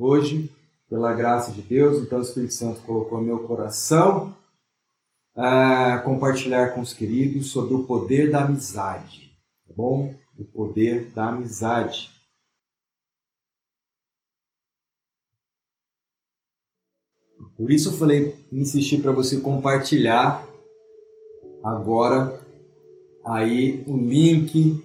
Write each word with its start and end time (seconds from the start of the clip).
Hoje, 0.00 0.48
pela 0.88 1.12
graça 1.12 1.50
de 1.50 1.60
Deus, 1.60 2.00
então 2.00 2.20
o 2.20 2.22
Espírito 2.22 2.54
Santo 2.54 2.80
colocou 2.82 3.20
meu 3.20 3.46
coração 3.48 4.32
uh, 5.34 6.00
compartilhar 6.04 6.72
com 6.72 6.80
os 6.80 6.94
queridos 6.94 7.50
sobre 7.50 7.74
o 7.74 7.82
poder 7.84 8.30
da 8.30 8.44
amizade. 8.44 9.36
Tá 9.66 9.74
bom? 9.74 10.14
O 10.38 10.44
poder 10.44 11.10
da 11.10 11.30
amizade. 11.30 12.10
Por 17.56 17.72
isso 17.72 17.88
eu 17.88 17.94
falei, 17.94 18.36
insisti 18.52 19.02
para 19.02 19.10
você 19.10 19.40
compartilhar 19.40 20.46
agora 21.64 22.40
aí 23.24 23.82
o 23.88 23.96
link 23.96 24.80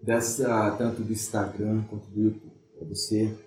dessa 0.00 0.76
tanto 0.78 1.02
do 1.02 1.12
Instagram 1.12 1.82
quanto 1.90 2.06
do 2.06 2.20
YouTube 2.20 2.52
para 2.78 2.86
você 2.86 3.45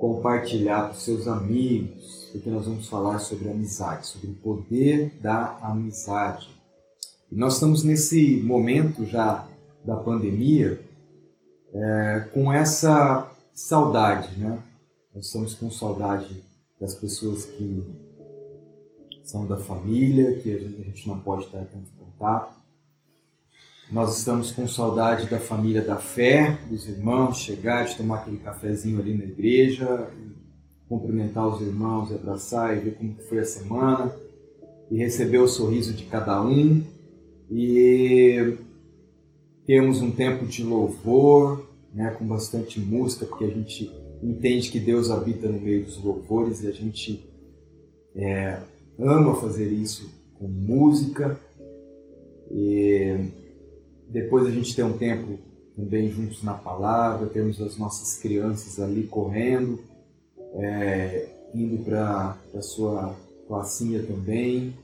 compartilhar 0.00 0.88
com 0.88 0.94
seus 0.94 1.28
amigos, 1.28 2.30
porque 2.32 2.48
nós 2.48 2.64
vamos 2.64 2.88
falar 2.88 3.18
sobre 3.18 3.50
amizade, 3.50 4.06
sobre 4.06 4.28
o 4.28 4.34
poder 4.34 5.10
da 5.20 5.58
amizade. 5.58 6.48
E 7.30 7.36
nós 7.36 7.54
estamos 7.54 7.84
nesse 7.84 8.40
momento 8.40 9.04
já 9.04 9.46
da 9.84 9.96
pandemia 9.96 10.80
é, 11.72 12.28
com 12.32 12.50
essa 12.50 13.30
saudade, 13.52 14.38
né? 14.38 14.58
Nós 15.14 15.26
estamos 15.26 15.54
com 15.54 15.70
saudade 15.70 16.42
das 16.80 16.94
pessoas 16.94 17.44
que 17.44 17.84
são 19.22 19.46
da 19.46 19.58
família, 19.58 20.40
que 20.40 20.50
a 20.50 20.58
gente 20.58 21.06
não 21.06 21.20
pode 21.20 21.44
estar 21.44 21.58
tanto 21.66 21.90
contato. 21.98 22.59
Nós 23.92 24.18
estamos 24.18 24.52
com 24.52 24.68
saudade 24.68 25.28
da 25.28 25.40
família 25.40 25.82
da 25.82 25.96
fé, 25.96 26.56
dos 26.70 26.88
irmãos, 26.88 27.38
chegar, 27.38 27.86
de 27.86 27.96
tomar 27.96 28.18
aquele 28.18 28.36
cafezinho 28.36 29.00
ali 29.00 29.18
na 29.18 29.24
igreja, 29.24 30.08
cumprimentar 30.88 31.48
os 31.48 31.60
irmãos, 31.60 32.12
abraçar 32.12 32.76
e 32.76 32.80
ver 32.80 32.94
como 32.94 33.16
foi 33.28 33.40
a 33.40 33.44
semana, 33.44 34.14
e 34.92 34.96
receber 34.96 35.38
o 35.38 35.48
sorriso 35.48 35.92
de 35.92 36.04
cada 36.04 36.40
um, 36.40 36.84
e 37.50 38.56
termos 39.66 40.00
um 40.00 40.12
tempo 40.12 40.46
de 40.46 40.62
louvor, 40.62 41.68
né, 41.92 42.10
com 42.16 42.24
bastante 42.24 42.78
música, 42.78 43.26
porque 43.26 43.44
a 43.44 43.50
gente 43.50 43.90
entende 44.22 44.70
que 44.70 44.78
Deus 44.78 45.10
habita 45.10 45.48
no 45.48 45.60
meio 45.60 45.84
dos 45.84 46.00
louvores 46.00 46.62
e 46.62 46.68
a 46.68 46.72
gente 46.72 47.28
é, 48.14 48.60
ama 48.96 49.34
fazer 49.34 49.68
isso 49.68 50.08
com 50.38 50.46
música. 50.46 51.36
E 52.52 53.39
depois 54.10 54.46
a 54.46 54.50
gente 54.50 54.74
tem 54.74 54.84
um 54.84 54.98
tempo 54.98 55.38
também 55.76 56.10
juntos 56.10 56.42
na 56.42 56.54
palavra, 56.54 57.28
temos 57.28 57.60
as 57.60 57.76
nossas 57.78 58.18
crianças 58.18 58.80
ali 58.80 59.04
correndo, 59.04 59.78
é, 60.54 61.28
indo 61.54 61.82
para 61.84 62.36
a 62.54 62.60
sua 62.60 63.14
classinha 63.46 64.02
também, 64.02 64.74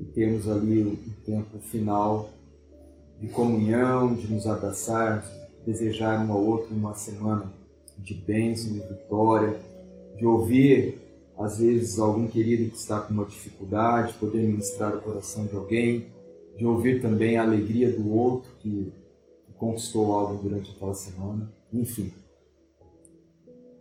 e 0.00 0.04
temos 0.04 0.48
ali 0.48 0.82
o 0.82 0.96
tempo 1.24 1.58
final 1.58 2.30
de 3.20 3.28
comunhão, 3.28 4.14
de 4.14 4.32
nos 4.32 4.46
abraçar, 4.46 5.24
desejar 5.66 6.24
um 6.24 6.32
ao 6.32 6.44
outro 6.44 6.74
uma 6.74 6.94
semana 6.94 7.52
de 7.98 8.14
bênção, 8.14 8.72
de 8.72 8.80
vitória, 8.80 9.60
de 10.16 10.26
ouvir, 10.26 10.98
às 11.38 11.58
vezes, 11.58 11.98
algum 11.98 12.26
querido 12.26 12.70
que 12.70 12.76
está 12.76 13.00
com 13.00 13.14
uma 13.14 13.24
dificuldade, 13.24 14.14
poder 14.14 14.42
ministrar 14.42 14.94
o 14.96 15.00
coração 15.00 15.46
de 15.46 15.56
alguém, 15.56 16.06
de 16.56 16.66
ouvir 16.66 17.00
também 17.00 17.36
a 17.36 17.42
alegria 17.42 17.90
do 17.90 18.12
outro 18.12 18.50
que, 18.58 18.92
que 19.46 19.52
conquistou 19.54 20.12
algo 20.12 20.42
durante 20.42 20.70
aquela 20.70 20.94
semana, 20.94 21.52
enfim. 21.72 22.12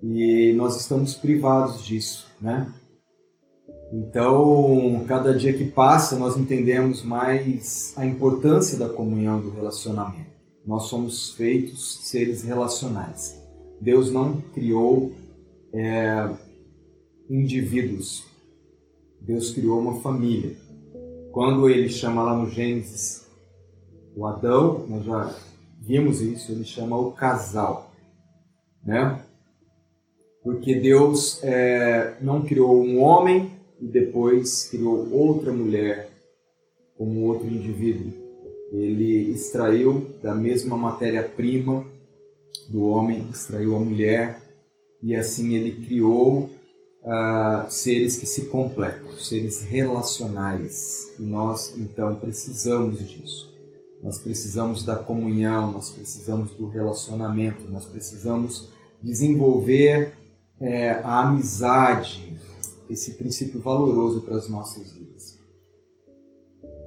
E 0.02 0.54
nós 0.54 0.80
estamos 0.80 1.14
privados 1.14 1.84
disso, 1.84 2.28
né? 2.42 2.74
Então, 3.94 5.04
cada 5.06 5.38
dia 5.38 5.52
que 5.52 5.66
passa, 5.66 6.18
nós 6.18 6.38
entendemos 6.38 7.04
mais 7.04 7.94
a 7.98 8.06
importância 8.06 8.78
da 8.78 8.88
comunhão 8.88 9.42
do 9.42 9.52
relacionamento. 9.52 10.32
Nós 10.66 10.84
somos 10.84 11.32
feitos 11.32 12.08
seres 12.08 12.42
relacionais. 12.44 13.38
Deus 13.82 14.12
não 14.12 14.40
criou 14.54 15.12
é, 15.74 16.30
indivíduos. 17.30 18.24
Deus 19.20 19.52
criou 19.52 19.80
uma 19.80 20.00
família. 20.02 20.56
Quando 21.32 21.70
ele 21.70 21.90
chama 21.90 22.24
lá 22.24 22.36
no 22.36 22.50
Gênesis 22.50 23.26
o 24.16 24.26
Adão, 24.26 24.86
nós 24.88 25.06
já 25.06 25.34
vimos 25.80 26.22
isso, 26.22 26.52
ele 26.52 26.66
chama 26.66 26.98
o 26.98 27.12
casal, 27.14 27.92
né? 28.84 29.24
Porque 30.44 30.76
Deus 30.76 31.42
é, 31.44 32.18
não 32.20 32.42
criou 32.42 32.84
um 32.84 33.02
homem 33.02 33.52
e 33.80 33.88
depois 33.88 34.70
criou 34.70 35.10
outra 35.12 35.54
mulher 35.54 36.10
como 36.98 37.22
outro 37.28 37.48
indivíduo. 37.48 38.12
Ele 38.72 39.32
extraiu 39.32 40.08
da 40.22 40.36
mesma 40.36 40.76
matéria-prima 40.76 41.86
do 42.70 42.84
homem, 42.86 43.28
extraiu 43.32 43.76
a 43.76 43.80
mulher 43.80 44.42
e 45.02 45.16
assim 45.16 45.56
ele 45.56 45.86
criou 45.86 46.50
uh, 47.04 47.70
seres 47.70 48.18
que 48.18 48.26
se 48.26 48.46
completam, 48.46 49.12
seres 49.18 49.62
relacionais. 49.62 51.12
E 51.20 51.24
nós 51.24 51.74
então 51.78 52.16
precisamos 52.16 53.00
disso. 53.00 53.52
Nós 54.04 54.18
precisamos 54.18 54.84
da 54.84 54.96
comunhão, 54.96 55.72
nós 55.72 55.92
precisamos 55.92 56.52
do 56.52 56.68
relacionamento, 56.68 57.70
nós 57.70 57.86
precisamos 57.86 58.70
desenvolver 59.02 60.14
é, 60.60 60.92
a 61.04 61.22
amizade, 61.22 62.36
esse 62.90 63.14
princípio 63.14 63.60
valoroso 63.60 64.22
para 64.22 64.36
as 64.36 64.50
nossas 64.50 64.92
vidas. 64.92 65.40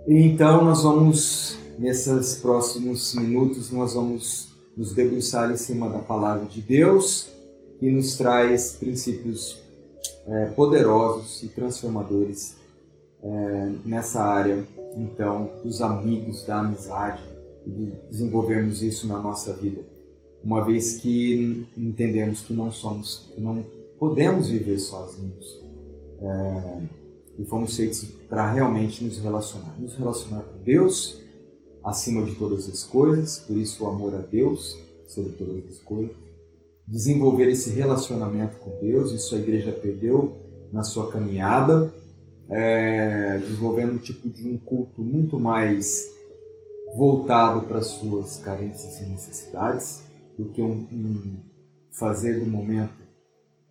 E 0.06 0.22
então 0.22 0.64
nós 0.64 0.82
vamos, 0.82 1.56
nesses 1.78 2.34
próximos 2.36 3.14
minutos, 3.14 3.70
nós 3.70 3.94
vamos 3.94 4.48
nos 4.76 4.92
debruçar 4.92 5.50
em 5.52 5.56
cima 5.56 5.88
da 5.88 6.00
palavra 6.00 6.46
de 6.46 6.60
Deus, 6.60 7.28
que 7.78 7.90
nos 7.90 8.16
traz 8.16 8.72
princípios 8.72 9.63
é, 10.26 10.46
poderosos 10.46 11.42
e 11.42 11.48
transformadores 11.48 12.56
é, 13.22 13.72
nessa 13.84 14.22
área, 14.22 14.64
então, 14.96 15.50
dos 15.62 15.80
amigos, 15.80 16.44
da 16.44 16.60
amizade, 16.60 17.22
de 17.66 17.92
desenvolvermos 18.10 18.82
isso 18.82 19.06
na 19.06 19.18
nossa 19.18 19.52
vida. 19.54 19.82
Uma 20.42 20.64
vez 20.64 20.98
que 20.98 21.66
entendemos 21.76 22.42
que 22.42 22.52
não 22.52 22.70
somos, 22.70 23.30
que 23.34 23.40
não 23.40 23.64
podemos 23.98 24.48
viver 24.48 24.78
sozinhos. 24.78 25.62
É, 26.20 27.04
e 27.38 27.44
fomos 27.44 27.76
feitos 27.76 28.04
para 28.28 28.52
realmente 28.52 29.02
nos 29.02 29.18
relacionar. 29.18 29.74
Nos 29.78 29.94
relacionar 29.94 30.42
com 30.42 30.62
Deus 30.62 31.20
acima 31.82 32.22
de 32.22 32.34
todas 32.36 32.68
as 32.68 32.84
coisas, 32.84 33.40
por 33.40 33.56
isso 33.56 33.84
o 33.84 33.88
amor 33.88 34.14
a 34.14 34.18
Deus 34.18 34.78
sobre 35.06 35.32
todas 35.32 35.68
as 35.68 35.78
coisas. 35.80 36.16
Desenvolver 36.86 37.48
esse 37.48 37.70
relacionamento 37.70 38.58
com 38.58 38.78
Deus, 38.80 39.12
isso 39.12 39.34
a 39.34 39.38
igreja 39.38 39.72
perdeu 39.72 40.36
na 40.72 40.82
sua 40.82 41.10
caminhada, 41.10 41.92
é, 42.50 43.38
desenvolvendo 43.38 43.94
um 43.94 43.98
tipo 43.98 44.28
de 44.28 44.48
um 44.48 44.58
culto 44.58 45.02
muito 45.02 45.38
mais 45.40 46.04
voltado 46.94 47.66
para 47.66 47.78
as 47.78 47.86
suas 47.86 48.36
carências 48.38 49.00
e 49.00 49.06
necessidades 49.06 50.02
do 50.38 50.46
que 50.46 50.60
um, 50.60 50.86
um 50.92 51.36
fazer 51.90 52.40
do 52.40 52.46
momento 52.46 53.02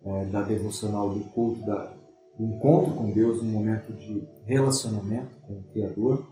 é, 0.04 0.24
da 0.26 0.42
devocional 0.42 1.10
do 1.10 1.20
culto, 1.30 1.64
da, 1.64 1.94
do 2.38 2.44
encontro 2.44 2.94
com 2.94 3.10
Deus, 3.10 3.40
um 3.40 3.46
momento 3.46 3.92
de 3.92 4.22
relacionamento 4.44 5.30
com 5.46 5.54
o 5.54 5.62
Criador 5.72 6.24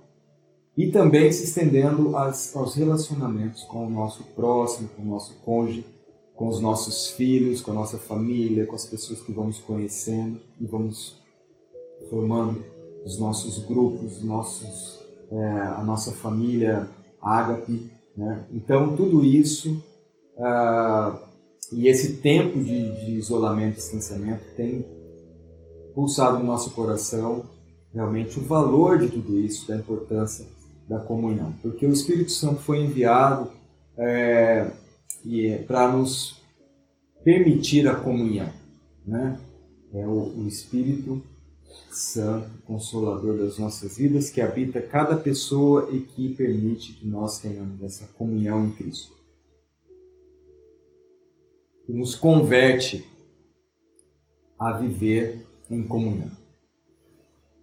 e 0.76 0.91
também 0.91 1.31
se 1.31 1.44
estendendo 1.44 2.16
aos 2.16 2.75
relacionamentos 2.75 3.62
com 3.64 3.87
o 3.87 3.91
nosso 3.91 4.25
próximo, 4.34 4.88
com 4.97 5.03
o 5.03 5.06
nosso 5.06 5.34
cônjuge, 5.44 5.84
com 6.42 6.48
os 6.48 6.60
nossos 6.60 7.10
filhos, 7.10 7.60
com 7.60 7.70
a 7.70 7.75
nossa 7.75 7.97
família, 7.98 8.66
com 8.66 8.75
as 8.75 8.84
pessoas 8.84 9.20
que 9.20 9.30
vamos 9.30 9.58
conhecendo 9.58 10.40
e 10.61 10.66
vamos 10.66 11.22
formando 12.11 12.64
os 13.06 13.16
nossos 13.16 13.64
grupos, 13.64 14.20
nossos, 14.25 14.99
é, 15.31 15.37
a 15.38 15.84
nossa 15.84 16.11
família 16.11 16.88
ágape. 17.22 17.88
Né? 18.16 18.44
Então, 18.52 18.96
tudo 18.96 19.25
isso 19.25 19.81
uh, 20.37 21.16
e 21.70 21.87
esse 21.87 22.14
tempo 22.14 22.58
de, 22.58 22.90
de 23.05 23.12
isolamento 23.12 23.75
e 23.75 23.76
distanciamento 23.76 24.43
tem 24.56 24.84
pulsado 25.94 26.40
no 26.40 26.44
nosso 26.44 26.72
coração 26.72 27.44
realmente 27.94 28.40
o 28.40 28.43
valor 28.43 28.99
de 28.99 29.06
tudo 29.06 29.38
isso, 29.38 29.69
da 29.69 29.76
importância 29.76 30.44
da 30.88 30.99
comunhão, 30.99 31.55
porque 31.62 31.87
o 31.87 31.93
Espírito 31.93 32.32
Santo 32.32 32.61
foi 32.62 32.81
enviado 32.81 33.49
é, 33.96 34.72
é 35.25 35.58
para 35.58 35.87
nos 35.93 36.41
permitir 37.24 37.88
a 37.88 37.94
comunhão, 37.94 38.52
né? 39.06 39.38
É 39.92 40.06
o, 40.06 40.32
o 40.38 40.48
Espírito 40.48 41.22
Santo, 41.90 42.50
Consolador 42.64 43.38
das 43.38 43.58
nossas 43.58 43.96
vidas, 43.96 44.30
que 44.30 44.40
habita 44.40 44.80
cada 44.80 45.16
pessoa 45.16 45.88
e 45.92 46.00
que 46.00 46.34
permite 46.34 46.94
que 46.94 47.06
nós 47.06 47.38
tenhamos 47.38 47.82
essa 47.82 48.06
comunhão 48.14 48.66
em 48.66 48.70
Cristo. 48.72 49.12
Que 51.84 51.92
nos 51.92 52.14
converte 52.14 53.06
a 54.58 54.72
viver 54.72 55.46
em 55.70 55.82
comunhão. 55.82 56.30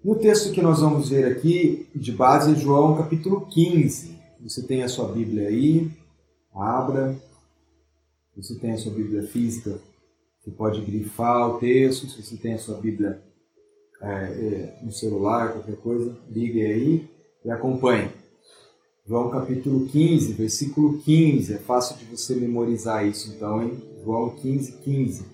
No 0.03 0.15
texto 0.15 0.51
que 0.51 0.61
nós 0.61 0.79
vamos 0.79 1.09
ver 1.09 1.25
aqui, 1.25 1.87
de 1.95 2.11
base, 2.11 2.51
é 2.51 2.55
João 2.55 2.97
capítulo 2.97 3.45
15. 3.47 4.17
Você 4.41 4.65
tem 4.65 4.83
a 4.83 4.87
sua 4.87 5.11
Bíblia 5.11 5.47
aí, 5.47 5.91
abra. 6.53 7.17
Você 8.35 8.55
tem 8.55 8.71
a 8.71 8.77
sua 8.77 8.93
Bíblia 8.93 9.23
física, 9.23 9.79
você 10.39 10.51
pode 10.51 10.81
grifar 10.81 11.49
o 11.49 11.59
texto. 11.59 12.07
Se 12.07 12.23
você 12.23 12.37
tem 12.37 12.53
a 12.53 12.57
sua 12.57 12.77
Bíblia 12.77 13.21
é, 14.01 14.07
é, 14.07 14.79
no 14.81 14.91
celular, 14.91 15.53
qualquer 15.53 15.75
coisa, 15.77 16.17
ligue 16.29 16.65
aí 16.65 17.09
e 17.43 17.51
acompanhe. 17.51 18.09
João 19.05 19.29
capítulo 19.29 19.87
15, 19.87 20.33
versículo 20.33 20.99
15. 20.99 21.53
É 21.53 21.57
fácil 21.57 21.97
de 21.97 22.05
você 22.05 22.35
memorizar 22.35 23.05
isso 23.05 23.33
então, 23.35 23.61
hein? 23.61 23.81
João 24.03 24.29
15, 24.35 24.73
15. 24.83 25.25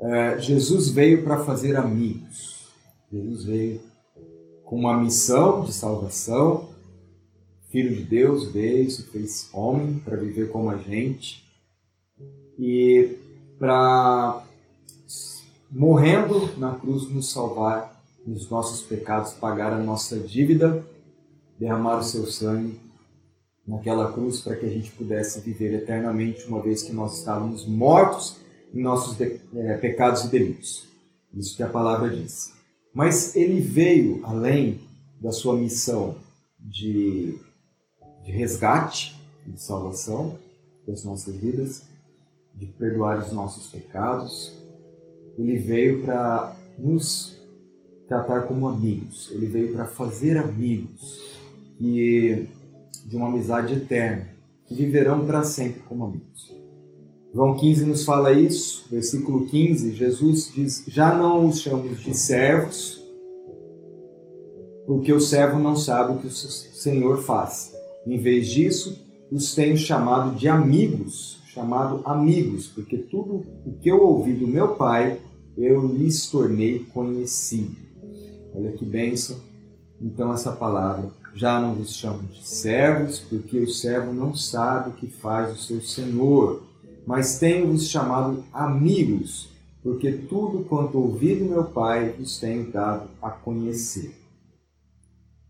É, 0.00 0.38
Jesus 0.38 0.88
veio 0.88 1.22
para 1.22 1.44
fazer 1.44 1.76
amigos. 1.76 2.68
Jesus 3.12 3.44
veio 3.44 3.80
com 4.64 4.76
uma 4.76 4.96
missão 4.96 5.64
de 5.64 5.72
salvação. 5.72 6.71
Filho 7.72 7.96
de 7.96 8.02
Deus 8.02 8.52
veio, 8.52 8.90
se 8.90 9.02
fez 9.04 9.48
homem 9.50 9.98
para 10.04 10.18
viver 10.18 10.50
como 10.50 10.68
a 10.68 10.76
gente. 10.76 11.42
E 12.58 13.16
para 13.58 14.44
morrendo 15.70 16.50
na 16.58 16.74
cruz 16.74 17.08
nos 17.08 17.32
salvar 17.32 17.98
dos 18.26 18.50
nossos 18.50 18.82
pecados, 18.82 19.32
pagar 19.32 19.72
a 19.72 19.78
nossa 19.78 20.18
dívida, 20.18 20.84
derramar 21.58 21.98
o 21.98 22.04
seu 22.04 22.26
sangue 22.26 22.78
naquela 23.66 24.12
cruz 24.12 24.42
para 24.42 24.56
que 24.56 24.66
a 24.66 24.68
gente 24.68 24.90
pudesse 24.90 25.40
viver 25.40 25.72
eternamente, 25.72 26.46
uma 26.46 26.60
vez 26.60 26.82
que 26.82 26.92
nós 26.92 27.18
estávamos 27.18 27.66
mortos 27.66 28.36
em 28.74 28.82
nossos 28.82 29.18
é, 29.18 29.78
pecados 29.78 30.24
e 30.24 30.28
delitos. 30.28 30.86
Isso 31.32 31.56
que 31.56 31.62
a 31.62 31.68
palavra 31.68 32.10
diz. 32.10 32.52
Mas 32.92 33.34
ele 33.34 33.60
veio 33.60 34.20
além 34.24 34.80
da 35.18 35.32
sua 35.32 35.56
missão 35.56 36.16
de, 36.60 37.38
de 38.24 38.32
resgate, 38.32 39.20
de 39.46 39.60
salvação 39.60 40.38
das 40.86 41.04
nossas 41.04 41.34
vidas, 41.34 41.82
de 42.54 42.66
perdoar 42.66 43.18
os 43.18 43.32
nossos 43.32 43.66
pecados. 43.68 44.52
Ele 45.38 45.56
veio 45.56 46.02
para 46.02 46.54
nos 46.78 47.36
tratar 48.06 48.42
como 48.42 48.68
amigos. 48.68 49.30
Ele 49.32 49.46
veio 49.46 49.72
para 49.72 49.86
fazer 49.86 50.36
amigos 50.36 51.22
e 51.80 52.46
de 53.04 53.16
uma 53.16 53.28
amizade 53.28 53.74
eterna, 53.74 54.28
que 54.66 54.74
viverão 54.74 55.26
para 55.26 55.42
sempre 55.42 55.80
como 55.82 56.04
amigos. 56.04 56.52
João 57.34 57.56
15 57.56 57.86
nos 57.86 58.04
fala 58.04 58.32
isso, 58.32 58.86
versículo 58.90 59.46
15, 59.46 59.92
Jesus 59.92 60.52
diz: 60.54 60.84
Já 60.86 61.14
não 61.14 61.48
os 61.48 61.60
chamamos 61.60 62.00
de 62.00 62.14
servos, 62.14 63.02
porque 64.86 65.12
o 65.12 65.20
servo 65.20 65.58
não 65.58 65.74
sabe 65.74 66.12
o 66.12 66.18
que 66.18 66.26
o 66.26 66.30
Senhor 66.30 67.22
faz. 67.22 67.72
Em 68.06 68.18
vez 68.18 68.48
disso, 68.48 68.98
os 69.30 69.54
tenho 69.54 69.76
chamado 69.76 70.36
de 70.36 70.48
amigos, 70.48 71.40
chamado 71.46 72.02
amigos, 72.04 72.66
porque 72.66 72.98
tudo 72.98 73.44
o 73.64 73.72
que 73.80 73.90
eu 73.90 74.02
ouvi 74.02 74.32
do 74.32 74.46
meu 74.46 74.74
Pai, 74.74 75.18
eu 75.56 75.86
lhes 75.86 76.26
tornei 76.26 76.80
conhecido. 76.92 77.76
Olha 78.54 78.72
que 78.72 78.84
bênção. 78.84 79.36
Então, 80.00 80.32
essa 80.32 80.52
palavra. 80.52 81.10
Já 81.34 81.58
não 81.58 81.74
vos 81.74 81.94
chamo 81.94 82.24
de 82.24 82.46
servos, 82.46 83.18
porque 83.18 83.58
o 83.58 83.68
servo 83.68 84.12
não 84.12 84.34
sabe 84.34 84.90
o 84.90 84.92
que 84.92 85.06
faz 85.06 85.54
o 85.54 85.62
seu 85.62 85.80
senhor, 85.80 86.62
mas 87.06 87.38
tenho-vos 87.38 87.88
chamado 87.88 88.44
amigos, 88.52 89.48
porque 89.82 90.12
tudo 90.12 90.64
quanto 90.64 90.98
ouvi 90.98 91.34
do 91.36 91.46
meu 91.46 91.64
Pai 91.64 92.10
vos 92.18 92.38
tenho 92.38 92.70
dado 92.70 93.08
a 93.22 93.30
conhecer. 93.30 94.21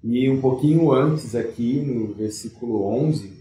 E 0.02 0.28
um 0.28 0.40
pouquinho 0.40 0.90
antes, 0.90 1.34
aqui 1.34 1.81
no 1.81 2.12
versículo 2.12 2.84
11, 2.87 3.32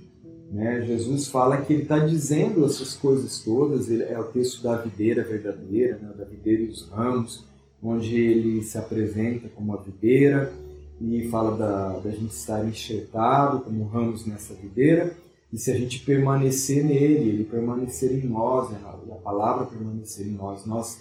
né, 0.51 0.83
Jesus 0.85 1.27
fala 1.27 1.61
que 1.61 1.73
ele 1.73 1.83
está 1.83 1.97
dizendo 1.97 2.65
essas 2.65 2.93
coisas 2.93 3.39
todas, 3.39 3.89
ele, 3.89 4.03
é 4.03 4.19
o 4.19 4.25
texto 4.25 4.61
da 4.61 4.75
videira 4.77 5.23
verdadeira, 5.23 5.97
né, 5.97 6.13
da 6.15 6.25
videira 6.25 6.61
e 6.61 6.67
os 6.67 6.87
ramos, 6.89 7.45
onde 7.81 8.15
ele 8.15 8.61
se 8.61 8.77
apresenta 8.77 9.49
como 9.49 9.73
a 9.73 9.77
videira 9.77 10.53
e 10.99 11.27
fala 11.29 11.57
da, 11.57 11.99
da 11.99 12.11
gente 12.11 12.33
estar 12.33 12.63
enxertado 12.67 13.61
como 13.61 13.85
ramos 13.85 14.25
nessa 14.27 14.53
videira, 14.53 15.15
e 15.51 15.57
se 15.57 15.71
a 15.71 15.77
gente 15.77 15.99
permanecer 16.01 16.85
nele, 16.85 17.29
ele 17.29 17.43
permanecer 17.43 18.11
em 18.13 18.27
nós, 18.27 18.69
né, 18.69 18.79
a 18.85 19.15
palavra 19.15 19.65
permanecer 19.65 20.27
em 20.27 20.31
nós, 20.31 20.65
nós 20.65 20.99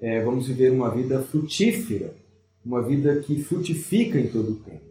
é, 0.00 0.22
vamos 0.22 0.46
viver 0.46 0.70
uma 0.70 0.88
vida 0.88 1.20
frutífera, 1.20 2.14
uma 2.64 2.80
vida 2.80 3.20
que 3.20 3.42
frutifica 3.42 4.20
em 4.20 4.28
todo 4.28 4.52
o 4.52 4.56
tempo. 4.56 4.89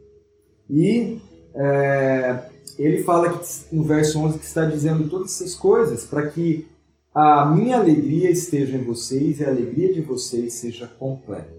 E 0.69 1.19
é, 1.55 2.43
ele 2.77 3.03
fala 3.03 3.37
que, 3.37 3.75
no 3.75 3.83
verso 3.83 4.19
11 4.19 4.39
que 4.39 4.45
está 4.45 4.65
dizendo 4.65 5.09
todas 5.09 5.35
essas 5.35 5.55
coisas 5.55 6.05
para 6.05 6.29
que 6.29 6.67
a 7.13 7.45
minha 7.45 7.77
alegria 7.77 8.29
esteja 8.29 8.77
em 8.77 8.83
vocês 8.83 9.39
e 9.39 9.43
a 9.43 9.49
alegria 9.49 9.93
de 9.93 10.01
vocês 10.01 10.53
seja 10.53 10.87
completa. 10.87 11.57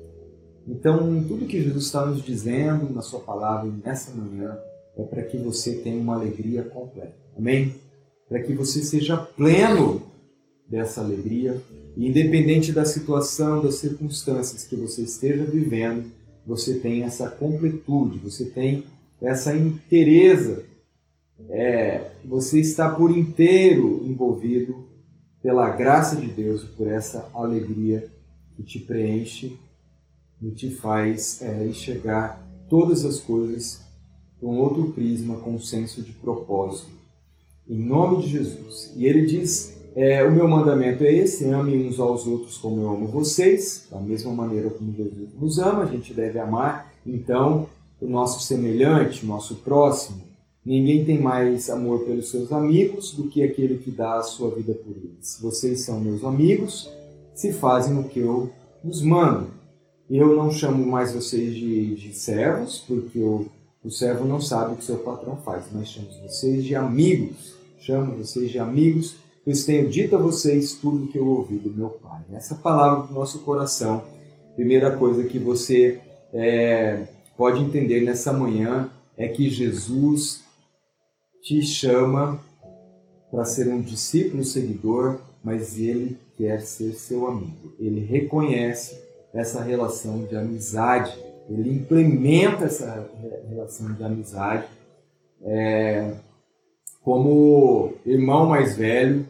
Então, 0.67 1.23
tudo 1.27 1.47
que 1.47 1.61
Jesus 1.61 1.87
está 1.87 2.07
nos 2.07 2.23
dizendo 2.23 2.93
na 2.93 3.03
sua 3.03 3.21
palavra 3.21 3.71
nessa 3.85 4.13
manhã 4.13 4.57
é 4.97 5.03
para 5.03 5.23
que 5.23 5.37
você 5.37 5.75
tenha 5.75 6.01
uma 6.01 6.15
alegria 6.15 6.63
completa. 6.63 7.15
Amém? 7.37 7.75
Para 8.29 8.43
que 8.43 8.53
você 8.55 8.83
seja 8.83 9.17
pleno 9.17 10.03
dessa 10.69 11.01
alegria 11.01 11.61
e 11.97 12.09
independente 12.09 12.73
da 12.73 12.85
situação, 12.85 13.61
das 13.61 13.77
circunstâncias 13.77 14.65
que 14.65 14.77
você 14.77 15.03
esteja 15.03 15.45
vivendo, 15.45 16.11
você 16.47 16.75
tem 16.75 17.03
essa 17.03 17.29
completude, 17.29 18.19
você 18.19 18.45
tem 18.45 18.85
essa 19.21 19.55
inteireza. 19.55 20.65
É, 21.49 22.11
você 22.25 22.61
está 22.61 22.89
por 22.91 23.17
inteiro 23.17 24.03
envolvido 24.05 24.85
pela 25.43 25.71
graça 25.71 26.17
de 26.17 26.27
Deus, 26.27 26.65
por 26.65 26.87
essa 26.87 27.31
alegria 27.35 28.11
que 28.55 28.63
te 28.63 28.79
preenche 28.79 29.57
e 30.41 30.51
te 30.51 30.71
faz 30.71 31.41
é, 31.43 31.67
enxergar 31.67 32.47
todas 32.69 33.05
as 33.05 33.19
coisas 33.19 33.81
com 34.41 34.59
outro 34.59 34.93
prisma, 34.93 35.37
com 35.37 35.55
um 35.55 35.61
senso 35.61 36.03
de 36.03 36.13
propósito. 36.13 36.91
Em 37.69 37.79
nome 37.79 38.23
de 38.23 38.29
Jesus. 38.29 38.93
E 38.97 39.07
ele 39.07 39.27
diz: 39.27 39.77
é, 39.95 40.25
O 40.25 40.33
meu 40.33 40.49
mandamento 40.49 41.05
é 41.05 41.13
esse: 41.13 41.45
ame 41.47 41.87
uns 41.87 41.99
aos 41.99 42.27
outros 42.27 42.59
como 42.59 42.81
eu 42.81 42.91
amo 42.91 43.07
vocês, 43.07 43.87
da 43.91 44.01
mesma 44.01 44.33
maneira 44.33 44.71
como 44.71 44.93
Jesus 44.93 45.29
nos 45.39 45.59
ama, 45.59 45.83
a 45.83 45.87
gente 45.87 46.13
deve 46.15 46.39
amar. 46.39 46.93
Então, 47.07 47.69
o 48.01 48.09
nosso 48.09 48.41
semelhante, 48.41 49.25
o 49.25 49.29
nosso 49.29 49.57
próximo. 49.57 50.23
Ninguém 50.65 51.05
tem 51.05 51.21
mais 51.21 51.71
amor 51.71 52.01
pelos 52.01 52.31
seus 52.31 52.53
amigos 52.53 53.13
do 53.13 53.29
que 53.29 53.43
aquele 53.43 53.79
que 53.79 53.91
dá 53.91 54.17
a 54.17 54.23
sua 54.23 54.51
vida 54.51 54.75
por 54.75 54.95
eles. 54.97 55.39
Vocês 55.41 55.83
são 55.83 56.01
meus 56.01 56.23
amigos 56.25 56.91
se 57.41 57.55
fazem 57.55 57.99
o 57.99 58.05
que 58.05 58.21
eu 58.21 58.51
vos 58.85 59.01
mando. 59.01 59.49
Eu 60.11 60.37
não 60.37 60.51
chamo 60.51 60.85
mais 60.85 61.13
vocês 61.13 61.55
de, 61.55 61.95
de 61.95 62.13
servos, 62.13 62.85
porque 62.87 63.19
o, 63.19 63.47
servo 63.91 64.27
não 64.27 64.41
sabe 64.41 64.75
o 64.75 64.77
que 64.77 64.85
seu 64.85 64.99
patrão 64.99 65.37
faz, 65.37 65.65
mas 65.73 65.89
chamo 65.89 66.09
vocês 66.23 66.63
de 66.63 66.75
amigos. 66.75 67.55
Chamo 67.79 68.15
vocês 68.17 68.51
de 68.51 68.59
amigos, 68.59 69.17
pois 69.43 69.65
tenho 69.65 69.89
dito 69.89 70.15
a 70.17 70.19
vocês 70.19 70.75
tudo 70.75 71.05
o 71.05 71.09
que 71.09 71.19
eu 71.19 71.27
ouvi 71.27 71.57
do 71.57 71.71
meu 71.71 71.89
Pai. 71.89 72.21
Essa 72.33 72.55
palavra 72.55 73.07
do 73.07 73.15
nosso 73.15 73.39
coração, 73.39 74.05
primeira 74.55 74.95
coisa 74.95 75.25
que 75.25 75.39
você 75.39 75.99
é, 76.35 77.07
pode 77.41 77.63
entender 77.63 78.03
nessa 78.03 78.35
manhã 78.35 78.91
é 79.17 79.27
que 79.27 79.49
Jesus 79.49 80.45
te 81.41 81.63
chama 81.63 82.39
para 83.31 83.47
ser 83.47 83.67
um 83.73 83.81
discípulo 83.81 84.45
seguidor, 84.45 85.19
mas 85.43 85.79
ele 85.79 86.19
quer 86.37 86.61
ser 86.61 86.93
seu 86.93 87.27
amigo. 87.27 87.73
Ele 87.79 88.01
reconhece 88.01 89.03
essa 89.33 89.63
relação 89.63 90.27
de 90.27 90.37
amizade, 90.37 91.19
ele 91.49 91.73
implementa 91.73 92.67
essa 92.67 93.11
relação 93.49 93.91
de 93.95 94.05
amizade 94.05 94.67
é, 95.43 96.13
como 97.03 97.95
irmão 98.05 98.45
mais 98.51 98.77
velho, 98.77 99.27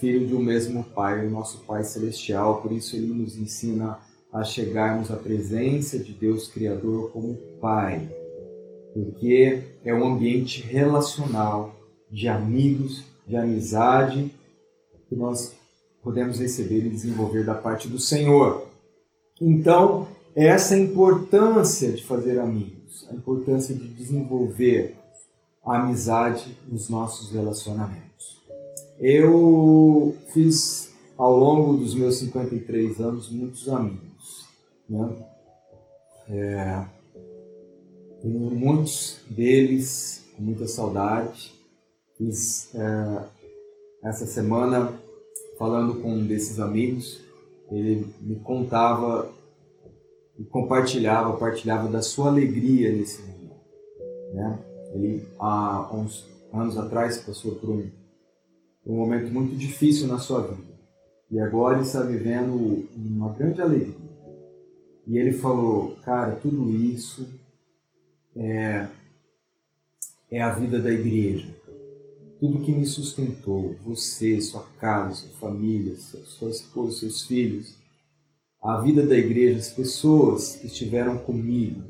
filho 0.00 0.26
de 0.26 0.34
um 0.34 0.42
mesmo 0.42 0.82
pai, 0.82 1.24
o 1.24 1.30
nosso 1.30 1.58
Pai 1.58 1.84
Celestial. 1.84 2.60
Por 2.60 2.72
isso 2.72 2.96
ele 2.96 3.14
nos 3.14 3.36
ensina 3.38 4.00
chegarmos 4.44 5.10
à 5.10 5.16
presença 5.16 5.98
de 5.98 6.12
Deus 6.12 6.48
Criador 6.48 7.10
como 7.10 7.34
Pai, 7.60 8.08
porque 8.94 9.62
é 9.84 9.94
um 9.94 10.04
ambiente 10.06 10.62
relacional 10.62 11.74
de 12.10 12.28
amigos, 12.28 13.04
de 13.26 13.36
amizade 13.36 14.30
que 15.08 15.14
nós 15.14 15.54
podemos 16.02 16.38
receber 16.38 16.86
e 16.86 16.88
desenvolver 16.88 17.44
da 17.44 17.54
parte 17.54 17.88
do 17.88 17.98
Senhor. 17.98 18.66
Então, 19.40 20.08
essa 20.34 20.76
importância 20.76 21.92
de 21.92 22.02
fazer 22.02 22.38
amigos, 22.38 23.06
a 23.10 23.14
importância 23.14 23.74
de 23.74 23.86
desenvolver 23.88 24.96
a 25.64 25.78
amizade 25.78 26.56
nos 26.66 26.88
nossos 26.88 27.30
relacionamentos. 27.30 28.40
Eu 28.98 30.16
fiz 30.32 30.92
ao 31.16 31.36
longo 31.36 31.76
dos 31.76 31.94
meus 31.94 32.16
53 32.16 33.00
anos, 33.00 33.30
muitos 33.30 33.68
amigos. 33.68 34.11
Né? 34.88 35.16
É, 36.28 36.84
muitos 38.24 39.20
deles 39.28 40.24
com 40.36 40.42
muita 40.42 40.66
saudade. 40.66 41.52
Fiz 42.16 42.74
é, 42.74 43.24
essa 44.04 44.26
semana 44.26 44.92
falando 45.58 46.00
com 46.00 46.12
um 46.14 46.26
desses 46.26 46.58
amigos, 46.58 47.20
ele 47.70 48.06
me 48.20 48.36
contava 48.36 49.30
e 50.38 50.44
compartilhava, 50.44 51.36
partilhava 51.36 51.88
da 51.88 52.02
sua 52.02 52.28
alegria 52.28 52.90
nesse 52.92 53.22
momento. 53.22 53.60
Né? 54.34 54.58
Ele, 54.94 55.28
há 55.38 55.88
uns 55.94 56.28
anos 56.52 56.76
atrás, 56.76 57.18
passou 57.18 57.54
por 57.54 57.70
um, 57.70 57.90
um 58.86 58.96
momento 58.96 59.32
muito 59.32 59.56
difícil 59.56 60.08
na 60.08 60.18
sua 60.18 60.42
vida. 60.42 60.72
E 61.30 61.38
agora 61.38 61.80
está 61.80 62.02
vivendo 62.02 62.86
uma 62.96 63.32
grande 63.32 63.62
alegria. 63.62 64.01
E 65.06 65.18
ele 65.18 65.32
falou, 65.32 65.96
cara, 66.04 66.36
tudo 66.36 66.70
isso 66.70 67.28
é, 68.36 68.88
é 70.30 70.42
a 70.42 70.54
vida 70.54 70.78
da 70.78 70.92
igreja. 70.92 71.48
Tudo 72.38 72.60
que 72.60 72.72
me 72.72 72.86
sustentou, 72.86 73.76
você, 73.84 74.40
sua 74.40 74.64
casa, 74.80 75.14
sua 75.14 75.30
família, 75.38 75.96
sua 75.96 76.50
esposa, 76.50 77.00
seus 77.00 77.22
filhos, 77.22 77.76
a 78.62 78.80
vida 78.80 79.04
da 79.04 79.16
igreja, 79.16 79.58
as 79.58 79.70
pessoas 79.70 80.56
que 80.56 80.66
estiveram 80.66 81.18
comigo, 81.18 81.82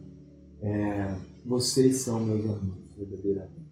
é, 0.63 1.15
vocês 1.45 1.97
são 1.97 2.21
meus 2.21 2.45
amigos, 2.45 2.95
verdadeiramente. 2.97 3.63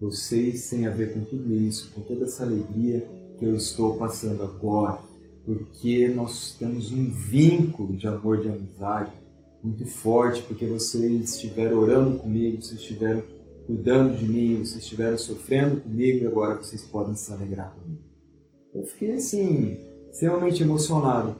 Vocês 0.00 0.68
têm 0.68 0.86
a 0.86 0.90
ver 0.90 1.12
com 1.14 1.24
tudo 1.24 1.54
isso, 1.54 1.92
com 1.92 2.00
toda 2.00 2.24
essa 2.24 2.44
alegria 2.44 3.06
que 3.38 3.44
eu 3.44 3.54
estou 3.54 3.96
passando 3.96 4.42
agora, 4.42 4.98
porque 5.44 6.08
nós 6.08 6.56
temos 6.58 6.92
um 6.92 7.10
vínculo 7.10 7.96
de 7.96 8.06
amor, 8.06 8.40
de 8.40 8.48
amizade, 8.48 9.12
muito 9.62 9.86
forte, 9.86 10.42
porque 10.42 10.66
vocês 10.66 11.34
estiveram 11.34 11.78
orando 11.78 12.18
comigo, 12.18 12.62
vocês 12.62 12.80
estiveram 12.80 13.22
cuidando 13.66 14.16
de 14.16 14.26
mim, 14.26 14.56
vocês 14.58 14.82
estiveram 14.82 15.16
sofrendo 15.16 15.80
comigo 15.80 16.24
e 16.24 16.26
agora 16.26 16.56
vocês 16.56 16.82
podem 16.82 17.14
se 17.14 17.32
alegrar 17.32 17.72
comigo. 17.74 18.02
Eu 18.74 18.84
fiquei 18.84 19.12
assim, 19.12 19.78
extremamente 20.10 20.62
emocionado 20.62 21.36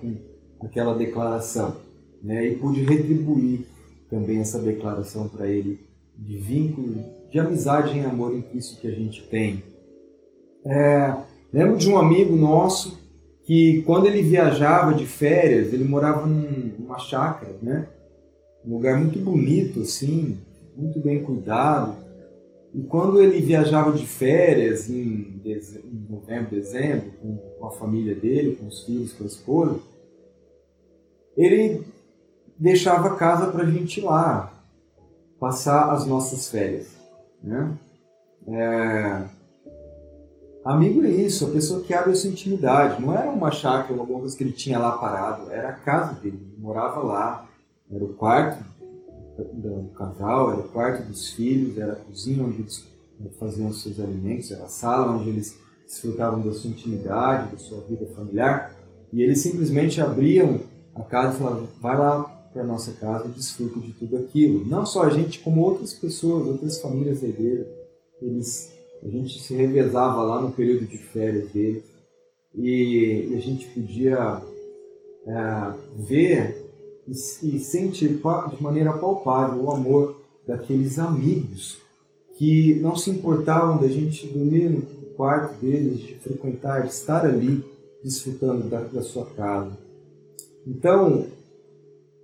com 0.59 0.67
aquela 0.67 0.95
declaração, 0.95 1.77
né? 2.23 2.47
E 2.47 2.57
pude 2.57 2.83
retribuir 2.83 3.67
também 4.09 4.39
essa 4.39 4.59
declaração 4.59 5.29
para 5.29 5.49
ele 5.49 5.81
de 6.17 6.37
vínculo, 6.37 7.03
de 7.31 7.39
amizade 7.39 7.97
e 7.97 8.01
amor 8.01 8.35
em 8.35 8.43
Cristo 8.43 8.81
que 8.81 8.87
a 8.87 8.93
gente 8.93 9.27
tem. 9.29 9.63
É, 10.65 11.17
lembro 11.53 11.77
de 11.77 11.89
um 11.89 11.99
amigo 11.99 12.37
nosso 12.37 13.02
que 13.45 13.83
quando 13.83 14.07
ele 14.07 14.23
viajava 14.23 14.95
de 14.95 15.07
férias, 15.07 15.73
ele 15.73 15.85
morava 15.85 16.27
numa 16.27 16.99
chácara, 16.99 17.55
né? 17.63 17.89
um 18.65 18.75
lugar 18.75 18.99
muito 18.99 19.19
bonito, 19.19 19.81
assim, 19.81 20.39
muito 20.77 21.01
bem 21.01 21.23
cuidado. 21.23 21.97
E 22.75 22.83
quando 22.85 23.21
ele 23.21 23.41
viajava 23.41 23.93
de 23.93 24.07
férias 24.07 24.89
em, 24.89 25.41
em 25.45 26.07
novembro, 26.09 26.51
dezembro, 26.51 27.11
com, 27.21 27.37
com, 27.37 27.67
a 27.67 27.71
família 27.73 28.15
dele, 28.15 28.57
com 28.57 28.67
os 28.67 28.85
filhos, 28.85 29.13
com 29.13 29.25
a 29.25 29.27
esposa, 29.27 29.81
ele 31.37 31.83
deixava 32.59 33.09
a 33.09 33.17
casa 33.17 33.51
para 33.51 33.65
a 33.65 33.71
gente 33.71 34.01
ir 34.01 34.05
lá, 34.05 34.53
passar 35.39 35.93
as 35.93 36.07
nossas 36.07 36.49
férias. 36.49 36.89
Né? 37.43 37.77
É... 38.49 39.42
Amigo 40.65 41.05
é 41.05 41.11
isso, 41.11 41.47
a 41.47 41.51
pessoa 41.51 41.83
que 41.83 41.93
abre 41.93 42.13
a 42.13 42.15
sua 42.15 42.31
intimidade. 42.31 43.03
Não 43.03 43.13
era 43.13 43.31
uma 43.31 43.51
chácara, 43.51 43.95
uma 43.95 44.07
coisa 44.07 44.37
que 44.37 44.45
ele 44.45 44.53
tinha 44.53 44.79
lá 44.79 44.93
parado, 44.93 45.51
era 45.51 45.71
a 45.71 45.73
casa 45.73 46.15
dele, 46.21 46.39
ele 46.41 46.63
morava 46.63 47.01
lá 47.01 47.49
era 47.93 48.05
o 48.05 48.15
quarto 48.15 48.65
do 49.53 49.91
casal, 49.95 50.53
era 50.53 50.61
o 50.61 50.69
quarto 50.69 51.07
dos 51.07 51.31
filhos, 51.31 51.77
era 51.77 51.93
a 51.93 51.97
cozinha 51.97 52.43
onde 52.43 52.63
eles 52.63 52.85
faziam 53.39 53.69
os 53.69 53.83
seus 53.83 54.01
alimentos, 54.01 54.51
era 54.51 54.65
a 54.65 54.69
sala 54.69 55.13
onde 55.13 55.29
eles 55.29 55.59
desfrutavam 55.87 56.41
da 56.41 56.53
sua 56.53 56.71
intimidade, 56.71 57.53
da 57.53 57.59
sua 57.59 57.81
vida 57.83 58.07
familiar. 58.15 58.75
E 59.13 59.23
eles 59.23 59.41
simplesmente 59.41 60.01
abriam 60.01 60.61
a 60.95 61.03
casa 61.03 61.37
e 61.37 61.39
falavam: 61.39 61.69
vai 61.81 61.99
lá 61.99 62.23
para 62.53 62.65
nossa 62.65 62.93
casa 62.93 63.27
e 63.27 63.33
desfruta 63.33 63.79
de 63.79 63.93
tudo 63.93 64.17
aquilo. 64.17 64.65
Não 64.67 64.87
só 64.87 65.03
a 65.05 65.11
gente, 65.11 65.41
como 65.41 65.61
outras 65.61 65.93
pessoas, 65.93 66.47
outras 66.47 66.81
famílias 66.81 67.21
da 67.21 67.29
igreja. 67.29 67.67
Eles, 68.23 68.73
a 69.03 69.09
gente 69.09 69.41
se 69.41 69.55
revezava 69.55 70.23
lá 70.23 70.41
no 70.41 70.53
período 70.53 70.87
de 70.87 70.99
férias 70.99 71.51
deles 71.51 71.83
e, 72.55 73.29
e 73.31 73.35
a 73.37 73.41
gente 73.41 73.67
podia 73.69 74.43
é, 75.27 75.73
ver 75.97 76.71
e, 77.07 77.13
e 77.13 77.59
sentir 77.59 78.09
de 78.09 78.63
maneira 78.63 78.93
palpável 78.93 79.63
o 79.63 79.71
amor 79.71 80.21
daqueles 80.47 80.99
amigos 80.99 81.81
que 82.37 82.75
não 82.77 82.97
se 82.97 83.11
importavam 83.11 83.79
da 83.79 83.89
gente 83.89 84.27
dormir 84.27 84.69
no 84.69 84.83
quarto 85.15 85.61
deles, 85.61 86.01
de 86.01 86.15
frequentar, 86.17 86.83
de 86.83 86.89
estar 86.89 87.25
ali 87.25 87.65
desfrutando 88.03 88.69
da, 88.69 88.81
da 88.81 89.03
sua 89.03 89.27
casa. 89.27 89.77
Então, 90.67 91.27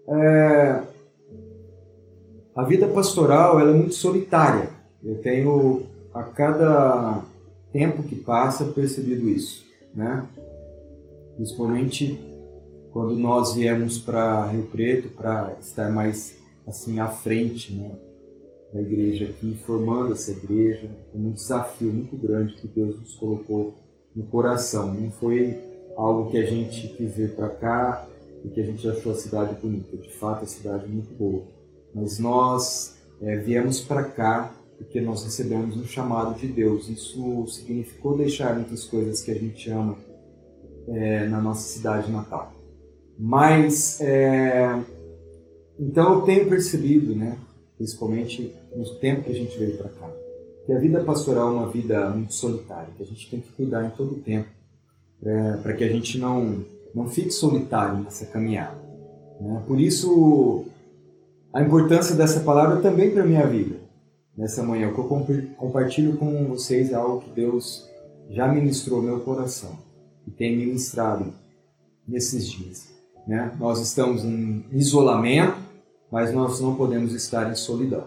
é, 0.09 0.83
a 2.55 2.65
vida 2.65 2.89
pastoral 2.89 3.61
ela 3.61 3.71
é 3.71 3.75
muito 3.75 3.95
solitária. 3.95 4.71
Eu 5.05 5.19
tenho 5.23 5.83
a 6.13 6.23
cada 6.23 7.23
tempo 7.73 8.03
que 8.03 8.17
passa 8.17 8.65
percebido 8.67 9.29
isso, 9.29 9.65
né? 9.95 10.27
Principalmente 11.37 12.19
quando 12.93 13.15
nós 13.17 13.55
viemos 13.55 13.99
para 13.99 14.47
Rio 14.47 14.65
Preto 14.65 15.09
para 15.11 15.57
estar 15.61 15.91
mais 15.91 16.37
assim 16.67 16.99
à 16.99 17.09
frente 17.09 17.73
né, 17.73 17.91
da 18.73 18.81
igreja 18.81 19.27
aqui, 19.27 19.57
formando 19.65 20.13
essa 20.13 20.31
igreja, 20.33 20.91
um 21.15 21.31
desafio 21.31 21.93
muito 21.93 22.17
grande 22.17 22.55
que 22.55 22.67
Deus 22.67 22.99
nos 22.99 23.15
colocou 23.15 23.75
no 24.15 24.25
coração. 24.25 24.93
Não 24.93 25.11
foi 25.11 25.59
algo 25.97 26.31
que 26.31 26.39
a 26.39 26.47
gente 26.47 26.89
quis 26.89 27.15
vir 27.15 27.35
para 27.35 27.49
cá 27.49 28.07
e 28.45 28.49
que 28.49 28.61
a 28.61 28.65
gente 28.65 28.89
achou 28.89 29.13
a 29.13 29.15
cidade 29.15 29.55
bonita. 29.61 29.97
De 29.97 30.13
fato, 30.15 30.45
a 30.45 30.47
cidade 30.47 30.85
é 30.85 30.89
muito 30.89 31.15
boa. 31.15 31.43
Mas 31.95 32.19
nós 32.19 32.97
é, 33.21 33.37
viemos 33.37 33.81
para 33.81 34.05
cá 34.05 34.53
porque 34.79 35.01
nós 35.01 35.25
recebemos 35.25 35.77
um 35.77 35.85
chamado 35.85 36.39
de 36.39 36.47
Deus. 36.47 36.89
Isso 36.89 37.47
significou 37.49 38.17
deixar 38.17 38.55
muitas 38.55 38.85
coisas 38.85 39.21
que 39.21 39.31
a 39.31 39.35
gente 39.35 39.69
ama 39.69 39.99
é, 40.87 41.27
na 41.27 41.41
nossa 41.41 41.69
cidade 41.69 42.11
natal. 42.11 42.53
Mas, 43.19 44.01
é, 44.01 44.81
então 45.79 46.15
eu 46.15 46.21
tenho 46.23 46.49
percebido, 46.49 47.15
né, 47.15 47.37
principalmente 47.77 48.55
no 48.75 48.85
tempo 48.95 49.25
que 49.25 49.33
a 49.33 49.35
gente 49.35 49.59
veio 49.59 49.77
para 49.77 49.89
cá, 49.89 50.11
que 50.65 50.73
a 50.73 50.79
vida 50.79 51.03
pastoral 51.03 51.49
é 51.49 51.53
uma 51.53 51.71
vida 51.71 52.11
muito 52.11 52.35
solitária, 52.35 52.93
que 52.97 53.03
a 53.03 53.07
gente 53.07 53.29
tem 53.29 53.41
que 53.41 53.53
cuidar 53.53 53.85
em 53.85 53.91
todo 53.91 54.13
o 54.13 54.21
tempo, 54.21 54.49
é, 55.23 55.57
para 55.57 55.73
que 55.73 55.83
a 55.83 55.89
gente 55.89 56.19
não, 56.19 56.65
não 56.95 57.09
fique 57.09 57.33
solitário 57.33 57.99
nessa 57.99 58.27
caminhada. 58.27 58.79
Né? 59.41 59.63
Por 59.67 59.81
isso, 59.81 60.65
a 61.53 61.63
importância 61.63 62.15
dessa 62.15 62.41
palavra 62.41 62.81
também 62.81 63.11
para 63.11 63.25
a 63.25 63.27
minha 63.27 63.47
vida, 63.47 63.77
nessa 64.39 64.63
manhã. 64.63 64.89
O 64.89 64.95
que 64.95 65.01
eu 65.01 65.55
compartilho 65.57 66.17
com 66.17 66.47
vocês 66.47 66.93
é 66.93 66.95
algo 66.95 67.21
que 67.21 67.31
Deus 67.31 67.87
já 68.31 68.47
ministrou 68.47 69.03
no 69.03 69.09
meu 69.09 69.21
coração 69.21 69.77
e 70.25 70.31
tem 70.31 70.57
ministrado 70.57 71.35
nesses 72.07 72.49
dias. 72.49 72.89
Né? 73.27 73.53
Nós 73.59 73.81
estamos 73.81 74.25
em 74.25 74.65
isolamento, 74.71 75.59
mas 76.11 76.33
nós 76.33 76.61
não 76.61 76.77
podemos 76.77 77.13
estar 77.13 77.51
em 77.51 77.57
solidão. 77.57 78.05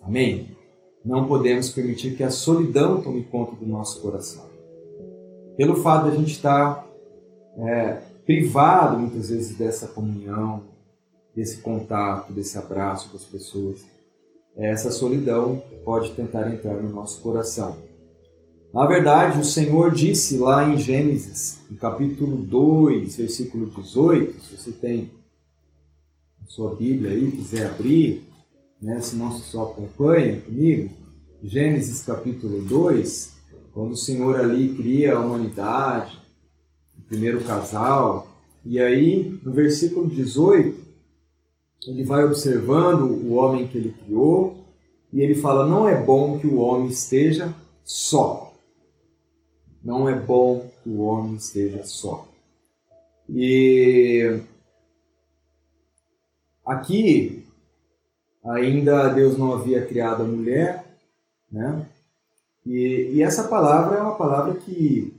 Amém? 0.00 0.56
Não 1.04 1.26
podemos 1.26 1.70
permitir 1.70 2.16
que 2.16 2.22
a 2.22 2.30
solidão 2.30 3.02
tome 3.02 3.24
conta 3.24 3.56
do 3.56 3.66
nosso 3.66 4.00
coração. 4.00 4.44
Pelo 5.56 5.76
fato 5.76 6.10
de 6.10 6.16
a 6.16 6.18
gente 6.20 6.32
estar 6.32 6.86
é, 7.58 8.00
privado 8.24 8.98
muitas 8.98 9.28
vezes 9.28 9.56
dessa 9.56 9.88
comunhão, 9.88 10.62
desse 11.34 11.58
contato, 11.58 12.32
desse 12.32 12.56
abraço 12.56 13.10
com 13.10 13.16
as 13.16 13.24
pessoas, 13.24 13.84
essa 14.56 14.90
solidão 14.90 15.62
pode 15.84 16.12
tentar 16.12 16.52
entrar 16.52 16.74
no 16.74 16.90
nosso 16.90 17.20
coração. 17.20 17.76
Na 18.72 18.86
verdade, 18.86 19.38
o 19.40 19.44
Senhor 19.44 19.92
disse 19.92 20.36
lá 20.36 20.68
em 20.68 20.76
Gênesis, 20.78 21.60
no 21.70 21.76
capítulo 21.76 22.36
2, 22.38 23.16
versículo 23.16 23.66
18, 23.66 24.40
se 24.40 24.56
você 24.56 24.72
tem 24.72 25.10
a 26.44 26.50
sua 26.50 26.74
Bíblia 26.74 27.12
aí, 27.12 27.30
quiser 27.30 27.66
abrir, 27.66 28.24
né, 28.82 29.00
se 29.00 29.16
não 29.16 29.30
só 29.32 29.64
acompanha 29.64 30.40
comigo, 30.40 30.90
Gênesis 31.42 32.02
capítulo 32.02 32.62
2, 32.62 33.34
quando 33.72 33.92
o 33.92 33.96
Senhor 33.96 34.40
ali 34.40 34.74
cria 34.74 35.14
a 35.14 35.20
humanidade, 35.20 36.18
o 36.98 37.02
primeiro 37.02 37.44
casal, 37.44 38.26
e 38.64 38.80
aí 38.80 39.38
no 39.44 39.52
versículo 39.52 40.08
18, 40.08 40.83
ele 41.86 42.04
vai 42.04 42.24
observando 42.24 43.02
o 43.02 43.34
homem 43.34 43.66
que 43.66 43.78
ele 43.78 43.92
criou, 44.04 44.64
e 45.12 45.20
ele 45.20 45.34
fala: 45.34 45.66
Não 45.66 45.88
é 45.88 46.00
bom 46.00 46.38
que 46.38 46.46
o 46.46 46.58
homem 46.58 46.88
esteja 46.88 47.54
só. 47.84 48.52
Não 49.82 50.08
é 50.08 50.18
bom 50.18 50.70
que 50.82 50.88
o 50.88 51.00
homem 51.02 51.34
esteja 51.34 51.84
só. 51.84 52.26
E 53.28 54.40
aqui 56.64 57.46
ainda 58.44 59.08
Deus 59.08 59.38
não 59.38 59.52
havia 59.52 59.84
criado 59.86 60.22
a 60.22 60.26
mulher, 60.26 60.84
né? 61.50 61.86
E, 62.66 63.12
e 63.14 63.22
essa 63.22 63.48
palavra 63.48 63.98
é 63.98 64.02
uma 64.02 64.16
palavra 64.16 64.54
que 64.54 65.12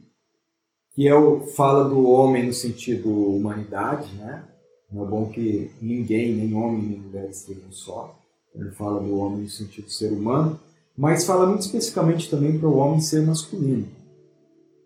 que 0.96 1.08
é 1.08 1.14
o, 1.14 1.42
fala 1.42 1.90
do 1.90 2.08
homem 2.08 2.46
no 2.46 2.54
sentido 2.54 3.10
humanidade, 3.10 4.14
né? 4.16 4.44
Não 4.92 5.06
é 5.06 5.10
bom 5.10 5.30
que 5.30 5.72
ninguém, 5.82 6.34
nem 6.34 6.54
homem 6.54 6.82
nem 6.82 7.00
mulher 7.00 7.30
estejam 7.30 7.72
só. 7.72 8.18
Ele 8.54 8.72
fala 8.72 9.02
do 9.02 9.18
homem 9.18 9.42
no 9.42 9.50
sentido 9.50 9.90
ser 9.90 10.12
humano, 10.12 10.60
mas 10.98 11.26
fala 11.26 11.46
muito 11.46 11.62
especificamente 11.62 12.30
também 12.30 12.58
para 12.58 12.70
o 12.70 12.78
homem 12.78 13.02
ser 13.02 13.22
masculino. 13.26 13.88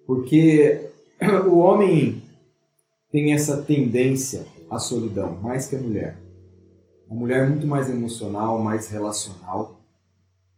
Porque 0.07 0.89
o 1.47 1.57
homem 1.57 2.23
tem 3.11 3.33
essa 3.33 3.61
tendência 3.61 4.45
à 4.69 4.79
solidão, 4.79 5.39
mais 5.41 5.67
que 5.67 5.75
a 5.75 5.79
mulher. 5.79 6.17
A 7.09 7.13
mulher 7.13 7.45
é 7.45 7.49
muito 7.49 7.67
mais 7.67 7.89
emocional, 7.89 8.59
mais 8.59 8.87
relacional, 8.87 9.79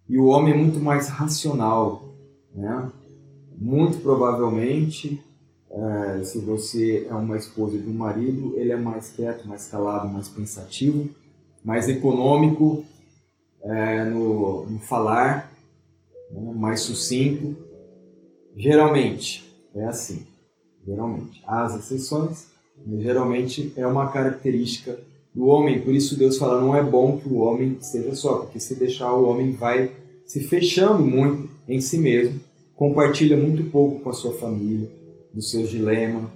e 0.08 0.18
o 0.18 0.26
homem 0.26 0.54
é 0.54 0.58
muito 0.58 0.80
mais 0.80 1.08
racional. 1.08 2.04
Né? 2.54 2.92
Muito 3.58 4.00
provavelmente 4.00 5.24
é, 5.74 6.24
se 6.24 6.40
você 6.40 7.08
é 7.10 7.14
uma 7.14 7.38
esposa 7.38 7.78
de 7.78 7.90
um 7.90 7.94
marido, 7.94 8.54
ele 8.58 8.72
é 8.72 8.76
mais 8.76 9.10
quieto, 9.10 9.48
mais 9.48 9.68
calado, 9.68 10.10
mais 10.10 10.28
pensativo, 10.28 11.10
mais 11.64 11.88
econômico 11.88 12.84
é, 13.64 14.04
no, 14.04 14.66
no, 14.66 14.80
falar, 14.80 15.50
né, 16.30 16.54
mais 16.54 16.82
sucinto. 16.82 17.56
Geralmente 18.56 19.50
é 19.74 19.86
assim. 19.86 20.28
Geralmente. 20.86 21.42
As 21.48 21.76
exceções, 21.76 22.48
mas 22.86 23.02
geralmente 23.02 23.72
é 23.78 23.88
uma 23.88 24.12
característica 24.12 25.00
do 25.34 25.46
homem. 25.46 25.82
Por 25.82 25.94
isso 25.94 26.18
Deus 26.18 26.38
fala, 26.38 26.60
não 26.60 26.76
é 26.76 26.84
bom 26.84 27.18
que 27.18 27.30
o 27.30 27.38
homem 27.38 27.78
seja 27.80 28.14
só, 28.14 28.40
porque 28.40 28.60
se 28.60 28.76
deixar 28.76 29.14
o 29.14 29.26
homem 29.30 29.54
vai 29.54 29.92
se 30.26 30.42
fechando 30.42 31.04
muito 31.04 31.50
em 31.68 31.80
si 31.80 31.98
mesmo, 31.98 32.42
compartilha 32.76 33.38
muito 33.38 33.70
pouco 33.70 34.00
com 34.02 34.10
a 34.10 34.14
sua 34.14 34.34
família, 34.34 34.90
dos 35.34 35.50
seus 35.50 35.70
dilemas, 35.70 36.30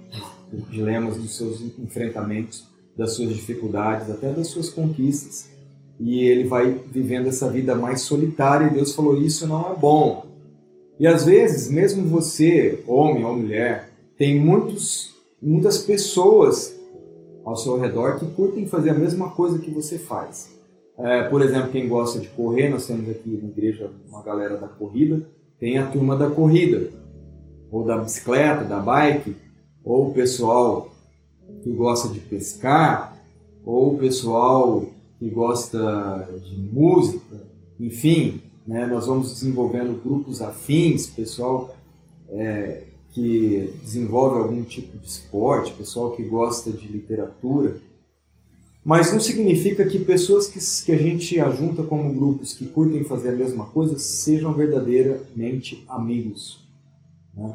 dos 0.52 0.70
dilemas, 0.70 1.16
dos 1.16 1.36
seus 1.36 1.60
enfrentamentos, 1.78 2.64
das 2.96 3.12
suas 3.12 3.34
dificuldades, 3.34 4.10
até 4.10 4.32
das 4.32 4.48
suas 4.48 4.68
conquistas. 4.68 5.50
E 5.98 6.24
ele 6.24 6.44
vai 6.44 6.70
vivendo 6.90 7.26
essa 7.26 7.50
vida 7.50 7.74
mais 7.74 8.02
solitária 8.02 8.66
e 8.66 8.74
Deus 8.74 8.94
falou: 8.94 9.20
Isso 9.20 9.46
não 9.46 9.72
é 9.72 9.74
bom. 9.74 10.26
E 10.98 11.06
às 11.06 11.24
vezes, 11.24 11.70
mesmo 11.70 12.08
você, 12.08 12.82
homem 12.86 13.24
ou 13.24 13.36
mulher, 13.36 13.90
tem 14.16 14.38
muitos, 14.38 15.14
muitas 15.40 15.78
pessoas 15.78 16.74
ao 17.44 17.56
seu 17.56 17.78
redor 17.78 18.18
que 18.18 18.26
curtem 18.26 18.66
fazer 18.66 18.90
a 18.90 18.94
mesma 18.94 19.30
coisa 19.30 19.58
que 19.58 19.70
você 19.70 19.98
faz. 19.98 20.54
É, 20.98 21.24
por 21.24 21.42
exemplo, 21.42 21.70
quem 21.70 21.86
gosta 21.86 22.18
de 22.18 22.28
correr, 22.28 22.70
nós 22.70 22.86
temos 22.86 23.08
aqui 23.10 23.38
na 23.42 23.48
igreja 23.48 23.90
uma 24.08 24.22
galera 24.22 24.56
da 24.56 24.66
corrida, 24.66 25.20
tem 25.60 25.78
a 25.78 25.86
turma 25.86 26.16
da 26.16 26.30
corrida 26.30 26.90
ou 27.70 27.84
da 27.84 27.98
bicicleta, 27.98 28.64
da 28.64 28.78
bike, 28.78 29.36
ou 29.84 30.10
o 30.10 30.14
pessoal 30.14 30.90
que 31.62 31.70
gosta 31.70 32.08
de 32.08 32.20
pescar, 32.20 33.16
ou 33.64 33.94
o 33.94 33.98
pessoal 33.98 34.84
que 35.18 35.28
gosta 35.28 36.28
de 36.44 36.56
música, 36.56 37.46
enfim, 37.78 38.42
né, 38.66 38.86
nós 38.86 39.06
vamos 39.06 39.32
desenvolvendo 39.32 40.00
grupos 40.02 40.42
afins, 40.42 41.06
pessoal 41.06 41.74
é, 42.28 42.84
que 43.12 43.72
desenvolve 43.82 44.40
algum 44.40 44.62
tipo 44.62 44.98
de 44.98 45.06
esporte, 45.06 45.72
pessoal 45.72 46.12
que 46.12 46.22
gosta 46.22 46.70
de 46.70 46.86
literatura. 46.86 47.76
Mas 48.84 49.12
não 49.12 49.18
significa 49.18 49.84
que 49.84 49.98
pessoas 49.98 50.46
que, 50.46 50.60
que 50.84 50.92
a 50.92 50.96
gente 50.96 51.40
ajunta 51.40 51.82
como 51.82 52.12
grupos 52.12 52.54
que 52.54 52.66
curtem 52.66 53.02
fazer 53.02 53.30
a 53.30 53.36
mesma 53.36 53.66
coisa 53.66 53.98
sejam 53.98 54.52
verdadeiramente 54.52 55.84
amigos 55.88 56.65
né, 57.36 57.54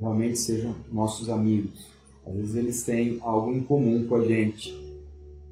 realmente 0.00 0.38
sejam 0.38 0.74
nossos 0.90 1.28
amigos. 1.28 1.86
Às 2.26 2.34
vezes 2.34 2.54
eles 2.54 2.82
têm 2.82 3.18
algo 3.22 3.52
em 3.52 3.60
comum 3.60 4.06
com 4.06 4.16
a 4.16 4.24
gente, 4.24 4.72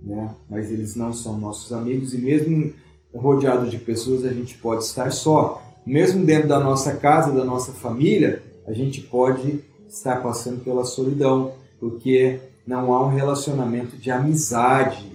né, 0.03 0.35
mas 0.49 0.71
eles 0.71 0.95
não 0.97 1.13
são 1.13 1.39
nossos 1.39 1.73
amigos 1.73 2.15
e 2.15 2.19
mesmo 2.19 2.73
rodeado 3.15 3.69
de 3.69 3.79
pessoas 3.79 4.25
a 4.25 4.33
gente 4.33 4.57
pode 4.59 4.85
estar 4.85 5.13
só. 5.13 5.63
Mesmo 5.85 6.25
dentro 6.25 6.49
da 6.49 6.61
nossa 6.61 6.97
casa, 6.97 7.33
da 7.33 7.45
nossa 7.45 7.73
família, 7.73 8.43
a 8.67 8.73
gente 8.73 9.01
pode 9.01 9.65
estar 9.89 10.23
passando 10.23 10.63
pela 10.63 10.85
solidão, 10.85 11.53
porque 11.79 12.39
não 12.67 12.93
há 12.93 13.05
um 13.05 13.11
relacionamento 13.11 13.97
de 13.97 14.11
amizade 14.11 15.11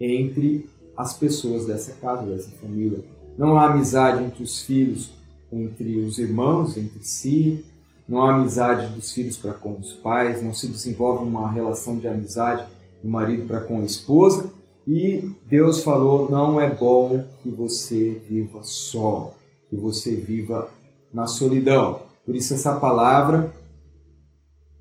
entre 0.00 0.68
as 0.96 1.16
pessoas 1.16 1.66
dessa 1.66 1.92
casa, 1.92 2.26
dessa 2.26 2.50
família. 2.60 3.02
Não 3.38 3.56
há 3.56 3.70
amizade 3.70 4.22
entre 4.24 4.42
os 4.42 4.62
filhos, 4.62 5.10
entre 5.50 5.98
os 6.00 6.18
irmãos, 6.18 6.76
entre 6.76 7.02
si, 7.02 7.64
não 8.08 8.22
há 8.22 8.34
amizade 8.34 8.86
dos 8.94 9.12
filhos 9.12 9.36
para 9.36 9.52
com 9.52 9.78
os 9.78 9.92
pais, 9.92 10.42
não 10.42 10.54
se 10.54 10.66
desenvolve 10.66 11.24
uma 11.24 11.50
relação 11.50 11.98
de 11.98 12.08
amizade 12.08 12.64
do 13.02 13.08
marido 13.08 13.46
para 13.46 13.60
com 13.60 13.80
a 13.80 13.84
esposa. 13.84 14.50
E 14.86 15.30
Deus 15.46 15.82
falou: 15.82 16.30
não 16.30 16.58
é 16.58 16.70
bom 16.70 17.22
que 17.42 17.50
você 17.50 18.20
viva 18.26 18.60
só, 18.62 19.34
que 19.68 19.76
você 19.76 20.14
viva 20.14 20.70
na 21.12 21.26
solidão. 21.26 22.00
Por 22.24 22.34
isso, 22.34 22.54
essa 22.54 22.76
palavra 22.76 23.52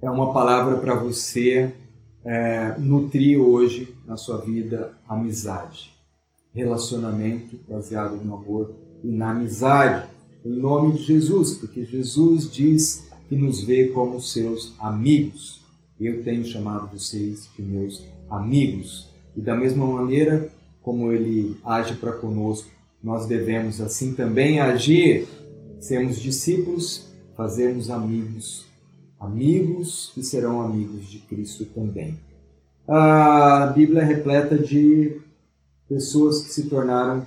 é 0.02 0.10
uma 0.10 0.32
palavra 0.32 0.78
para 0.78 0.96
você 0.96 1.74
é, 2.24 2.76
nutrir 2.78 3.40
hoje 3.40 3.94
na 4.06 4.16
sua 4.16 4.38
vida 4.38 4.94
amizade, 5.08 5.94
relacionamento 6.54 7.60
baseado 7.68 8.16
no 8.24 8.36
amor 8.36 8.74
e 9.04 9.08
na 9.08 9.32
amizade, 9.32 10.08
em 10.46 10.52
nome 10.52 10.94
de 10.94 11.04
Jesus, 11.04 11.58
porque 11.58 11.84
Jesus 11.84 12.50
diz 12.50 13.07
que 13.28 13.36
nos 13.36 13.64
vê 13.64 13.88
como 13.88 14.22
seus 14.22 14.74
amigos. 14.80 15.62
Eu 16.00 16.24
tenho 16.24 16.46
chamado 16.46 16.88
vocês 16.88 17.50
de 17.56 17.62
meus 17.62 18.04
amigos. 18.30 19.10
E 19.36 19.42
da 19.42 19.56
mesma 19.56 19.86
maneira 19.86 20.50
como 20.82 21.12
ele 21.12 21.58
age 21.66 21.96
para 21.96 22.14
conosco, 22.14 22.70
nós 23.04 23.26
devemos 23.26 23.82
assim 23.82 24.14
também 24.14 24.60
agir. 24.60 25.28
Sermos 25.80 26.20
discípulos, 26.20 27.08
fazermos 27.36 27.90
amigos, 27.90 28.66
amigos 29.20 30.12
que 30.14 30.24
serão 30.24 30.62
amigos 30.62 31.08
de 31.08 31.20
Cristo 31.20 31.66
também. 31.66 32.18
A 32.88 33.68
Bíblia 33.76 34.02
é 34.02 34.06
repleta 34.06 34.58
de 34.58 35.20
pessoas 35.90 36.42
que 36.42 36.50
se 36.50 36.70
tornaram 36.70 37.26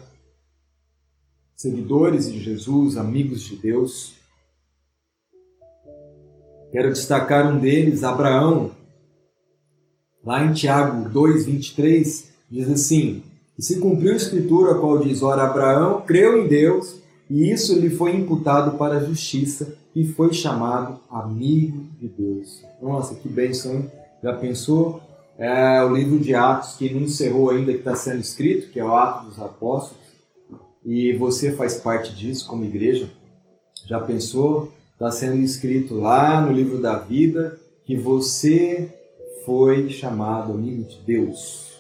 seguidores 1.54 2.32
de 2.32 2.40
Jesus, 2.40 2.96
amigos 2.96 3.42
de 3.42 3.56
Deus, 3.56 4.14
Quero 6.70 6.92
destacar 6.92 7.52
um 7.52 7.58
deles, 7.58 8.04
Abraão. 8.04 8.70
Lá 10.24 10.44
em 10.44 10.52
Tiago 10.52 11.08
2:23 11.08 12.30
diz 12.48 12.70
assim: 12.70 13.22
"E 13.58 13.62
se 13.62 13.80
cumpriu 13.80 14.12
a 14.12 14.16
escritura 14.16 14.72
a 14.72 14.78
qual 14.78 14.98
diz: 14.98 15.22
Ora 15.22 15.42
Abraão 15.42 16.02
creu 16.02 16.38
em 16.38 16.46
Deus, 16.46 17.00
e 17.28 17.50
isso 17.50 17.78
lhe 17.78 17.90
foi 17.90 18.14
imputado 18.14 18.78
para 18.78 18.98
a 18.98 19.04
justiça, 19.04 19.74
e 19.96 20.04
foi 20.04 20.32
chamado 20.32 21.00
amigo 21.10 21.88
de 21.98 22.08
Deus." 22.08 22.62
Nossa, 22.80 23.16
que 23.16 23.28
bênção, 23.28 23.74
hein? 23.74 23.90
Já 24.22 24.34
pensou? 24.34 25.00
É 25.36 25.82
o 25.82 25.96
livro 25.96 26.18
de 26.18 26.34
Atos 26.34 26.76
que 26.76 26.92
não 26.92 27.00
encerrou 27.00 27.50
ainda, 27.50 27.72
que 27.72 27.78
está 27.78 27.96
sendo 27.96 28.20
escrito, 28.20 28.70
que 28.70 28.78
é 28.78 28.84
o 28.84 28.94
Atos 28.94 29.30
dos 29.30 29.40
Apóstolos, 29.40 29.98
e 30.84 31.14
você 31.14 31.50
faz 31.52 31.76
parte 31.76 32.14
disso 32.14 32.46
como 32.46 32.64
igreja. 32.64 33.10
Já 33.88 33.98
pensou? 33.98 34.70
Está 35.00 35.10
sendo 35.10 35.36
escrito 35.36 35.94
lá 35.94 36.42
no 36.42 36.52
livro 36.52 36.76
da 36.76 36.98
vida 36.98 37.58
que 37.86 37.96
você 37.96 38.94
foi 39.46 39.88
chamado 39.88 40.52
amigo 40.52 40.84
de 40.84 40.98
Deus. 40.98 41.72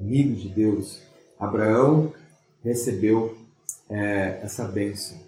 Amigo 0.00 0.34
de 0.34 0.48
Deus. 0.48 1.02
Abraão 1.38 2.14
recebeu 2.64 3.36
é, 3.90 4.40
essa 4.42 4.64
bênção. 4.64 5.18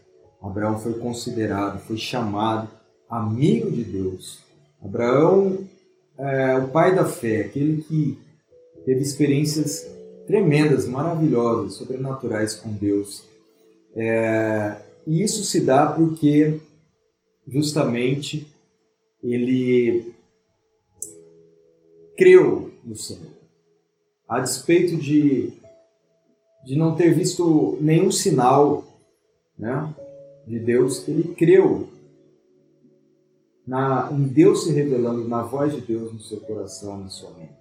Abraão 0.43 0.79
foi 0.79 0.95
considerado, 0.95 1.81
foi 1.81 1.99
chamado 1.99 2.67
amigo 3.11 3.71
de 3.71 3.85
Deus. 3.85 4.39
Abraão 4.83 5.59
é 6.17 6.57
o 6.57 6.69
pai 6.69 6.95
da 6.95 7.05
fé, 7.05 7.43
aquele 7.43 7.83
que 7.83 8.19
teve 8.87 9.03
experiências 9.03 9.87
tremendas, 10.27 10.89
maravilhosas, 10.89 11.75
sobrenaturais 11.75 12.55
com 12.55 12.73
Deus. 12.73 13.23
É, 13.95 14.77
e 15.07 15.23
isso 15.23 15.45
se 15.45 15.61
dá 15.61 15.89
porque 15.89 16.59
justamente 17.49 18.47
ele 19.23 20.13
creu 22.17 22.73
no 22.85 22.97
Senhor. 22.97 23.33
A 24.29 24.41
despeito 24.41 24.97
de, 24.97 25.53
de 26.65 26.77
não 26.77 26.95
ter 26.95 27.15
visto 27.15 27.79
nenhum 27.81 28.11
sinal 28.11 28.85
né, 29.59 29.95
de 30.47 30.59
Deus, 30.59 31.07
ele 31.09 31.35
creu 31.35 31.89
na, 33.67 34.11
em 34.13 34.25
Deus 34.25 34.65
se 34.65 34.73
revelando, 34.73 35.29
na 35.29 35.43
voz 35.43 35.75
de 35.75 35.81
Deus 35.81 36.13
no 36.13 36.21
seu 36.21 36.41
coração, 36.41 36.99
na 36.99 37.09
sua 37.09 37.31
mente. 37.33 37.53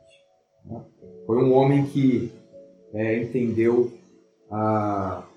Né? 0.65 0.82
Foi 1.26 1.38
um 1.38 1.54
homem 1.54 1.86
que 1.86 2.32
é, 2.93 3.21
entendeu 3.21 3.91
a, 4.50 5.28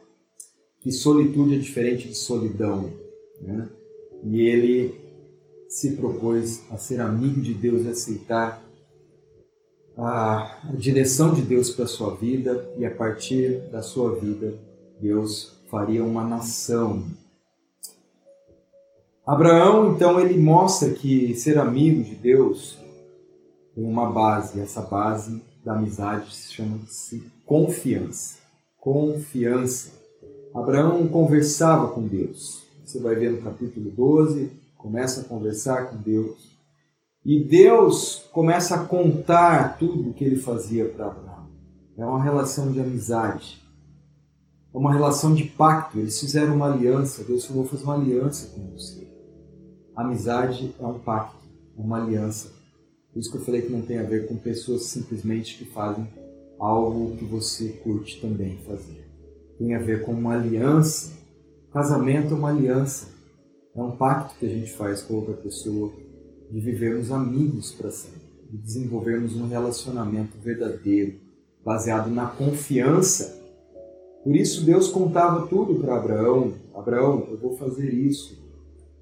que 0.80 0.92
solitude 0.92 1.56
é 1.56 1.58
diferente 1.58 2.08
de 2.08 2.14
solidão. 2.14 2.90
Né? 3.40 3.68
E 4.22 4.40
ele 4.40 4.94
se 5.68 5.96
propôs 5.96 6.62
a 6.70 6.76
ser 6.76 7.00
amigo 7.00 7.40
de 7.40 7.54
Deus, 7.54 7.86
a 7.86 7.90
aceitar 7.90 8.62
a, 9.96 10.68
a 10.68 10.72
direção 10.76 11.32
de 11.32 11.42
Deus 11.42 11.70
para 11.70 11.84
a 11.84 11.88
sua 11.88 12.14
vida 12.14 12.72
e 12.76 12.84
a 12.84 12.90
partir 12.90 13.60
da 13.70 13.82
sua 13.82 14.14
vida 14.16 14.54
Deus 15.00 15.52
faria 15.70 16.04
uma 16.04 16.24
nação. 16.24 17.04
Abraão, 19.26 19.94
então, 19.94 20.18
ele 20.20 20.38
mostra 20.38 20.90
que 20.90 21.34
ser 21.34 21.56
amigo 21.58 22.02
de 22.02 22.16
Deus 22.16 22.78
tem 23.74 23.84
uma 23.84 24.10
base, 24.10 24.60
essa 24.60 24.82
base 24.82 25.40
da 25.64 25.74
amizade 25.74 26.34
se 26.34 26.52
chama-se 26.52 27.22
confiança. 27.46 28.38
Confiança. 28.78 29.92
Abraão 30.54 31.06
conversava 31.06 31.88
com 31.88 32.02
Deus. 32.02 32.59
Você 32.90 32.98
vai 32.98 33.14
ver 33.14 33.30
no 33.30 33.40
capítulo 33.40 33.88
12, 33.88 34.50
começa 34.76 35.20
a 35.20 35.24
conversar 35.24 35.90
com 35.90 35.96
Deus. 35.96 36.58
E 37.24 37.38
Deus 37.44 38.28
começa 38.32 38.74
a 38.74 38.84
contar 38.84 39.78
tudo 39.78 40.10
o 40.10 40.12
que 40.12 40.24
ele 40.24 40.34
fazia 40.34 40.86
para 40.86 41.06
Abraão. 41.06 41.48
É 41.96 42.04
uma 42.04 42.20
relação 42.20 42.72
de 42.72 42.80
amizade. 42.80 43.62
É 44.74 44.76
uma 44.76 44.92
relação 44.92 45.32
de 45.32 45.44
pacto. 45.44 46.00
Eles 46.00 46.18
fizeram 46.18 46.56
uma 46.56 46.72
aliança. 46.72 47.22
Deus 47.22 47.44
falou: 47.44 47.62
vou 47.62 47.70
fazer 47.70 47.84
uma 47.84 47.94
aliança 47.94 48.48
com 48.48 48.70
você. 48.72 49.06
Amizade 49.94 50.74
é 50.80 50.84
um 50.84 50.98
pacto, 50.98 51.46
uma 51.76 52.02
aliança. 52.02 52.50
Por 53.12 53.20
isso 53.20 53.30
que 53.30 53.36
eu 53.36 53.44
falei 53.44 53.62
que 53.62 53.70
não 53.70 53.82
tem 53.82 53.98
a 53.98 54.02
ver 54.02 54.26
com 54.26 54.34
pessoas 54.34 54.86
simplesmente 54.86 55.58
que 55.58 55.64
fazem 55.64 56.08
algo 56.58 57.16
que 57.16 57.24
você 57.24 57.68
curte 57.84 58.20
também 58.20 58.58
fazer. 58.66 59.08
Tem 59.58 59.76
a 59.76 59.78
ver 59.78 60.02
com 60.02 60.10
uma 60.10 60.34
aliança. 60.34 61.19
Casamento 61.72 62.34
é 62.34 62.36
uma 62.36 62.48
aliança. 62.48 63.08
É 63.76 63.80
um 63.80 63.92
pacto 63.92 64.34
que 64.38 64.46
a 64.46 64.48
gente 64.48 64.72
faz 64.72 65.02
com 65.02 65.14
outra 65.14 65.34
pessoa 65.34 65.92
de 66.50 66.58
vivermos 66.58 67.12
amigos 67.12 67.70
para 67.70 67.90
sempre, 67.90 68.20
de 68.50 68.58
desenvolvermos 68.58 69.36
um 69.36 69.46
relacionamento 69.46 70.36
verdadeiro, 70.38 71.20
baseado 71.64 72.10
na 72.10 72.26
confiança. 72.26 73.40
Por 74.24 74.34
isso 74.34 74.64
Deus 74.64 74.88
contava 74.88 75.46
tudo 75.46 75.76
para 75.76 75.96
Abraão. 75.96 76.54
Abraão, 76.74 77.28
eu 77.30 77.38
vou 77.38 77.56
fazer 77.56 77.88
isso. 77.88 78.36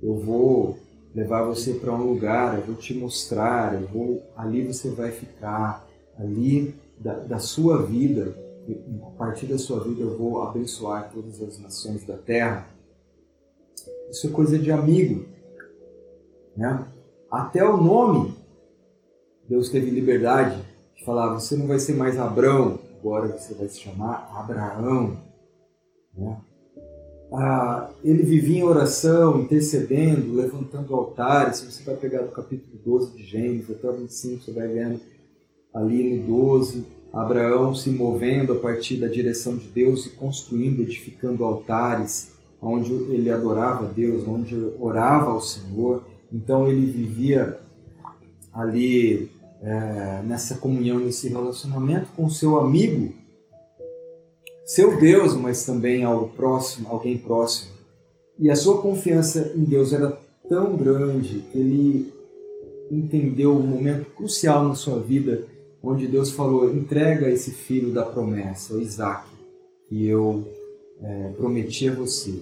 Eu 0.03 0.19
vou 0.19 0.79
levar 1.15 1.45
você 1.45 1.73
para 1.73 1.95
um 1.95 2.05
lugar, 2.05 2.59
eu 2.59 2.67
vou 2.67 2.75
te 2.75 2.93
mostrar, 2.93 3.81
eu 3.81 3.89
vou 3.89 4.23
ali 4.37 4.63
você 4.63 4.91
vai 4.91 5.11
ficar, 5.11 5.89
ali 6.19 6.75
da, 7.01 7.15
da 7.15 7.39
sua 7.39 7.83
vida, 7.83 8.37
a 9.07 9.11
partir 9.11 9.47
da 9.47 9.59
sua 9.59 9.81
vida 9.81 10.03
eu 10.03 10.17
vou 10.17 10.43
abençoar 10.43 11.11
todas 11.13 11.41
as 11.41 11.59
nações 11.59 12.05
da 12.05 12.17
terra. 12.17 12.69
Isso 14.11 14.27
é 14.27 14.31
coisa 14.31 14.59
de 14.59 14.71
amigo, 14.71 15.27
né? 16.57 16.87
Até 17.31 17.65
o 17.65 17.77
nome, 17.77 18.35
Deus 19.49 19.69
teve 19.71 19.91
liberdade 19.91 20.63
de 20.97 21.05
falar: 21.05 21.35
você 21.35 21.57
não 21.57 21.67
vai 21.67 21.79
ser 21.79 21.95
mais 21.95 22.19
Abrão, 22.19 22.79
agora 22.99 23.37
você 23.39 23.55
vai 23.55 23.69
se 23.69 23.81
chamar 23.81 24.31
Abraão, 24.35 25.17
né? 26.17 26.41
ah, 27.33 27.91
ele 28.03 28.23
vivia 28.23 28.61
em 28.61 28.63
oração, 28.63 29.41
intercedendo, 29.41 30.35
levantando 30.35 30.95
altares. 30.95 31.59
Se 31.59 31.71
você 31.71 31.83
vai 31.83 31.97
pegar 31.97 32.23
do 32.23 32.33
capítulo 32.33 32.79
12 32.85 33.17
de 33.17 33.25
Gênesis 33.25 33.71
até 33.71 33.89
o 33.89 33.93
25, 33.93 34.45
você 34.45 34.53
vai 34.53 34.69
vendo 34.69 35.01
ali 35.75 36.17
no 36.17 36.27
12, 36.27 36.85
Abraão 37.13 37.75
se 37.75 37.91
movendo 37.91 38.53
a 38.53 38.57
partir 38.57 38.97
da 38.97 39.09
direção 39.09 39.57
de 39.57 39.67
Deus 39.69 40.07
e 40.07 40.11
construindo, 40.11 40.83
edificando 40.83 41.45
altares, 41.45 42.33
onde 42.61 42.93
ele 42.93 43.31
adorava 43.31 43.87
Deus, 43.87 44.27
onde 44.27 44.55
orava 44.79 45.31
ao 45.31 45.41
Senhor. 45.41 46.05
Então 46.33 46.69
ele 46.69 46.87
vivia 46.87 47.59
ali 48.53 49.31
é, 49.63 50.23
nessa 50.25 50.57
comunhão, 50.57 50.99
nesse 50.99 51.29
relacionamento 51.29 52.09
com 52.17 52.29
seu 52.29 52.59
amigo 52.59 53.13
seu 54.69 55.01
Deus, 55.01 55.35
mas 55.35 55.65
também 55.65 56.05
ao 56.05 56.29
próximo, 56.29 56.89
alguém 56.91 57.17
próximo. 57.17 57.73
E 58.39 58.51
a 58.51 58.55
sua 58.55 58.83
confiança 58.83 59.51
em 59.57 59.65
Deus 59.65 59.95
era 59.95 60.21
tão 60.47 60.77
grande 60.77 61.43
que 61.51 61.59
ele 61.59 62.13
entendeu 62.91 63.57
um 63.57 63.67
momento 63.67 64.11
crucial 64.11 64.69
na 64.69 64.75
sua 64.75 65.01
vida, 65.01 65.47
onde 65.83 66.07
Deus 66.07 66.31
falou: 66.31 66.75
entrega 66.75 67.29
esse 67.29 67.51
filho 67.51 67.93
da 67.93 68.05
promessa, 68.05 68.75
o 68.75 68.81
Isaac, 68.81 69.29
que 69.89 70.07
eu 70.07 70.47
é, 71.01 71.33
prometi 71.37 71.89
a 71.89 71.95
você, 71.95 72.35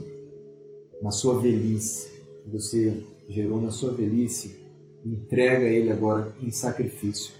na 1.03 1.11
sua 1.11 1.41
velhice, 1.41 2.09
que 2.45 2.51
você 2.51 3.03
gerou 3.29 3.61
na 3.61 3.71
sua 3.71 3.93
velhice, 3.93 4.57
entrega 5.05 5.65
ele 5.65 5.91
agora 5.91 6.35
em 6.43 6.51
sacrifício. 6.51 7.35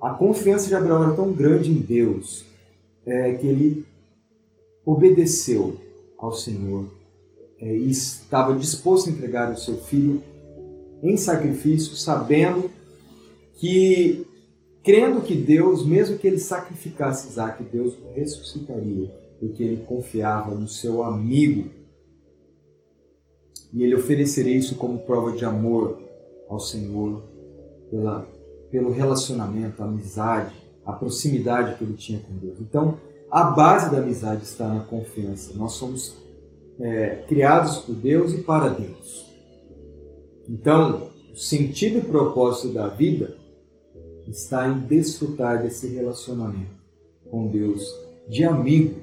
A 0.00 0.10
confiança 0.10 0.68
de 0.68 0.74
Abraão 0.74 1.04
era 1.04 1.12
tão 1.14 1.32
grande 1.32 1.70
em 1.70 1.78
Deus 1.78 2.44
é, 3.04 3.34
que 3.34 3.46
ele 3.46 3.84
obedeceu 4.84 5.76
ao 6.18 6.32
Senhor 6.32 6.86
é, 7.60 7.76
e 7.76 7.90
estava 7.90 8.56
disposto 8.56 9.08
a 9.08 9.12
entregar 9.12 9.52
o 9.52 9.58
seu 9.58 9.76
filho 9.76 10.22
em 11.02 11.16
sacrifício, 11.16 11.94
sabendo 11.96 12.70
que, 13.56 14.26
crendo 14.82 15.20
que 15.20 15.34
Deus, 15.34 15.84
mesmo 15.84 16.18
que 16.18 16.26
ele 16.26 16.38
sacrificasse 16.38 17.28
Isaac, 17.28 17.62
Deus 17.64 17.94
o 17.94 18.12
ressuscitaria, 18.14 19.10
porque 19.38 19.62
ele 19.62 19.84
confiava 19.84 20.54
no 20.54 20.68
seu 20.68 21.02
amigo. 21.02 21.70
E 23.72 23.82
ele 23.82 23.94
ofereceria 23.94 24.56
isso 24.56 24.76
como 24.76 24.98
prova 25.00 25.32
de 25.32 25.44
amor 25.44 26.00
ao 26.48 26.58
Senhor, 26.58 27.22
pela, 27.90 28.26
pelo 28.70 28.90
relacionamento, 28.90 29.82
a 29.82 29.86
amizade, 29.86 30.54
a 30.84 30.92
proximidade 30.92 31.76
que 31.76 31.84
ele 31.84 31.94
tinha 31.94 32.20
com 32.20 32.34
Deus. 32.36 32.60
Então, 32.60 32.98
a 33.30 33.44
base 33.44 33.90
da 33.90 33.98
amizade 33.98 34.42
está 34.42 34.66
na 34.66 34.80
confiança. 34.80 35.52
Nós 35.54 35.72
somos 35.72 36.16
é, 36.80 37.24
criados 37.28 37.78
por 37.78 37.94
Deus 37.94 38.32
e 38.32 38.38
para 38.38 38.68
Deus. 38.68 39.26
Então, 40.48 41.10
o 41.32 41.36
sentido 41.36 41.98
e 41.98 42.02
propósito 42.02 42.74
da 42.74 42.88
vida 42.88 43.36
está 44.28 44.68
em 44.68 44.78
desfrutar 44.80 45.62
desse 45.62 45.86
relacionamento 45.88 46.80
com 47.30 47.46
Deus, 47.46 47.82
de 48.28 48.44
amigo. 48.44 48.94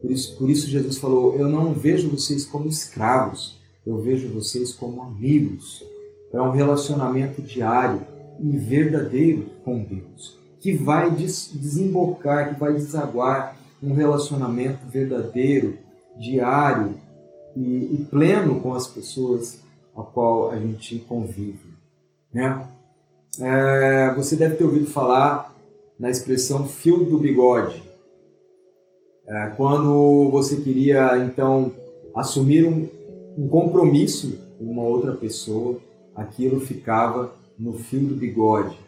Por 0.00 0.10
isso, 0.10 0.36
por 0.36 0.48
isso 0.50 0.68
Jesus 0.68 0.98
falou: 0.98 1.34
Eu 1.36 1.48
não 1.48 1.72
vejo 1.72 2.08
vocês 2.08 2.44
como 2.44 2.68
escravos, 2.68 3.58
eu 3.86 3.98
vejo 3.98 4.28
vocês 4.28 4.72
como 4.72 5.02
amigos. 5.02 5.84
É 6.32 6.40
um 6.40 6.50
relacionamento 6.50 7.40
diário 7.40 8.02
e 8.38 8.56
verdadeiro 8.56 9.46
com 9.64 9.82
Deus, 9.82 10.38
que 10.60 10.72
vai 10.72 11.10
desembocar, 11.10 12.52
que 12.52 12.60
vai 12.60 12.74
desaguar 12.74 13.56
um 13.82 13.94
relacionamento 13.94 14.86
verdadeiro, 14.86 15.78
diário 16.18 16.94
e, 17.56 17.60
e 17.94 18.06
pleno 18.10 18.60
com 18.60 18.74
as 18.74 18.86
pessoas 18.86 19.60
a 19.96 20.02
qual 20.02 20.50
a 20.50 20.58
gente 20.58 20.98
convive. 21.00 21.68
Né? 22.32 22.68
É, 23.40 24.12
você 24.14 24.36
deve 24.36 24.56
ter 24.56 24.64
ouvido 24.64 24.86
falar 24.86 25.54
na 25.98 26.10
expressão 26.10 26.66
fio 26.66 27.04
do 27.04 27.18
bigode. 27.18 27.82
É, 29.26 29.52
quando 29.56 30.30
você 30.30 30.56
queria, 30.56 31.18
então, 31.18 31.72
assumir 32.14 32.64
um, 32.64 32.88
um 33.36 33.48
compromisso 33.48 34.38
com 34.58 34.64
uma 34.64 34.82
outra 34.82 35.12
pessoa, 35.12 35.78
aquilo 36.14 36.60
ficava 36.60 37.32
no 37.58 37.74
fio 37.74 38.00
do 38.00 38.14
bigode. 38.14 38.78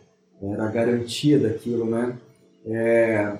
Era 0.43 0.65
a 0.65 0.71
garantia 0.71 1.39
daquilo, 1.39 1.85
né? 1.85 2.17
É, 2.65 3.39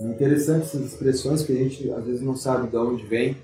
é 0.00 0.04
interessante 0.04 0.62
essas 0.62 0.92
expressões 0.92 1.42
que 1.42 1.52
a 1.52 1.56
gente 1.56 1.90
às 1.90 2.04
vezes 2.04 2.22
não 2.22 2.34
sabe 2.34 2.68
de 2.68 2.76
onde 2.76 3.04
vem, 3.04 3.36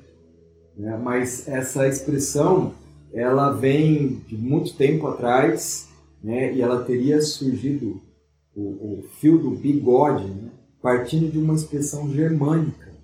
né? 0.76 0.98
mas 1.02 1.46
essa 1.46 1.86
expressão 1.86 2.72
ela 3.12 3.50
vem 3.50 4.22
de 4.26 4.36
muito 4.36 4.74
tempo 4.74 5.06
atrás 5.06 5.85
né? 6.22 6.54
e 6.54 6.62
ela 6.62 6.84
teria 6.84 7.20
surgido, 7.20 8.00
o, 8.54 9.00
o 9.00 9.02
fio 9.20 9.38
do 9.38 9.50
bigode, 9.50 10.26
né? 10.26 10.50
partindo 10.80 11.30
de 11.30 11.38
uma 11.38 11.54
expressão 11.54 12.10
germânica, 12.12 12.94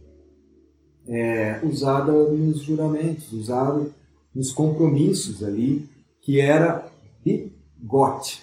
é, 1.07 1.61
usada 1.65 2.13
nos 2.13 2.63
juramentos, 2.63 3.33
usada 3.33 3.91
nos 4.35 4.53
compromissos 4.53 5.43
ali, 5.43 5.89
que 6.21 6.41
era 6.41 6.91
bigote, 7.25 8.43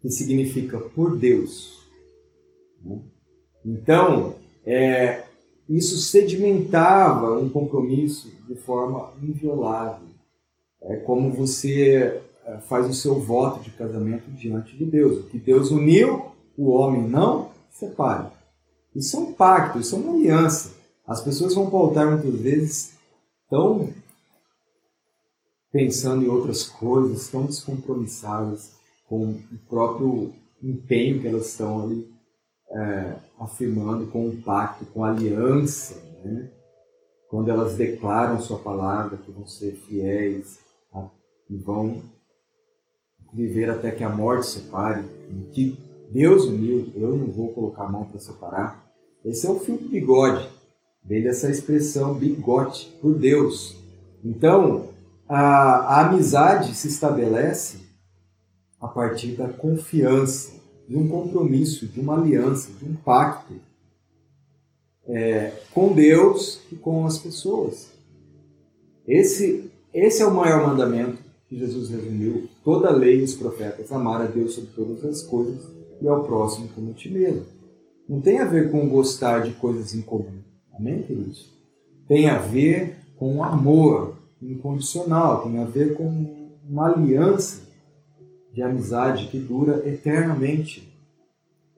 que 0.00 0.10
significa 0.10 0.78
por 0.78 1.16
Deus. 1.16 1.86
Né? 2.84 3.00
Então, 3.64 4.34
é, 4.64 5.24
isso 5.68 5.96
sedimentava 5.98 7.38
um 7.38 7.48
compromisso 7.48 8.30
de 8.48 8.54
forma 8.54 9.12
inviolável. 9.22 10.06
É 10.82 10.96
como 10.96 11.32
você 11.32 12.20
faz 12.68 12.88
o 12.88 12.94
seu 12.94 13.20
voto 13.20 13.60
de 13.60 13.70
casamento 13.70 14.30
diante 14.30 14.76
de 14.76 14.84
Deus. 14.84 15.18
O 15.18 15.22
que 15.24 15.38
Deus 15.38 15.70
uniu, 15.70 16.26
o 16.56 16.70
homem 16.70 17.08
não 17.08 17.50
separe. 17.70 18.28
Isso 18.94 19.16
é 19.16 19.20
um 19.20 19.32
pacto, 19.32 19.78
isso 19.78 19.94
é 19.94 19.98
uma 19.98 20.14
aliança. 20.14 20.74
As 21.06 21.22
pessoas 21.22 21.54
vão 21.54 21.74
altar 21.76 22.10
muitas 22.10 22.40
vezes 22.40 22.94
tão 23.48 23.92
pensando 25.70 26.24
em 26.24 26.28
outras 26.28 26.64
coisas, 26.64 27.28
tão 27.28 27.44
descompromissadas 27.44 28.72
com 29.06 29.32
o 29.32 29.58
próprio 29.68 30.32
empenho 30.62 31.20
que 31.20 31.28
elas 31.28 31.48
estão 31.48 31.82
ali 31.82 32.10
é, 32.70 33.16
afirmando 33.38 34.06
com 34.06 34.26
o 34.28 34.36
pacto, 34.42 34.86
com 34.86 35.04
a 35.04 35.10
aliança, 35.10 36.02
né? 36.24 36.50
quando 37.28 37.50
elas 37.50 37.76
declaram 37.76 38.40
sua 38.40 38.58
palavra 38.58 39.18
que 39.18 39.30
vão 39.30 39.46
ser 39.46 39.72
fiéis 39.72 40.58
a, 40.92 41.08
e 41.50 41.56
vão 41.56 42.02
viver 43.36 43.68
até 43.68 43.90
que 43.90 44.02
a 44.02 44.08
morte 44.08 44.46
separe, 44.46 45.04
que 45.52 45.78
Deus 46.10 46.46
uniu, 46.46 46.90
eu 46.96 47.14
não 47.14 47.26
vou 47.26 47.52
colocar 47.52 47.84
a 47.84 47.88
mão 47.88 48.06
para 48.06 48.18
separar. 48.18 48.90
Esse 49.22 49.46
é 49.46 49.50
o 49.50 49.60
fio 49.60 49.76
do 49.76 49.88
bigode, 49.88 50.48
vem 51.04 51.22
dessa 51.22 51.50
expressão 51.50 52.14
bigote, 52.14 52.96
por 53.00 53.14
Deus. 53.14 53.76
Então, 54.24 54.88
a, 55.28 55.38
a 55.38 56.06
amizade 56.06 56.74
se 56.74 56.88
estabelece 56.88 57.80
a 58.80 58.88
partir 58.88 59.32
da 59.32 59.48
confiança, 59.48 60.52
de 60.88 60.96
um 60.96 61.06
compromisso, 61.06 61.86
de 61.86 62.00
uma 62.00 62.18
aliança, 62.18 62.70
de 62.72 62.88
um 62.88 62.94
pacto 62.94 63.54
é, 65.06 65.52
com 65.74 65.92
Deus 65.92 66.62
e 66.72 66.76
com 66.76 67.04
as 67.04 67.18
pessoas. 67.18 67.92
Esse, 69.06 69.70
esse 69.92 70.22
é 70.22 70.26
o 70.26 70.34
maior 70.34 70.66
mandamento 70.66 71.25
que 71.48 71.58
Jesus 71.58 71.90
resumiu. 71.90 72.48
Toda 72.64 72.88
a 72.88 72.92
lei 72.92 73.20
e 73.20 73.22
os 73.22 73.34
profetas, 73.34 73.90
amar 73.92 74.22
a 74.22 74.26
Deus 74.26 74.54
sobre 74.54 74.70
todas 74.70 75.04
as 75.04 75.22
coisas 75.22 75.62
e 76.00 76.08
ao 76.08 76.24
próximo 76.24 76.68
como 76.74 76.90
a 76.90 76.94
ti 76.94 77.10
mesmo. 77.10 77.44
Não 78.08 78.20
tem 78.20 78.38
a 78.38 78.44
ver 78.44 78.70
com 78.70 78.88
gostar 78.88 79.40
de 79.40 79.52
coisas 79.52 79.94
em 79.94 80.02
comum. 80.02 80.42
Amém, 80.72 81.02
queridos? 81.02 81.52
Tem 82.06 82.28
a 82.28 82.38
ver 82.38 82.96
com 83.16 83.42
amor 83.42 84.16
incondicional, 84.40 85.42
tem 85.42 85.58
a 85.58 85.64
ver 85.64 85.94
com 85.96 86.50
uma 86.68 86.92
aliança 86.92 87.62
de 88.52 88.62
amizade 88.62 89.28
que 89.28 89.38
dura 89.38 89.82
eternamente. 89.88 90.92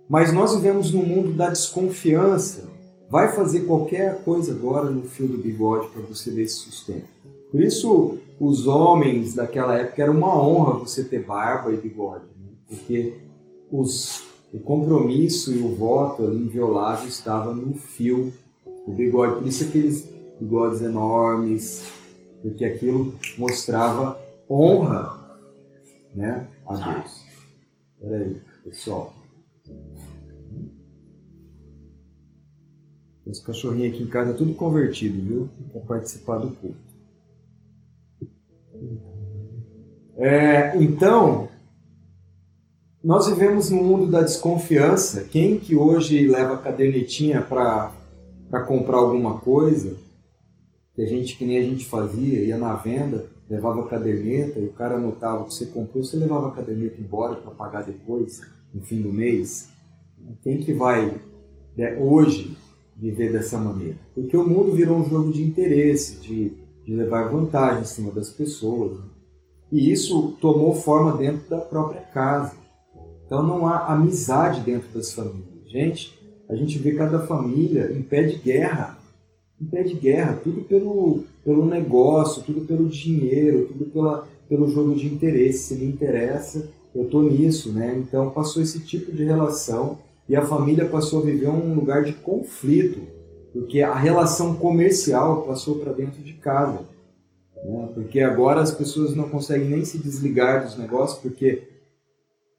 Mas 0.08 0.32
nós 0.32 0.54
vivemos 0.54 0.92
num 0.92 1.04
mundo 1.04 1.32
da 1.32 1.48
desconfiança. 1.48 2.68
Vai 3.10 3.34
fazer 3.34 3.60
qualquer 3.60 4.22
coisa 4.22 4.52
agora 4.52 4.90
no 4.90 5.02
fio 5.02 5.26
do 5.26 5.38
bigode 5.38 5.88
para 5.88 6.02
você 6.02 6.30
ver 6.30 6.42
esse 6.42 6.56
sustento. 6.56 7.08
Por 7.50 7.60
isso, 7.62 8.18
os 8.38 8.66
homens 8.66 9.34
daquela 9.34 9.76
época 9.76 10.02
era 10.02 10.12
uma 10.12 10.40
honra 10.40 10.78
você 10.78 11.02
ter 11.02 11.24
barba 11.24 11.72
e 11.72 11.76
bigode, 11.76 12.24
né? 12.38 12.52
porque 12.68 13.14
os, 13.70 14.22
o 14.52 14.58
compromisso 14.58 15.52
e 15.52 15.58
o 15.58 15.74
voto 15.74 16.24
ali 16.24 16.36
inviolável 16.36 17.08
estava 17.08 17.54
no 17.54 17.74
fio 17.74 18.32
do 18.86 18.92
bigode. 18.92 19.36
Por 19.36 19.46
isso 19.46 19.64
aqueles 19.64 20.08
bigodes 20.38 20.82
enormes, 20.82 21.90
porque 22.42 22.64
aquilo 22.64 23.14
mostrava 23.36 24.20
honra 24.48 25.18
né, 26.14 26.46
a 26.66 26.74
Deus. 26.76 27.24
Peraí, 28.00 28.36
pessoal. 28.64 29.12
Esse 33.26 33.44
cachorrinho 33.44 33.90
aqui 33.92 34.02
em 34.02 34.06
casa 34.06 34.30
é 34.30 34.34
tudo 34.34 34.54
convertido, 34.54 35.20
viu? 35.20 35.48
Para 35.70 35.82
participar 35.82 36.38
do 36.38 36.50
culto. 36.50 36.87
É, 40.16 40.76
então, 40.76 41.48
nós 43.02 43.28
vivemos 43.28 43.70
num 43.70 43.84
mundo 43.84 44.10
da 44.10 44.22
desconfiança. 44.22 45.24
Quem 45.24 45.58
que 45.58 45.76
hoje 45.76 46.26
leva 46.26 46.58
cadernetinha 46.58 47.40
para 47.40 47.92
comprar 48.66 48.98
alguma 48.98 49.38
coisa, 49.38 49.96
a 50.98 51.04
gente, 51.04 51.36
que 51.36 51.44
nem 51.44 51.58
a 51.58 51.62
gente 51.62 51.84
fazia, 51.84 52.42
ia 52.42 52.58
na 52.58 52.74
venda, 52.74 53.26
levava 53.48 53.80
a 53.80 53.88
caderneta 53.88 54.58
e 54.58 54.66
o 54.66 54.72
cara 54.72 54.96
anotava 54.96 55.42
o 55.42 55.44
que 55.46 55.54
você 55.54 55.66
comprou, 55.66 56.02
você 56.02 56.16
levava 56.16 56.48
a 56.48 56.52
caderneta 56.52 57.00
embora 57.00 57.36
para 57.36 57.52
pagar 57.52 57.84
depois, 57.84 58.40
no 58.74 58.82
fim 58.82 59.00
do 59.00 59.12
mês. 59.12 59.68
Quem 60.42 60.58
que 60.58 60.72
vai 60.72 61.14
né, 61.76 61.96
hoje 62.00 62.56
viver 62.96 63.32
dessa 63.32 63.56
maneira? 63.58 63.96
Porque 64.14 64.36
o 64.36 64.46
mundo 64.46 64.72
virou 64.72 64.98
um 64.98 65.08
jogo 65.08 65.32
de 65.32 65.42
interesse, 65.42 66.16
de, 66.16 66.52
de 66.88 66.94
levar 66.94 67.28
vantagem 67.28 67.82
em 67.82 67.84
cima 67.84 68.10
das 68.10 68.30
pessoas. 68.30 68.92
Né? 68.92 69.04
E 69.70 69.92
isso 69.92 70.34
tomou 70.40 70.74
forma 70.74 71.18
dentro 71.18 71.46
da 71.46 71.58
própria 71.58 72.00
casa. 72.00 72.54
Então 73.26 73.42
não 73.42 73.66
há 73.66 73.92
amizade 73.92 74.62
dentro 74.62 74.88
das 74.94 75.12
famílias. 75.12 75.70
Gente, 75.70 76.18
a 76.48 76.56
gente 76.56 76.78
vê 76.78 76.94
cada 76.94 77.18
família 77.26 77.92
em 77.92 78.00
pé 78.00 78.22
de 78.22 78.36
guerra. 78.36 78.96
Em 79.60 79.66
pé 79.66 79.82
de 79.82 79.96
guerra, 79.96 80.40
tudo 80.42 80.62
pelo, 80.62 81.24
pelo 81.44 81.66
negócio, 81.66 82.42
tudo 82.42 82.62
pelo 82.62 82.88
dinheiro, 82.88 83.66
tudo 83.66 83.84
pela, 83.90 84.26
pelo 84.48 84.66
jogo 84.70 84.94
de 84.94 85.08
interesse. 85.08 85.74
Se 85.74 85.74
me 85.74 85.84
interessa, 85.84 86.70
eu 86.94 87.02
estou 87.02 87.22
nisso, 87.22 87.70
né? 87.70 87.98
Então 87.98 88.30
passou 88.30 88.62
esse 88.62 88.80
tipo 88.80 89.12
de 89.12 89.24
relação 89.24 89.98
e 90.26 90.34
a 90.34 90.46
família 90.46 90.86
passou 90.86 91.20
a 91.20 91.26
viver 91.26 91.50
um 91.50 91.74
lugar 91.74 92.02
de 92.02 92.14
conflito, 92.14 92.98
porque 93.58 93.82
a 93.82 93.92
relação 93.92 94.54
comercial 94.54 95.42
passou 95.42 95.80
para 95.80 95.92
dentro 95.92 96.22
de 96.22 96.32
casa. 96.34 96.78
Né? 97.56 97.88
Porque 97.92 98.20
agora 98.20 98.60
as 98.60 98.70
pessoas 98.70 99.16
não 99.16 99.28
conseguem 99.28 99.68
nem 99.68 99.84
se 99.84 99.98
desligar 99.98 100.64
dos 100.64 100.78
negócios, 100.78 101.18
porque 101.18 101.66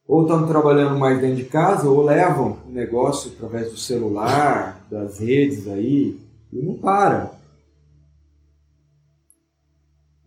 ou 0.06 0.24
estão 0.24 0.46
trabalhando 0.46 1.00
mais 1.00 1.22
dentro 1.22 1.38
de 1.38 1.46
casa, 1.46 1.88
ou 1.88 2.04
levam 2.04 2.58
o 2.68 2.72
negócio 2.72 3.32
através 3.32 3.72
do 3.72 3.78
celular, 3.78 4.86
das 4.92 5.20
redes 5.20 5.70
aí, 5.70 6.20
e 6.52 6.62
não 6.62 6.74
para. 6.74 7.32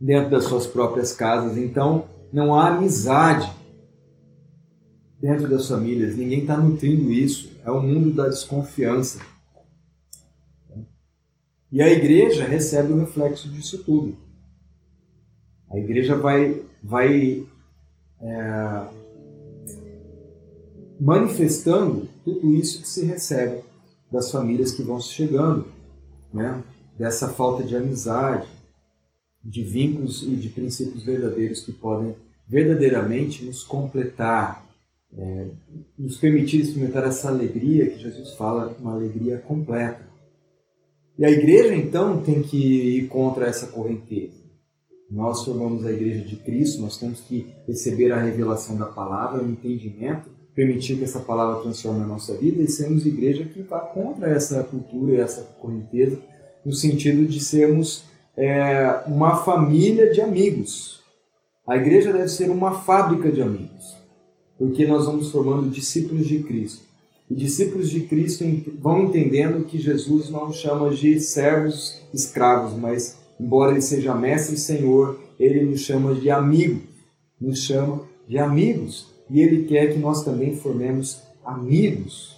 Dentro 0.01 0.31
das 0.31 0.45
suas 0.45 0.67
próprias 0.67 1.13
casas. 1.13 1.59
Então, 1.59 2.07
não 2.33 2.55
há 2.55 2.69
amizade 2.69 3.53
dentro 5.21 5.47
das 5.51 5.69
famílias. 5.69 6.17
Ninguém 6.17 6.41
está 6.41 6.57
nutrindo 6.57 7.11
isso. 7.13 7.51
É 7.63 7.71
o 7.71 7.83
mundo 7.83 8.11
da 8.11 8.27
desconfiança. 8.29 9.21
E 11.73 11.81
a 11.81 11.91
igreja 11.91 12.45
recebe 12.45 12.93
o 12.93 12.99
reflexo 12.99 13.49
disso 13.49 13.83
tudo. 13.83 14.15
A 15.71 15.79
igreja 15.79 16.15
vai, 16.15 16.63
vai 16.83 17.47
é, 18.21 18.87
manifestando 21.01 22.07
tudo 22.23 22.53
isso 22.55 22.83
que 22.83 22.89
se 22.89 23.07
recebe 23.07 23.63
das 24.11 24.31
famílias 24.31 24.73
que 24.73 24.83
vão 24.83 25.01
chegando, 25.01 25.67
né? 26.33 26.63
dessa 26.99 27.29
falta 27.31 27.63
de 27.63 27.75
amizade, 27.75 28.47
de 29.43 29.65
vínculos 29.65 30.23
e 30.23 30.37
de 30.37 30.51
princípios 30.51 31.03
verdadeiros 31.03 31.65
que 31.65 31.73
podem 31.73 32.15
verdadeiramente 32.47 33.47
nos 33.47 33.65
completar, 33.65 34.63
é, 35.17 35.49
nos 35.99 36.19
permitir 36.19 36.61
experimentar 36.61 37.05
essa 37.05 37.29
alegria 37.29 37.89
que 37.89 37.99
Jesus 37.99 38.35
fala, 38.35 38.77
uma 38.79 38.93
alegria 38.93 39.39
completa. 39.39 40.12
E 41.19 41.25
a 41.25 41.31
igreja 41.31 41.75
então 41.75 42.23
tem 42.23 42.43
que 42.43 42.57
ir 42.99 43.09
contra 43.09 43.47
essa 43.47 43.67
correnteza. 43.67 44.43
Nós 45.11 45.45
formamos 45.45 45.85
a 45.85 45.93
igreja 45.93 46.25
de 46.25 46.37
Cristo, 46.37 46.81
nós 46.81 46.97
temos 46.97 47.21
que 47.21 47.47
receber 47.69 48.13
a 48.13 48.21
revelação 48.21 48.77
da 48.77 48.87
palavra, 48.87 49.43
o 49.43 49.51
entendimento, 49.51 50.31
permitir 50.55 50.97
que 50.97 51.05
essa 51.05 51.21
palavra 51.21 51.63
transforme 51.63 52.03
a 52.03 52.07
nossa 52.07 52.35
vida 52.35 52.63
e 52.63 52.69
sermos 52.69 53.05
igreja 53.05 53.45
que 53.45 53.63
vá 53.63 53.81
contra 53.81 54.31
essa 54.31 54.63
cultura 54.65 55.13
e 55.13 55.21
essa 55.21 55.43
correnteza, 55.61 56.19
no 56.65 56.73
sentido 56.73 57.27
de 57.27 57.41
sermos 57.41 58.05
é, 58.37 59.03
uma 59.07 59.37
família 59.45 60.11
de 60.11 60.21
amigos. 60.21 61.03
A 61.67 61.77
igreja 61.77 62.13
deve 62.13 62.29
ser 62.29 62.51
uma 62.51 62.81
fábrica 62.81 63.31
de 63.31 63.43
amigos, 63.43 63.97
porque 64.59 64.87
nós 64.87 65.07
vamos 65.07 65.31
formando 65.31 65.71
discípulos 65.71 66.27
de 66.27 66.43
Cristo. 66.43 66.92
E 67.33 67.35
discípulos 67.35 67.89
de 67.89 68.03
Cristo 68.03 68.45
vão 68.79 69.05
entendendo 69.05 69.65
que 69.65 69.79
Jesus 69.79 70.29
não 70.29 70.53
chama 70.53 70.91
de 70.91 71.19
servos 71.19 71.99
escravos, 72.13 72.79
mas 72.79 73.17
embora 73.41 73.73
ele 73.73 73.81
seja 73.81 74.15
mestre 74.15 74.55
e 74.55 74.59
senhor, 74.59 75.19
ele 75.41 75.65
nos 75.65 75.81
chama 75.81 76.15
de 76.15 76.29
amigos, 76.29 76.83
nos 77.41 77.61
chama 77.61 78.03
de 78.29 78.37
amigos. 78.37 79.07
E 79.31 79.41
ele 79.41 79.65
quer 79.65 79.95
que 79.95 79.99
nós 79.99 80.23
também 80.23 80.57
formemos 80.57 81.23
amigos 81.43 82.37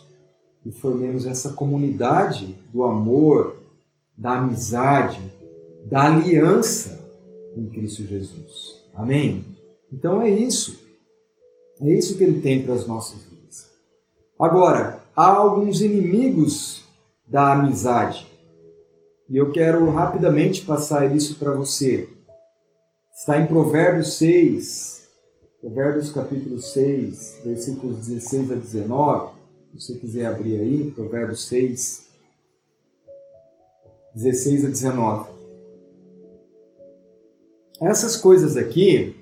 e 0.65 0.71
formemos 0.71 1.27
essa 1.27 1.55
comunidade 1.55 2.55
do 2.73 2.85
amor, 2.85 3.57
da 4.17 4.39
amizade, 4.39 5.21
da 5.87 6.05
aliança 6.05 7.05
em 7.57 7.67
Cristo 7.67 8.05
Jesus. 8.05 8.81
Amém? 8.95 9.45
Então 9.93 10.23
é 10.23 10.31
isso. 10.31 10.79
É 11.81 11.93
isso 11.93 12.17
que 12.17 12.23
ele 12.23 12.41
tem 12.41 12.63
para 12.63 12.75
as 12.75 12.87
nossas 12.87 13.25
vidas. 13.25 13.34
Agora, 14.39 15.01
há 15.15 15.27
alguns 15.27 15.81
inimigos 15.81 16.85
da 17.27 17.53
amizade. 17.53 18.27
E 19.29 19.37
eu 19.37 19.53
quero 19.53 19.89
rapidamente 19.91 20.65
passar 20.65 21.15
isso 21.15 21.39
para 21.39 21.53
você. 21.53 22.09
Está 23.15 23.39
em 23.39 23.47
Provérbios 23.47 24.15
6, 24.19 25.09
Provérbios 25.61 26.11
capítulo 26.11 26.61
6, 26.61 27.41
versículos 27.45 28.07
16 28.07 28.53
a 28.53 28.55
19. 28.57 29.35
Se 29.73 29.81
você 29.81 29.99
quiser 29.99 30.27
abrir 30.27 30.61
aí, 30.61 30.91
Provérbios 30.91 31.47
6, 31.47 32.09
16 34.15 34.65
a 34.65 34.69
19. 34.69 35.31
Essas 37.81 38.17
coisas 38.17 38.57
aqui 38.57 39.17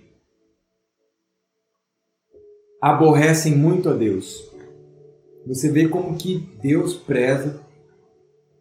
aborrecem 2.81 3.57
muito 3.57 3.89
a 3.89 3.93
Deus. 3.93 4.52
Você 5.47 5.71
vê 5.71 5.89
como 5.89 6.17
que 6.17 6.39
Deus 6.63 6.95
preza 6.95 7.61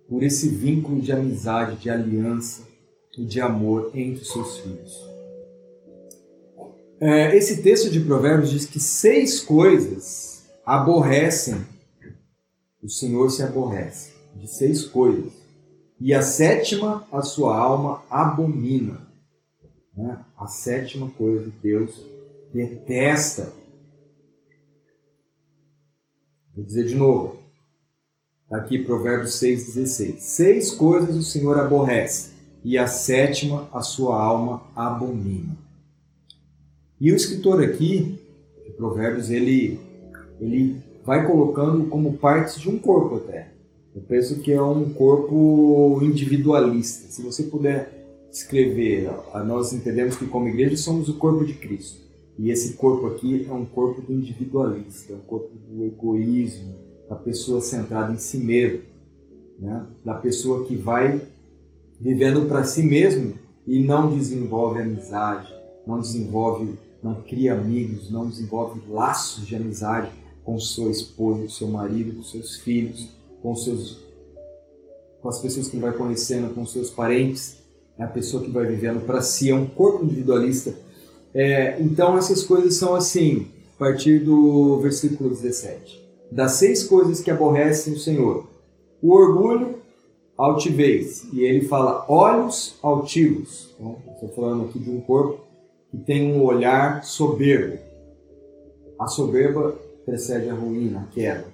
por 0.09 0.23
esse 0.23 0.49
vínculo 0.49 0.99
de 1.01 1.11
amizade, 1.11 1.77
de 1.77 1.89
aliança 1.89 2.67
e 3.17 3.23
de 3.23 3.39
amor 3.39 3.91
entre 3.93 4.23
os 4.23 4.31
seus 4.31 4.57
filhos. 4.57 5.11
É, 6.99 7.35
esse 7.35 7.61
texto 7.63 7.89
de 7.89 7.99
Provérbios 7.99 8.51
diz 8.51 8.65
que 8.65 8.79
seis 8.79 9.39
coisas 9.39 10.43
aborrecem, 10.65 11.65
o 12.81 12.89
Senhor 12.89 13.29
se 13.29 13.41
aborrece, 13.41 14.11
de 14.35 14.47
seis 14.47 14.85
coisas. 14.85 15.31
E 15.99 16.13
a 16.13 16.21
sétima, 16.21 17.07
a 17.11 17.21
sua 17.21 17.55
alma 17.55 18.03
abomina. 18.09 19.07
Né? 19.95 20.19
A 20.37 20.47
sétima 20.47 21.09
coisa 21.11 21.51
Deus 21.61 22.05
detesta. 22.53 23.53
Vou 26.55 26.65
dizer 26.65 26.85
de 26.85 26.95
novo. 26.95 27.37
Está 28.43 28.57
aqui 28.57 28.79
Provérbios 28.79 29.39
6,16. 29.39 30.19
Seis 30.19 30.71
coisas 30.71 31.15
o 31.15 31.23
Senhor 31.23 31.57
aborrece, 31.57 32.31
e 32.63 32.77
a 32.77 32.85
sétima, 32.85 33.69
a 33.71 33.81
sua 33.81 34.21
alma 34.21 34.63
abomina. 34.75 35.57
E 36.99 37.11
o 37.11 37.15
escritor 37.15 37.63
aqui, 37.63 38.19
de 38.65 38.71
Provérbios, 38.73 39.29
ele, 39.29 39.79
ele 40.39 40.81
vai 41.05 41.25
colocando 41.25 41.85
como 41.85 42.17
partes 42.17 42.59
de 42.59 42.69
um 42.69 42.77
corpo 42.77 43.15
até. 43.15 43.53
Eu 43.95 44.01
penso 44.01 44.39
que 44.39 44.51
é 44.51 44.61
um 44.61 44.93
corpo 44.93 45.99
individualista. 46.01 47.07
Se 47.09 47.21
você 47.21 47.43
puder 47.43 48.27
escrever, 48.31 49.09
nós 49.45 49.73
entendemos 49.73 50.17
que 50.17 50.25
como 50.27 50.47
igreja 50.47 50.77
somos 50.77 51.09
o 51.09 51.17
corpo 51.17 51.45
de 51.45 51.53
Cristo. 51.53 52.00
E 52.37 52.49
esse 52.49 52.73
corpo 52.73 53.07
aqui 53.07 53.45
é 53.47 53.53
um 53.53 53.65
corpo 53.65 54.01
do 54.01 54.13
individualista, 54.13 55.13
é 55.13 55.15
um 55.15 55.19
corpo 55.19 55.49
do 55.69 55.83
egoísmo, 55.83 56.75
da 57.09 57.15
pessoa 57.15 57.61
centrada 57.61 58.13
em 58.13 58.17
si 58.17 58.37
mesmo, 58.37 58.81
né? 59.59 59.85
da 60.03 60.15
pessoa 60.15 60.65
que 60.65 60.75
vai 60.75 61.21
vivendo 61.99 62.47
para 62.47 62.63
si 62.63 62.83
mesmo 62.83 63.33
e 63.67 63.83
não 63.83 64.17
desenvolve 64.17 64.81
amizade, 64.81 65.53
não 65.85 65.99
desenvolve 65.99 66.77
não 67.01 67.15
cria 67.15 67.53
amigos, 67.53 68.11
não 68.11 68.27
desenvolve 68.27 68.81
laços 68.87 69.45
de 69.47 69.55
amizade 69.55 70.11
com 70.43 70.59
sua 70.59 70.91
esposa, 70.91 71.41
com 71.41 71.49
seu 71.49 71.67
marido, 71.67 72.15
com 72.15 72.23
seus 72.23 72.57
filhos, 72.57 73.09
com 73.41 73.55
seus 73.55 73.99
com 75.21 75.29
as 75.29 75.39
pessoas 75.39 75.67
que 75.67 75.77
vai 75.77 75.91
conhecendo, 75.91 76.51
com 76.53 76.65
seus 76.65 76.89
parentes, 76.89 77.57
é 77.95 78.03
a 78.03 78.07
pessoa 78.07 78.43
que 78.43 78.49
vai 78.49 78.65
vivendo 78.65 79.05
para 79.05 79.21
si, 79.21 79.51
é 79.51 79.55
um 79.55 79.67
corpo 79.67 80.03
individualista. 80.03 80.73
É, 81.33 81.79
então 81.79 82.17
essas 82.17 82.43
coisas 82.43 82.75
são 82.75 82.93
assim, 82.93 83.47
a 83.75 83.79
partir 83.79 84.19
do 84.19 84.79
versículo 84.79 85.29
17. 85.29 86.01
Das 86.31 86.53
seis 86.53 86.83
coisas 86.83 87.21
que 87.21 87.31
aborrecem 87.31 87.93
o 87.93 87.99
Senhor: 87.99 88.47
o 89.01 89.13
orgulho, 89.13 89.75
altivez. 90.37 91.25
E 91.33 91.41
ele 91.41 91.67
fala 91.67 92.05
olhos 92.07 92.75
altivos. 92.81 93.69
Estou 94.13 94.29
falando 94.35 94.65
aqui 94.65 94.79
de 94.79 94.89
um 94.89 95.01
corpo 95.01 95.41
que 95.89 95.97
tem 95.97 96.33
um 96.33 96.43
olhar 96.43 97.03
soberbo. 97.03 97.77
A 98.99 99.07
soberba 99.07 99.75
precede 100.05 100.49
a 100.49 100.53
ruína, 100.53 101.01
a 101.01 101.13
queda. 101.13 101.45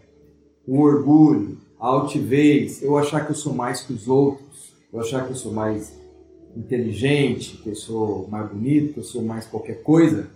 O 0.68 0.82
orgulho, 0.82 1.58
a 1.80 1.88
altivez, 1.88 2.82
eu 2.82 2.98
achar 2.98 3.26
que 3.26 3.32
eu 3.32 3.36
sou 3.36 3.54
mais 3.54 3.82
que 3.82 3.94
os 3.94 4.08
outros, 4.08 4.74
eu 4.92 5.00
achar 5.00 5.26
que 5.26 5.32
eu 5.32 5.36
sou 5.36 5.52
mais 5.52 5.94
inteligente, 6.56 7.58
que 7.58 7.70
eu 7.70 7.76
sou 7.76 8.28
mais 8.28 8.50
bonito, 8.50 8.94
que 8.94 9.00
eu 9.00 9.04
sou 9.04 9.22
mais 9.22 9.46
qualquer 9.46 9.84
coisa, 9.84 10.30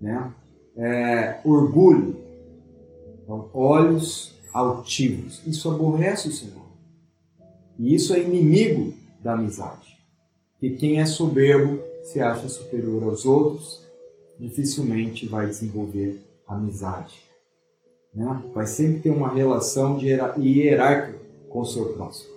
né? 0.00 0.32
É, 0.76 1.40
orgulho, 1.44 2.16
então, 3.22 3.48
olhos 3.52 4.34
altivos, 4.52 5.42
isso 5.46 5.70
aborrece 5.70 6.28
o 6.28 6.32
Senhor. 6.32 6.62
E 7.78 7.94
isso 7.94 8.14
é 8.14 8.20
inimigo 8.20 8.94
da 9.22 9.34
amizade. 9.34 9.98
E 10.60 10.70
quem 10.70 11.00
é 11.00 11.06
soberbo 11.06 11.80
se 12.02 12.20
acha 12.20 12.48
superior 12.48 13.04
aos 13.04 13.24
outros, 13.24 13.82
dificilmente 14.38 15.26
vai 15.26 15.46
desenvolver 15.46 16.20
amizade. 16.46 17.22
Né? 18.14 18.42
Vai 18.54 18.66
sempre 18.66 19.00
ter 19.00 19.10
uma 19.10 19.32
relação 19.32 19.96
de 19.96 20.08
hierárquica 20.08 21.18
com 21.48 21.60
o 21.60 21.66
seu 21.66 21.92
próximo. 21.94 22.32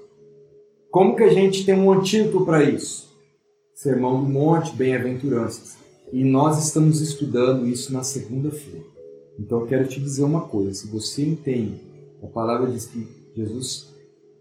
Como 0.96 1.14
que 1.14 1.24
a 1.24 1.30
gente 1.30 1.66
tem 1.66 1.78
um 1.78 1.92
antídoto 1.92 2.46
para 2.46 2.64
isso? 2.64 3.14
Sermão 3.74 4.24
do 4.24 4.30
Monte, 4.30 4.74
Bem-aventuranças. 4.78 5.76
E 6.10 6.24
nós 6.24 6.66
estamos 6.66 7.02
estudando 7.02 7.68
isso 7.68 7.92
na 7.92 8.02
segunda-feira. 8.02 8.86
Então 9.38 9.60
eu 9.60 9.68
quero 9.68 9.90
te 9.90 10.00
dizer 10.00 10.24
uma 10.24 10.48
coisa: 10.48 10.74
se 10.74 10.88
você 10.88 11.26
entende, 11.26 11.82
a 12.24 12.28
palavra 12.28 12.72
diz 12.72 12.86
que 12.86 13.06
Jesus 13.36 13.94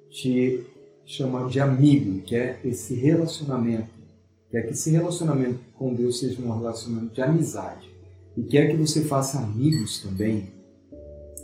te 0.09 0.65
chama 1.05 1.49
de 1.49 1.59
amigo, 1.59 2.23
que 2.23 2.37
é 2.37 2.61
esse 2.65 2.95
relacionamento 2.95 3.89
quer 4.49 4.63
que 4.63 4.75
esse 4.75 4.93
relacionamento 4.93 5.59
com 5.77 5.93
Deus 5.93 6.21
seja 6.21 6.41
um 6.41 6.57
relacionamento 6.57 7.15
de 7.15 7.21
amizade 7.21 7.91
e 8.37 8.45
quer 8.45 8.71
que 8.71 8.77
você 8.77 9.03
faça 9.03 9.41
amigos 9.41 10.01
também, 10.01 10.53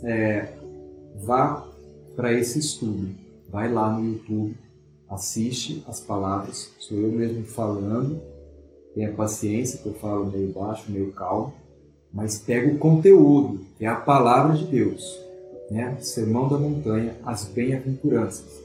é, 0.05 0.53
vá 1.21 1.69
para 2.15 2.31
esse 2.31 2.59
estudo. 2.59 3.09
Vai 3.49 3.69
lá 3.69 3.91
no 3.91 4.13
YouTube, 4.13 4.55
assiste 5.11 5.83
as 5.87 5.99
palavras, 5.99 6.71
sou 6.79 6.97
eu 6.97 7.11
mesmo 7.11 7.43
falando, 7.43 8.21
tenha 8.95 9.11
paciência 9.11 9.79
que 9.79 9.87
eu 9.87 9.93
falo 9.93 10.25
meio 10.25 10.47
baixo, 10.49 10.89
meio 10.89 11.11
calmo, 11.11 11.53
mas 12.13 12.39
pega 12.39 12.73
o 12.73 12.77
conteúdo, 12.77 13.59
que 13.77 13.85
é 13.85 13.87
a 13.87 13.95
palavra 13.95 14.57
de 14.57 14.65
Deus, 14.65 15.19
né? 15.69 15.97
Sermão 16.01 16.47
da 16.47 16.57
Montanha, 16.57 17.15
as 17.25 17.45
bem-aventuranças. 17.45 18.61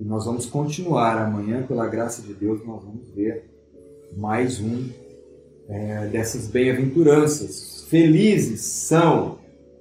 E 0.00 0.04
nós 0.04 0.24
vamos 0.24 0.46
continuar 0.46 1.18
amanhã, 1.18 1.66
pela 1.66 1.86
graça 1.86 2.22
de 2.22 2.32
Deus, 2.32 2.64
nós 2.66 2.82
vamos 2.82 3.08
ver 3.14 3.44
mais 4.16 4.60
um 4.60 4.88
é, 5.68 6.06
dessas 6.06 6.46
bem-aventuranças. 6.46 7.84
Felizes 7.88 8.60
são 8.60 9.38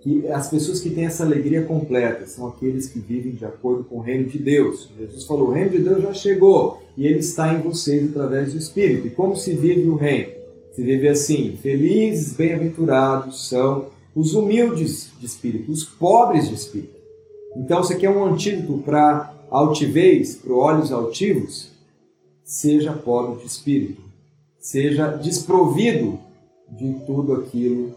que 0.07 0.25
as 0.29 0.49
pessoas 0.49 0.79
que 0.79 0.89
têm 0.89 1.03
essa 1.03 1.25
alegria 1.25 1.63
completa, 1.63 2.25
são 2.25 2.47
aqueles 2.47 2.87
que 2.87 2.97
vivem 2.97 3.33
de 3.33 3.43
acordo 3.43 3.83
com 3.83 3.97
o 3.97 4.01
reino 4.01 4.29
de 4.29 4.39
Deus. 4.39 4.89
Jesus 4.97 5.25
falou: 5.25 5.49
o 5.49 5.51
reino 5.51 5.71
de 5.71 5.79
Deus 5.79 6.01
já 6.01 6.13
chegou 6.13 6.81
e 6.95 7.05
ele 7.05 7.19
está 7.19 7.53
em 7.53 7.59
vocês 7.59 8.09
através 8.09 8.53
do 8.53 8.57
Espírito. 8.57 9.07
E 9.07 9.09
como 9.09 9.35
se 9.35 9.53
vive 9.53 9.89
o 9.89 9.95
reino? 9.95 10.31
Se 10.71 10.81
vive 10.81 11.09
assim: 11.09 11.57
felizes, 11.61 12.31
bem-aventurados 12.31 13.49
são 13.49 13.87
os 14.15 14.33
humildes 14.33 15.11
de 15.19 15.25
espírito, 15.25 15.71
os 15.71 15.83
pobres 15.83 16.47
de 16.47 16.55
espírito. 16.55 16.95
Então, 17.57 17.81
isso 17.81 17.91
aqui 17.91 18.05
é 18.05 18.09
um 18.09 18.23
antídoto 18.23 18.77
para 18.83 19.33
altivez, 19.51 20.35
para 20.35 20.53
olhos 20.53 20.89
altivos. 20.89 21.69
Seja 22.45 22.93
pobre 22.93 23.41
de 23.41 23.47
espírito 23.47 24.07
seja 24.59 25.07
desprovido 25.07 26.19
de 26.69 26.93
tudo 27.05 27.33
aquilo 27.33 27.95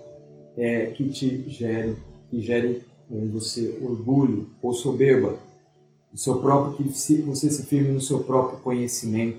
é, 0.57 0.87
que 0.87 1.09
te 1.09 1.49
gere, 1.49 1.97
que 2.31 2.41
gere 2.41 2.83
em 3.11 3.29
você 3.29 3.79
orgulho 3.83 4.49
ou 4.63 4.73
soberba, 4.73 5.37
o 6.13 6.19
seu 6.19 6.41
próprio 6.41 6.77
que 6.77 7.23
você 7.23 7.51
se 7.51 7.65
firme 7.65 7.93
no 7.93 8.01
seu 8.01 8.21
próprio 8.21 8.59
conhecimento, 8.61 9.39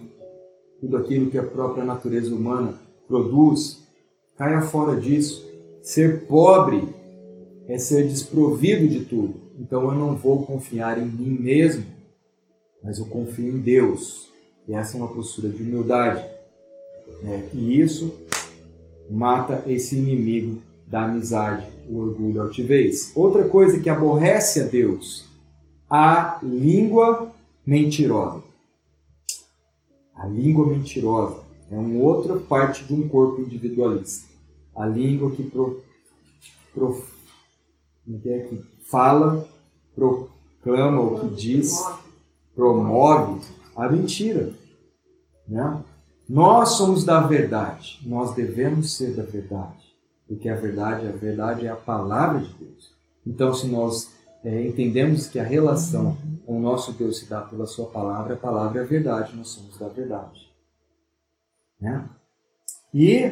tudo 0.79 0.97
aquilo 0.97 1.29
que 1.29 1.37
a 1.37 1.43
própria 1.43 1.83
natureza 1.83 2.33
humana 2.33 2.79
produz, 3.07 3.81
caia 4.37 4.61
fora 4.61 4.99
disso. 4.99 5.49
Ser 5.83 6.25
pobre 6.25 6.87
é 7.67 7.77
ser 7.77 8.07
desprovido 8.07 8.87
de 8.87 9.05
tudo. 9.05 9.35
Então 9.59 9.83
eu 9.83 9.93
não 9.93 10.15
vou 10.15 10.43
confiar 10.45 10.97
em 10.97 11.05
mim 11.05 11.37
mesmo, 11.39 11.85
mas 12.83 12.99
eu 12.99 13.05
confio 13.05 13.47
em 13.47 13.59
Deus. 13.59 14.31
E 14.67 14.73
essa 14.73 14.97
é 14.97 14.99
uma 14.99 15.09
postura 15.09 15.49
de 15.49 15.61
humildade. 15.61 16.25
É, 17.23 17.49
e 17.53 17.79
isso 17.79 18.13
mata 19.09 19.63
esse 19.67 19.95
inimigo 19.95 20.61
da 20.91 21.05
amizade, 21.05 21.65
o 21.89 21.99
orgulho 21.99 22.41
a 22.41 22.43
altivez. 22.43 23.13
Outra 23.15 23.47
coisa 23.47 23.79
que 23.79 23.89
aborrece 23.89 24.59
a 24.59 24.65
Deus, 24.65 25.25
a 25.89 26.37
língua 26.43 27.31
mentirosa. 27.65 28.43
A 30.13 30.27
língua 30.27 30.67
mentirosa 30.67 31.39
é 31.71 31.75
uma 31.75 32.03
outra 32.03 32.35
parte 32.37 32.83
de 32.83 32.93
um 32.93 33.07
corpo 33.07 33.41
individualista. 33.41 34.27
A 34.75 34.85
língua 34.85 35.31
que, 35.31 35.43
pro, 35.43 35.81
pro, 36.73 37.05
é 38.25 38.39
que 38.39 38.61
fala, 38.89 39.47
proclama 39.95 41.01
o 41.01 41.19
que 41.21 41.35
diz, 41.35 41.81
promove 42.53 43.41
a 43.77 43.87
mentira. 43.87 44.53
Né? 45.47 45.81
Nós 46.27 46.71
somos 46.71 47.05
da 47.05 47.21
verdade, 47.21 48.01
nós 48.05 48.35
devemos 48.35 48.97
ser 48.97 49.15
da 49.15 49.23
verdade. 49.23 49.90
Porque 50.31 50.47
a 50.47 50.55
verdade, 50.55 51.05
a 51.05 51.11
verdade 51.11 51.67
é 51.67 51.69
a 51.69 51.75
palavra 51.75 52.39
de 52.39 52.53
Deus. 52.53 52.95
Então, 53.27 53.53
se 53.53 53.67
nós 53.67 54.13
é, 54.45 54.65
entendemos 54.65 55.27
que 55.27 55.37
a 55.37 55.43
relação 55.43 56.17
com 56.45 56.57
o 56.57 56.61
nosso 56.61 56.93
Deus 56.93 57.19
se 57.19 57.29
dá 57.29 57.41
pela 57.41 57.65
sua 57.65 57.87
palavra, 57.87 58.35
a 58.35 58.37
palavra 58.37 58.79
é 58.79 58.83
a 58.85 58.87
verdade, 58.87 59.35
nós 59.35 59.49
somos 59.49 59.77
da 59.77 59.89
verdade. 59.89 60.49
Né? 61.81 62.07
E 62.93 63.29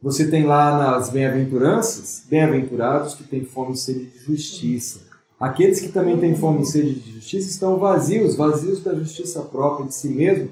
você 0.00 0.30
tem 0.30 0.46
lá 0.46 0.78
nas 0.78 1.10
bem-aventuranças, 1.10 2.24
bem-aventurados 2.30 3.14
que 3.14 3.24
têm 3.24 3.44
fome 3.44 3.74
e 3.74 3.76
sede 3.76 4.06
de 4.06 4.18
justiça. 4.18 5.00
Aqueles 5.38 5.82
que 5.82 5.92
também 5.92 6.18
têm 6.18 6.34
fome 6.34 6.62
e 6.62 6.66
sede 6.66 6.94
de 6.94 7.12
justiça 7.12 7.50
estão 7.50 7.76
vazios, 7.76 8.36
vazios 8.36 8.82
da 8.82 8.94
justiça 8.94 9.42
própria 9.42 9.86
de 9.86 9.94
si 9.94 10.08
mesmo, 10.08 10.50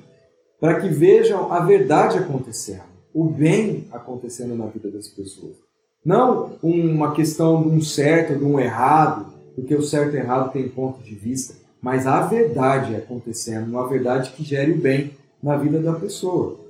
para 0.60 0.78
que 0.78 0.90
vejam 0.90 1.50
a 1.50 1.60
verdade 1.60 2.18
acontecendo, 2.18 2.84
o 3.14 3.24
bem 3.24 3.88
acontecendo 3.90 4.54
na 4.54 4.66
vida 4.66 4.90
das 4.90 5.08
pessoas. 5.08 5.65
Não 6.06 6.52
uma 6.62 7.12
questão 7.12 7.64
de 7.64 7.68
um 7.68 7.80
certo, 7.82 8.38
de 8.38 8.44
um 8.44 8.60
errado, 8.60 9.26
porque 9.56 9.74
o 9.74 9.82
certo 9.82 10.14
e 10.14 10.18
errado 10.18 10.52
tem 10.52 10.68
ponto 10.68 11.02
de 11.02 11.16
vista, 11.16 11.56
mas 11.82 12.06
a 12.06 12.20
verdade 12.20 12.94
acontecendo, 12.94 13.66
uma 13.66 13.88
verdade 13.88 14.30
que 14.30 14.44
gere 14.44 14.70
o 14.70 14.78
bem 14.78 15.10
na 15.42 15.56
vida 15.56 15.80
da 15.80 15.92
pessoa. 15.94 16.60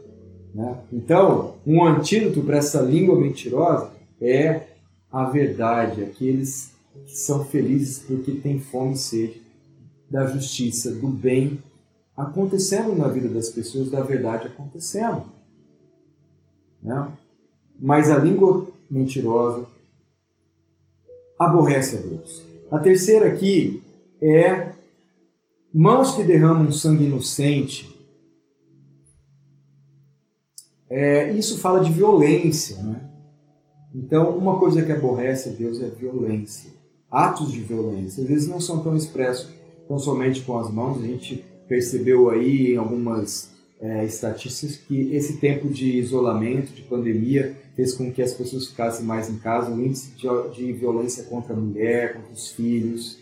Né? 0.54 0.78
Então, 0.90 1.56
um 1.66 1.84
antídoto 1.84 2.40
para 2.44 2.56
essa 2.56 2.80
língua 2.80 3.20
mentirosa 3.20 3.90
é 4.22 4.62
a 5.12 5.24
verdade, 5.24 6.02
aqueles 6.02 6.72
que 7.04 7.14
são 7.14 7.44
felizes 7.44 7.98
porque 7.98 8.32
têm 8.32 8.58
fome 8.58 8.94
e 8.94 8.96
sede 8.96 9.42
da 10.10 10.26
justiça, 10.28 10.92
do 10.92 11.08
bem 11.08 11.62
acontecendo 12.16 12.96
na 12.96 13.08
vida 13.08 13.28
das 13.28 13.50
pessoas, 13.50 13.90
da 13.90 14.00
verdade 14.00 14.46
acontecendo. 14.46 15.24
Né? 16.82 17.06
Mas 17.78 18.10
a 18.10 18.16
língua 18.16 18.74
mentirosa 18.90 19.66
aborrece 21.38 21.96
a 21.96 22.00
Deus. 22.00 22.42
A 22.70 22.78
terceira 22.78 23.28
aqui 23.28 23.82
é 24.20 24.72
mãos 25.72 26.14
que 26.14 26.22
derramam 26.22 26.72
sangue 26.72 27.04
inocente. 27.04 27.94
É, 30.88 31.32
isso 31.32 31.58
fala 31.58 31.80
de 31.80 31.92
violência, 31.92 32.82
né? 32.82 33.10
Então, 33.94 34.36
uma 34.36 34.58
coisa 34.58 34.82
que 34.82 34.92
aborrece 34.92 35.48
a 35.48 35.52
Deus 35.52 35.80
é 35.80 35.88
violência, 35.88 36.70
atos 37.10 37.50
de 37.50 37.60
violência. 37.60 38.22
Às 38.22 38.28
vezes 38.28 38.48
não 38.48 38.60
são 38.60 38.82
tão 38.82 38.96
expressos 38.96 39.48
tão 39.88 39.98
somente 39.98 40.42
com 40.42 40.58
as 40.58 40.70
mãos, 40.70 41.02
a 41.02 41.06
gente 41.06 41.44
percebeu 41.68 42.28
aí 42.30 42.74
em 42.74 42.76
algumas 42.76 43.50
é, 43.80 44.04
estatísticas 44.04 44.76
que 44.76 45.14
esse 45.14 45.38
tempo 45.38 45.68
de 45.68 45.98
isolamento, 45.98 46.72
de 46.72 46.82
pandemia, 46.82 47.56
fez 47.74 47.94
com 47.94 48.12
que 48.12 48.22
as 48.22 48.32
pessoas 48.32 48.68
ficassem 48.68 49.04
mais 49.04 49.28
em 49.28 49.38
casa. 49.38 49.70
O 49.70 49.84
índice 49.84 50.10
de, 50.12 50.26
de 50.54 50.72
violência 50.72 51.24
contra 51.24 51.52
a 51.52 51.56
mulher, 51.56 52.14
contra 52.14 52.32
os 52.32 52.50
filhos, 52.50 53.18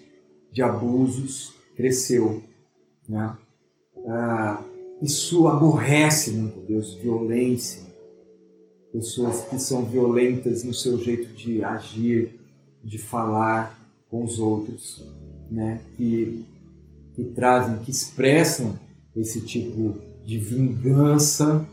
de 0.52 0.62
abusos, 0.62 1.55
cresceu. 1.76 2.42
Né? 3.09 3.36
Ah, 4.07 4.62
isso 5.02 5.48
aborrece 5.48 6.30
muito 6.30 6.61
Deus, 6.61 6.94
violência. 6.94 7.82
Pessoas 8.92 9.44
que 9.46 9.59
são 9.59 9.84
violentas 9.84 10.62
no 10.62 10.72
seu 10.72 10.98
jeito 10.98 11.34
de 11.34 11.64
agir, 11.64 12.38
de 12.82 12.96
falar 12.96 13.76
com 14.09 14.22
os 14.22 14.38
outros, 14.38 15.05
né? 15.50 15.80
que 15.96 16.44
que 17.14 17.24
trazem, 17.24 17.78
que 17.78 17.90
expressam 17.90 18.78
esse 19.14 19.40
tipo 19.40 19.94
de 19.94 20.14
vingança, 20.27 21.66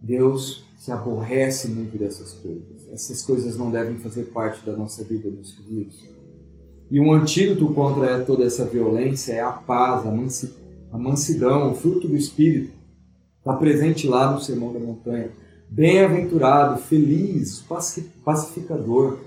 Deus 0.00 0.64
se 0.78 0.90
aborrece 0.90 1.68
muito 1.68 1.98
dessas 1.98 2.32
coisas. 2.32 2.88
Essas 2.92 3.22
coisas 3.22 3.56
não 3.56 3.70
devem 3.70 3.98
fazer 3.98 4.24
parte 4.24 4.64
da 4.64 4.76
nossa 4.76 5.04
vida, 5.04 5.30
meus 5.30 5.52
queridos. 5.52 6.02
E 6.90 6.98
um 6.98 7.12
antídoto 7.12 7.72
contra 7.72 8.24
toda 8.24 8.44
essa 8.44 8.64
violência 8.64 9.32
é 9.32 9.40
a 9.40 9.52
paz, 9.52 10.04
a 10.92 10.98
mansidão, 10.98 11.72
o 11.72 11.74
fruto 11.74 12.08
do 12.08 12.16
Espírito. 12.16 12.72
Está 13.38 13.54
presente 13.54 14.08
lá 14.08 14.32
no 14.32 14.40
Sermão 14.40 14.72
da 14.72 14.80
Montanha. 14.80 15.30
Bem-aventurado, 15.68 16.80
feliz, 16.80 17.64
pacificador, 18.24 19.18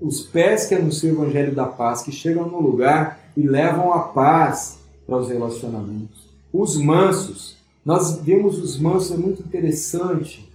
os 0.00 0.20
pés 0.20 0.66
que 0.66 0.74
anunciam 0.74 1.16
o 1.16 1.22
Evangelho 1.22 1.54
da 1.54 1.64
paz, 1.64 2.02
que 2.02 2.12
chegam 2.12 2.46
no 2.46 2.60
lugar 2.60 3.32
e 3.36 3.46
levam 3.46 3.92
a 3.92 4.00
paz 4.00 4.78
para 5.06 5.16
os 5.16 5.28
relacionamentos. 5.28 6.28
Os 6.52 6.76
mansos, 6.76 7.56
nós 7.84 8.20
vemos 8.20 8.58
os 8.58 8.78
mansos, 8.78 9.12
é 9.12 9.16
muito 9.16 9.42
interessante, 9.42 10.48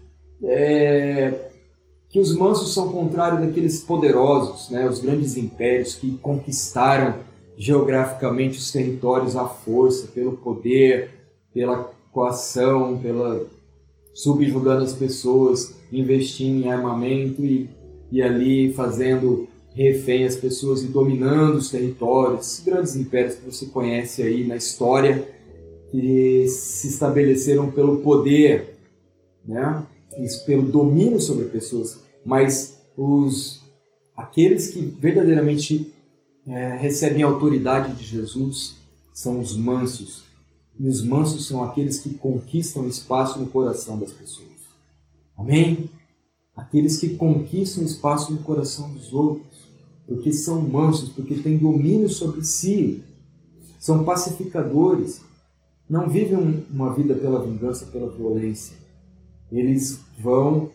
é, 0.43 1.33
que 2.09 2.19
os 2.19 2.35
mansos 2.35 2.73
são 2.73 2.89
contrários 2.89 3.41
daqueles 3.41 3.81
poderosos, 3.81 4.69
né, 4.69 4.87
os 4.87 4.99
grandes 4.99 5.35
impérios 5.35 5.95
que 5.95 6.17
conquistaram 6.17 7.15
geograficamente 7.57 8.57
os 8.57 8.71
territórios 8.71 9.35
à 9.35 9.45
força, 9.45 10.07
pelo 10.07 10.33
poder, 10.37 11.11
pela 11.53 11.91
coação, 12.11 12.97
pela 12.97 13.45
subjugando 14.13 14.83
as 14.83 14.93
pessoas, 14.93 15.75
investindo 15.91 16.65
em 16.65 16.71
armamento 16.71 17.43
e, 17.43 17.69
e 18.11 18.21
ali 18.21 18.73
fazendo 18.73 19.47
refém 19.75 20.25
as 20.25 20.35
pessoas 20.35 20.83
e 20.83 20.87
dominando 20.87 21.57
os 21.57 21.69
territórios, 21.69 22.61
grandes 22.65 22.95
impérios 22.95 23.35
que 23.35 23.45
você 23.45 23.67
conhece 23.67 24.23
aí 24.23 24.43
na 24.47 24.55
história, 24.55 25.36
que 25.91 26.47
se 26.47 26.87
estabeleceram 26.87 27.71
pelo 27.71 27.97
poder, 27.97 28.77
né? 29.45 29.85
Pelo 30.45 30.63
domínio 30.63 31.19
sobre 31.21 31.45
pessoas, 31.45 31.99
mas 32.25 32.79
os 32.97 33.61
aqueles 34.15 34.69
que 34.69 34.81
verdadeiramente 34.81 35.93
é, 36.47 36.75
recebem 36.75 37.21
a 37.21 37.27
autoridade 37.27 37.93
de 37.93 38.03
Jesus 38.03 38.75
são 39.13 39.39
os 39.39 39.55
mansos. 39.55 40.23
E 40.79 40.87
os 40.87 41.03
mansos 41.03 41.47
são 41.47 41.63
aqueles 41.63 41.99
que 41.99 42.13
conquistam 42.15 42.87
espaço 42.87 43.39
no 43.39 43.47
coração 43.47 43.99
das 43.99 44.11
pessoas. 44.11 44.47
Amém? 45.35 45.89
Aqueles 46.55 46.97
que 46.97 47.15
conquistam 47.15 47.83
espaço 47.83 48.31
no 48.31 48.39
coração 48.39 48.91
dos 48.91 49.13
outros 49.13 49.57
porque 50.07 50.31
são 50.31 50.61
mansos, 50.61 51.09
porque 51.09 51.35
têm 51.35 51.57
domínio 51.57 52.09
sobre 52.09 52.43
si, 52.43 53.03
são 53.77 54.05
pacificadores, 54.05 55.21
não 55.89 56.09
vivem 56.09 56.65
uma 56.69 56.93
vida 56.93 57.15
pela 57.15 57.43
vingança, 57.43 57.85
pela 57.85 58.09
violência. 58.09 58.75
Eles 59.51 60.01
vão 60.19 60.69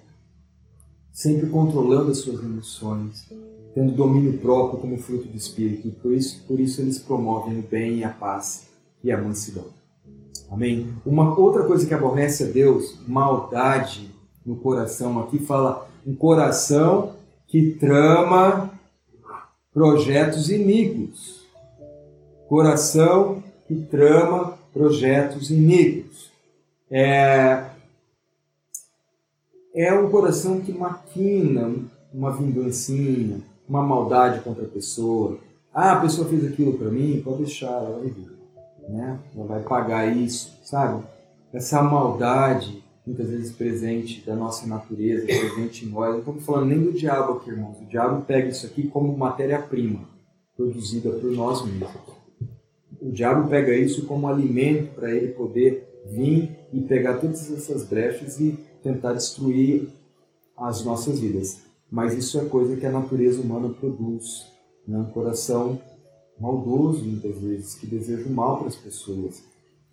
sempre 1.12 1.48
controlando 1.48 2.10
as 2.10 2.18
suas 2.18 2.42
emoções, 2.42 3.30
tendo 3.74 3.92
domínio 3.92 4.38
próprio 4.38 4.80
como 4.80 4.96
fruto 4.96 5.28
do 5.28 5.36
Espírito. 5.36 5.88
E 5.88 5.90
por 5.90 6.12
isso, 6.12 6.42
por 6.46 6.58
isso 6.58 6.80
eles 6.80 6.98
promovem 6.98 7.58
o 7.58 7.62
bem 7.62 8.02
a 8.04 8.08
paz 8.08 8.66
e 9.04 9.12
a 9.12 9.20
mansidão. 9.20 9.66
Amém? 10.50 10.88
Uma 11.04 11.38
outra 11.38 11.64
coisa 11.64 11.86
que 11.86 11.94
aborrece 11.94 12.44
a 12.44 12.46
Deus, 12.46 12.98
maldade 13.06 14.10
no 14.44 14.56
coração. 14.56 15.20
Aqui 15.20 15.38
fala 15.38 15.88
um 16.06 16.14
coração 16.14 17.14
que 17.46 17.72
trama 17.72 18.70
projetos 19.72 20.50
iníquos. 20.50 21.42
Coração 22.48 23.42
que 23.66 23.74
trama 23.74 24.58
projetos 24.72 25.50
iníquos. 25.50 26.30
É, 26.90 27.66
é 29.74 29.94
um 29.94 30.10
coração 30.10 30.60
que 30.60 30.72
maquina 30.72 31.74
uma 32.12 32.30
vingancinha, 32.30 33.40
uma 33.68 33.82
maldade 33.82 34.40
contra 34.40 34.64
a 34.64 34.68
pessoa. 34.68 35.38
Ah, 35.72 35.92
a 35.92 36.00
pessoa 36.00 36.28
fez 36.28 36.44
aquilo 36.44 36.76
para 36.76 36.90
mim, 36.90 37.22
pode 37.24 37.38
deixar, 37.38 37.70
ela 37.70 37.98
vai 37.98 38.08
vir. 38.08 38.30
Né? 38.88 39.18
Ela 39.34 39.46
vai 39.46 39.62
pagar 39.62 40.14
isso, 40.14 40.58
sabe? 40.62 41.02
Essa 41.52 41.82
maldade 41.82 42.82
muitas 43.06 43.28
vezes 43.30 43.52
presente 43.52 44.24
da 44.24 44.34
nossa 44.34 44.66
natureza, 44.66 45.26
presente 45.26 45.86
em 45.86 45.88
nós. 45.88 46.10
Não 46.10 46.18
estamos 46.20 46.44
falando 46.44 46.66
nem 46.66 46.80
do 46.80 46.92
diabo 46.92 47.34
aqui, 47.34 47.50
irmãos. 47.50 47.78
O 47.80 47.86
diabo 47.86 48.22
pega 48.22 48.48
isso 48.48 48.66
aqui 48.66 48.86
como 48.88 49.16
matéria-prima 49.16 50.00
produzida 50.56 51.10
por 51.10 51.30
nós 51.32 51.64
mesmos. 51.64 52.21
O 53.02 53.10
diabo 53.10 53.48
pega 53.48 53.74
isso 53.74 54.06
como 54.06 54.28
alimento 54.28 54.94
para 54.94 55.14
ele 55.14 55.32
poder 55.32 55.88
vir 56.06 56.56
e 56.72 56.80
pegar 56.80 57.18
todas 57.18 57.50
essas 57.52 57.84
brechas 57.84 58.40
e 58.40 58.56
tentar 58.82 59.12
destruir 59.12 59.88
as 60.56 60.84
nossas 60.84 61.18
vidas. 61.18 61.60
Mas 61.90 62.14
isso 62.14 62.38
é 62.38 62.44
coisa 62.44 62.76
que 62.76 62.86
a 62.86 62.92
natureza 62.92 63.40
humana 63.40 63.68
produz. 63.68 64.46
Né? 64.86 64.98
Um 64.98 65.10
coração 65.10 65.80
maldoso, 66.40 67.04
muitas 67.04 67.38
vezes, 67.38 67.74
que 67.74 67.86
deseja 67.86 68.26
o 68.26 68.32
mal 68.32 68.58
para 68.58 68.68
as 68.68 68.76
pessoas 68.76 69.42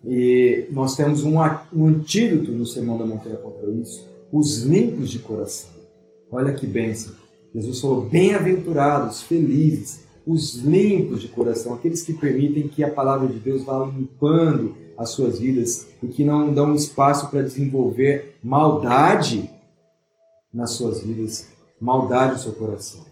e 0.04 0.66
nós 0.70 0.96
temos 0.96 1.24
um, 1.24 1.36
um 1.72 1.86
antídoto 1.86 2.52
no 2.52 2.64
Sermão 2.64 2.96
da 2.96 3.04
Montanha 3.04 3.36
contra 3.36 3.70
isso, 3.70 4.08
os 4.32 4.62
limpos 4.62 5.10
de 5.10 5.18
coração. 5.18 5.70
Olha 6.30 6.54
que 6.54 6.66
bênção. 6.66 7.14
Jesus 7.54 7.80
falou: 7.80 8.02
bem-aventurados, 8.02 9.22
felizes, 9.22 10.04
os 10.30 10.54
limpos 10.54 11.20
de 11.20 11.28
coração, 11.28 11.74
aqueles 11.74 12.02
que 12.02 12.14
permitem 12.14 12.68
que 12.68 12.84
a 12.84 12.90
palavra 12.90 13.26
de 13.26 13.40
Deus 13.40 13.64
vá 13.64 13.84
limpando 13.84 14.76
as 14.96 15.10
suas 15.10 15.40
vidas 15.40 15.88
e 16.00 16.06
que 16.06 16.24
não 16.24 16.54
dão 16.54 16.72
espaço 16.72 17.28
para 17.30 17.42
desenvolver 17.42 18.36
maldade 18.42 19.50
nas 20.54 20.70
suas 20.72 21.02
vidas. 21.02 21.48
maldade 21.80 22.34
no 22.34 22.38
seu 22.38 22.52
coração. 22.52 23.04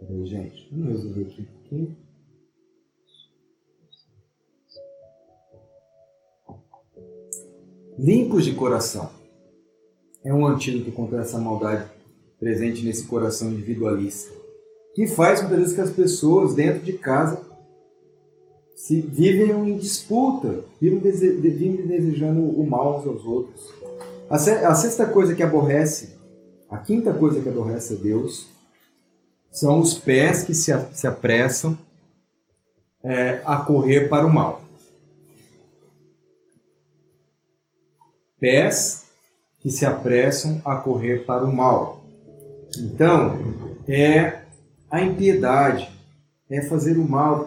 Peraí, 0.00 0.26
gente, 0.26 0.68
vamos 0.72 0.88
resolver 0.88 1.22
aqui 1.22 1.42
um 1.42 1.44
pouquinho. 1.44 1.96
Limpos 7.98 8.44
de 8.46 8.54
coração. 8.54 9.10
É 10.24 10.32
um 10.32 10.46
antídoto 10.46 10.90
contra 10.92 11.20
essa 11.20 11.38
maldade 11.38 11.90
presente 12.38 12.82
nesse 12.82 13.06
coração 13.06 13.50
individualista. 13.50 14.39
Que 14.94 15.06
faz 15.06 15.40
muitas 15.40 15.58
vezes 15.58 15.74
que 15.74 15.80
as 15.80 15.90
pessoas 15.90 16.54
dentro 16.54 16.80
de 16.80 16.94
casa 16.94 17.40
se 18.80 18.98
vivem 19.00 19.50
em 19.70 19.76
disputa, 19.76 20.64
vivem, 20.80 20.98
dese, 20.98 21.32
vivem 21.32 21.86
desejando 21.86 22.40
o 22.40 22.66
mal 22.66 22.98
uns 22.98 23.06
aos 23.06 23.24
outros. 23.24 23.74
A, 24.28 24.36
a 24.36 24.74
sexta 24.74 25.04
coisa 25.04 25.34
que 25.34 25.42
aborrece, 25.42 26.16
a 26.68 26.78
quinta 26.78 27.12
coisa 27.12 27.42
que 27.42 27.48
aborrece 27.48 27.92
a 27.92 27.96
Deus, 27.96 28.48
são 29.50 29.80
os 29.80 29.94
pés 29.94 30.44
que 30.44 30.54
se, 30.54 30.72
se 30.92 31.06
apressam 31.06 31.76
é, 33.02 33.42
a 33.44 33.56
correr 33.58 34.08
para 34.08 34.26
o 34.26 34.32
mal. 34.32 34.62
Pés 38.38 39.04
que 39.60 39.70
se 39.70 39.84
apressam 39.84 40.62
a 40.64 40.76
correr 40.76 41.26
para 41.26 41.44
o 41.44 41.54
mal. 41.54 42.02
Então, 42.78 43.38
é 43.86 44.39
a 44.90 45.02
impiedade, 45.02 45.88
é 46.50 46.62
fazer 46.62 46.98
o 46.98 47.08
mal, 47.08 47.44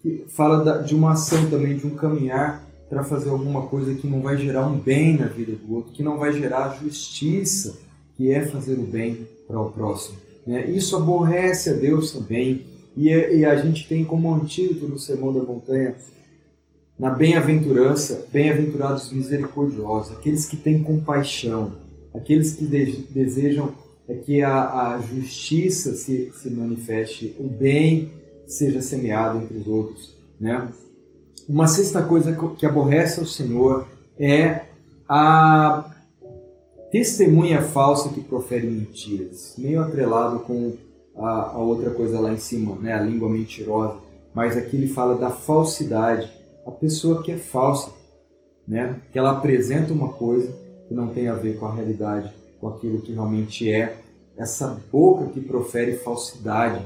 que 0.00 0.24
fala 0.28 0.82
de 0.82 0.94
uma 0.94 1.12
ação 1.12 1.48
também, 1.48 1.76
de 1.76 1.86
um 1.86 1.90
caminhar 1.90 2.62
para 2.88 3.04
fazer 3.04 3.30
alguma 3.30 3.62
coisa 3.62 3.94
que 3.94 4.06
não 4.06 4.20
vai 4.20 4.36
gerar 4.36 4.66
um 4.66 4.78
bem 4.78 5.16
na 5.16 5.26
vida 5.26 5.52
do 5.52 5.74
outro, 5.74 5.92
que 5.92 6.02
não 6.02 6.18
vai 6.18 6.32
gerar 6.32 6.78
justiça, 6.82 7.78
que 8.16 8.30
é 8.30 8.44
fazer 8.44 8.74
o 8.74 8.82
bem 8.82 9.26
para 9.46 9.60
o 9.60 9.70
próximo. 9.70 10.18
Né? 10.46 10.70
Isso 10.70 10.96
aborrece 10.96 11.70
a 11.70 11.72
Deus 11.72 12.12
também, 12.12 12.64
e, 12.96 13.08
e 13.08 13.44
a 13.44 13.56
gente 13.56 13.86
tem 13.86 14.04
como 14.04 14.32
antídoto 14.34 14.88
no 14.88 14.98
Sermão 14.98 15.32
da 15.32 15.42
Montanha 15.42 15.94
na 16.98 17.10
bem-aventurança, 17.10 18.26
bem-aventurados 18.32 19.12
misericordiosos, 19.12 20.16
aqueles 20.16 20.46
que 20.46 20.56
têm 20.56 20.82
compaixão, 20.82 21.72
aqueles 22.14 22.54
que 22.54 22.64
de 22.64 23.06
desejam 23.10 23.74
é 24.08 24.14
que 24.14 24.42
a, 24.42 24.94
a 24.94 25.00
justiça 25.00 25.94
se, 25.94 26.32
se 26.32 26.50
manifeste, 26.50 27.34
o 27.38 27.44
bem 27.44 28.12
seja 28.46 28.80
semeado 28.80 29.38
entre 29.38 29.58
os 29.58 29.66
outros. 29.66 30.16
Né? 30.40 30.68
Uma 31.48 31.66
sexta 31.66 32.02
coisa 32.02 32.36
que 32.56 32.66
aborrece 32.66 33.20
o 33.20 33.26
Senhor 33.26 33.86
é 34.18 34.62
a 35.08 35.92
testemunha 36.90 37.62
falsa 37.62 38.08
que 38.10 38.20
profere 38.20 38.66
mentiras, 38.66 39.54
meio 39.58 39.80
atrelado 39.80 40.40
com 40.40 40.74
a, 41.16 41.50
a 41.52 41.58
outra 41.58 41.90
coisa 41.90 42.20
lá 42.20 42.32
em 42.32 42.38
cima, 42.38 42.76
né? 42.76 42.92
a 42.94 43.02
língua 43.02 43.28
mentirosa. 43.28 43.98
Mas 44.34 44.56
aqui 44.56 44.76
ele 44.76 44.88
fala 44.88 45.16
da 45.16 45.30
falsidade 45.30 46.30
a 46.66 46.70
pessoa 46.70 47.22
que 47.22 47.32
é 47.32 47.36
falsa, 47.36 47.90
né? 48.66 49.00
que 49.12 49.18
ela 49.18 49.32
apresenta 49.32 49.92
uma 49.92 50.12
coisa 50.12 50.52
que 50.88 50.94
não 50.94 51.08
tem 51.08 51.28
a 51.28 51.34
ver 51.34 51.58
com 51.58 51.66
a 51.66 51.74
realidade, 51.74 52.32
com 52.66 52.74
aquilo 52.74 53.00
que 53.00 53.12
realmente 53.12 53.70
é, 53.70 53.96
essa 54.36 54.80
boca 54.90 55.30
que 55.30 55.40
profere 55.40 55.96
falsidade. 55.98 56.84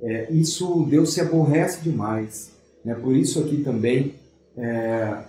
É, 0.00 0.32
isso 0.32 0.86
Deus 0.88 1.12
se 1.12 1.20
aborrece 1.20 1.82
demais. 1.82 2.52
Né? 2.84 2.94
Por 2.94 3.14
isso 3.14 3.40
aqui 3.40 3.62
também 3.62 4.14
é, 4.56 5.24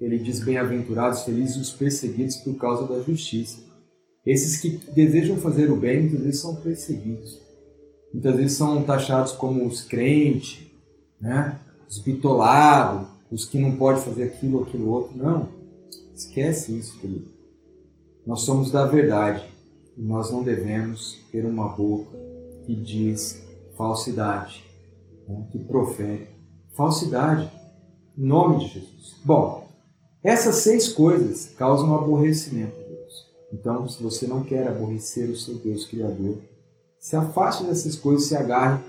ele 0.00 0.18
diz 0.18 0.40
bem-aventurados, 0.40 1.22
felizes 1.22 1.56
os 1.56 1.70
perseguidos 1.70 2.36
por 2.36 2.54
causa 2.56 2.86
da 2.86 3.00
justiça. 3.02 3.60
Esses 4.24 4.60
que 4.60 4.80
desejam 4.92 5.36
fazer 5.36 5.70
o 5.70 5.76
bem, 5.76 6.02
muitas 6.02 6.20
vezes 6.20 6.40
são 6.40 6.56
perseguidos. 6.56 7.40
Muitas 8.12 8.36
vezes 8.36 8.56
são 8.56 8.82
taxados 8.82 9.32
como 9.32 9.66
os 9.66 9.82
crentes, 9.82 10.66
né? 11.20 11.58
os 11.88 11.98
bitolados, 11.98 13.08
os 13.30 13.44
que 13.44 13.58
não 13.58 13.76
podem 13.76 14.02
fazer 14.02 14.24
aquilo 14.24 14.58
ou 14.58 14.64
aquilo 14.64 14.88
outro. 14.88 15.16
Não, 15.16 15.48
esquece 16.14 16.76
isso, 16.78 16.98
querido. 17.00 17.41
Nós 18.26 18.42
somos 18.42 18.70
da 18.70 18.86
verdade 18.86 19.44
e 19.96 20.02
nós 20.02 20.30
não 20.30 20.42
devemos 20.42 21.18
ter 21.30 21.44
uma 21.44 21.68
boca 21.68 22.16
que 22.64 22.74
diz 22.74 23.42
falsidade, 23.76 24.64
né? 25.28 25.46
que 25.50 25.58
profere 25.58 26.28
falsidade, 26.76 27.50
em 28.16 28.24
nome 28.24 28.60
de 28.60 28.74
Jesus. 28.74 29.20
Bom, 29.24 29.66
essas 30.22 30.56
seis 30.56 30.88
coisas 30.88 31.50
causam 31.56 31.94
aborrecimento 31.94 32.78
a 32.78 32.88
Deus. 32.88 33.30
Então, 33.52 33.88
se 33.88 34.02
você 34.02 34.26
não 34.26 34.42
quer 34.42 34.68
aborrecer 34.68 35.28
o 35.28 35.36
seu 35.36 35.54
Deus 35.56 35.84
Criador, 35.84 36.38
se 36.98 37.16
afaste 37.16 37.64
dessas 37.64 37.96
coisas 37.96 38.26
e 38.26 38.28
se 38.28 38.36
agarre 38.36 38.82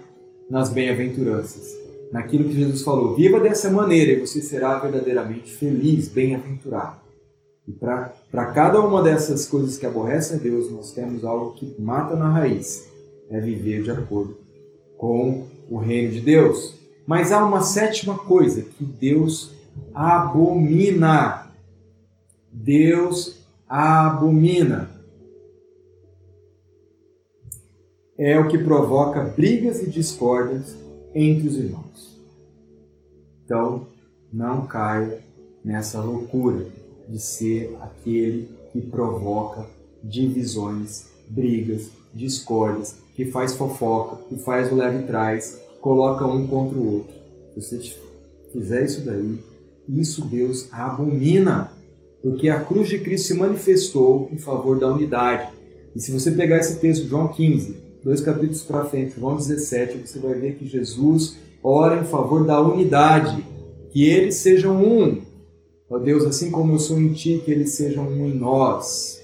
nas 0.49 0.69
bem-aventuranças 0.69 1.84
naquilo 2.11 2.43
que 2.43 2.53
Jesus 2.53 2.84
falou. 2.84 3.15
Viva 3.15 3.39
dessa 3.39 3.71
maneira 3.71 4.11
e 4.11 4.19
você 4.19 4.39
será 4.39 4.77
verdadeiramente 4.77 5.51
feliz, 5.51 6.07
bem-aventurado. 6.07 7.01
E 7.67 7.71
para 7.71 8.13
cada 8.47 8.81
uma 8.81 9.03
dessas 9.03 9.45
coisas 9.45 9.77
que 9.77 9.86
aborrecem 9.86 10.38
a 10.38 10.39
Deus, 10.39 10.71
nós 10.71 10.91
temos 10.91 11.23
algo 11.23 11.53
que 11.53 11.75
mata 11.79 12.15
na 12.15 12.29
raiz: 12.29 12.89
é 13.29 13.39
viver 13.39 13.84
de 13.84 13.91
acordo 13.91 14.36
com 14.97 15.45
o 15.69 15.77
reino 15.77 16.11
de 16.11 16.19
Deus. 16.19 16.73
Mas 17.05 17.31
há 17.31 17.45
uma 17.45 17.61
sétima 17.61 18.17
coisa 18.17 18.63
que 18.63 18.84
Deus 18.84 19.51
abomina. 19.93 21.51
Deus 22.51 23.38
abomina. 23.69 24.89
É 28.17 28.39
o 28.39 28.47
que 28.47 28.57
provoca 28.57 29.21
brigas 29.21 29.79
e 29.84 29.89
discórdias 29.89 30.75
entre 31.13 31.47
os 31.47 31.55
irmãos. 31.55 32.19
Então, 33.45 33.86
não 34.31 34.65
caia 34.65 35.23
nessa 35.63 36.01
loucura 36.01 36.65
de 37.14 37.20
ser 37.20 37.78
aquele 37.80 38.49
que 38.72 38.82
provoca 38.82 39.68
divisões, 40.03 41.05
brigas, 41.30 41.91
discórdias, 42.11 42.95
que 43.16 43.26
faz 43.26 43.53
fofoca, 43.53 44.18
que 44.28 44.36
faz 44.38 44.72
o 44.72 44.76
leve 44.76 45.05
trás, 45.05 45.61
coloca 45.80 46.26
um 46.26 46.47
contra 46.47 46.76
o 46.76 46.95
outro. 46.95 47.14
Se 47.53 47.61
você 47.61 47.95
fizer 48.51 48.84
isso 48.84 49.01
daí, 49.01 49.38
isso 49.88 50.26
Deus 50.26 50.68
abomina, 50.72 51.72
porque 52.24 52.49
a 52.49 52.59
cruz 52.59 52.89
de 52.89 52.97
Cristo 52.97 53.28
se 53.28 53.34
manifestou 53.36 54.28
em 54.32 54.39
favor 54.39 54.80
da 54.80 54.91
unidade. 54.91 55.53
E 55.95 55.99
se 55.99 56.11
você 56.11 56.32
pegar 56.32 56.57
esse 56.57 56.80
texto, 56.80 57.07
João 57.07 57.28
15, 57.28 57.78
dois 58.03 58.22
capítulos 58.22 58.64
para 58.64 58.86
frente, 58.86 59.20
João 59.20 59.38
17, 59.38 59.99
você 59.99 60.18
vai 60.18 60.34
ver 60.34 60.55
que 60.55 60.66
Jesus 60.66 61.38
ora 61.61 62.01
em 62.01 62.05
favor 62.05 62.43
da 62.43 62.59
unidade, 62.59 63.45
que 63.91 64.03
eles 64.03 64.36
sejam 64.38 64.84
um. 64.84 65.32
Ó 65.93 65.99
Deus, 65.99 66.25
assim 66.25 66.49
como 66.49 66.73
eu 66.73 66.79
sou 66.79 66.99
em 66.99 67.13
ti, 67.13 67.39
que 67.45 67.51
eles 67.51 67.75
sejam 67.75 68.07
um 68.07 68.25
em 68.25 68.33
nós. 68.33 69.21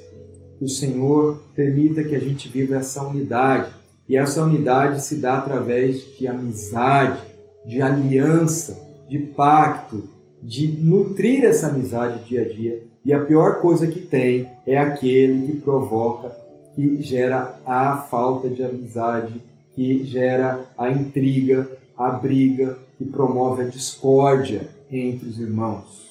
Que 0.59 0.65
o 0.65 0.70
Senhor 0.70 1.41
permita 1.55 2.03
que 2.03 2.15
a 2.15 2.20
gente 2.20 2.47
viva 2.47 2.76
essa 2.76 3.01
unidade. 3.01 3.72
E 4.07 4.15
essa 4.15 4.43
unidade 4.43 5.03
se 5.03 5.15
dá 5.15 5.39
através 5.39 6.15
de 6.15 6.28
amizade, 6.28 7.24
de 7.65 7.82
aliança, 7.82 8.80
de 9.09 9.17
pacto, 9.17 10.03
de 10.43 10.67
nutrir 10.67 11.43
essa 11.43 11.70
amizade 11.70 12.24
dia 12.26 12.43
a 12.43 12.47
dia. 12.47 12.84
E 13.03 13.11
a 13.13 13.26
pior 13.26 13.61
coisa 13.61 13.88
que 13.88 14.01
tem 14.01 14.47
é 14.63 14.78
aquele 14.78 15.47
que 15.47 15.57
provoca 15.61 16.38
que 16.76 17.01
gera 17.01 17.59
a 17.65 17.97
falta 17.97 18.47
de 18.47 18.63
amizade, 18.63 19.41
que 19.74 20.03
gera 20.03 20.65
a 20.78 20.91
intriga, 20.91 21.67
a 21.97 22.11
briga, 22.11 22.78
que 22.95 23.05
promove 23.05 23.63
a 23.63 23.67
discórdia 23.67 24.70
entre 24.91 25.28
os 25.28 25.39
irmãos. 25.39 26.09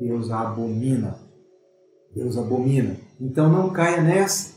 Deus 0.00 0.30
abomina. 0.30 1.18
Deus 2.14 2.36
abomina. 2.36 2.96
Então 3.20 3.50
não 3.50 3.70
caia 3.70 4.00
nessa. 4.00 4.52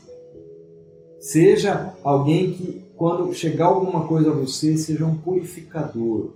Seja 1.20 1.94
alguém 2.02 2.52
que, 2.52 2.82
quando 2.96 3.32
chegar 3.32 3.66
alguma 3.66 4.06
coisa 4.06 4.30
a 4.30 4.34
você, 4.34 4.76
seja 4.76 5.06
um 5.06 5.16
purificador. 5.16 6.34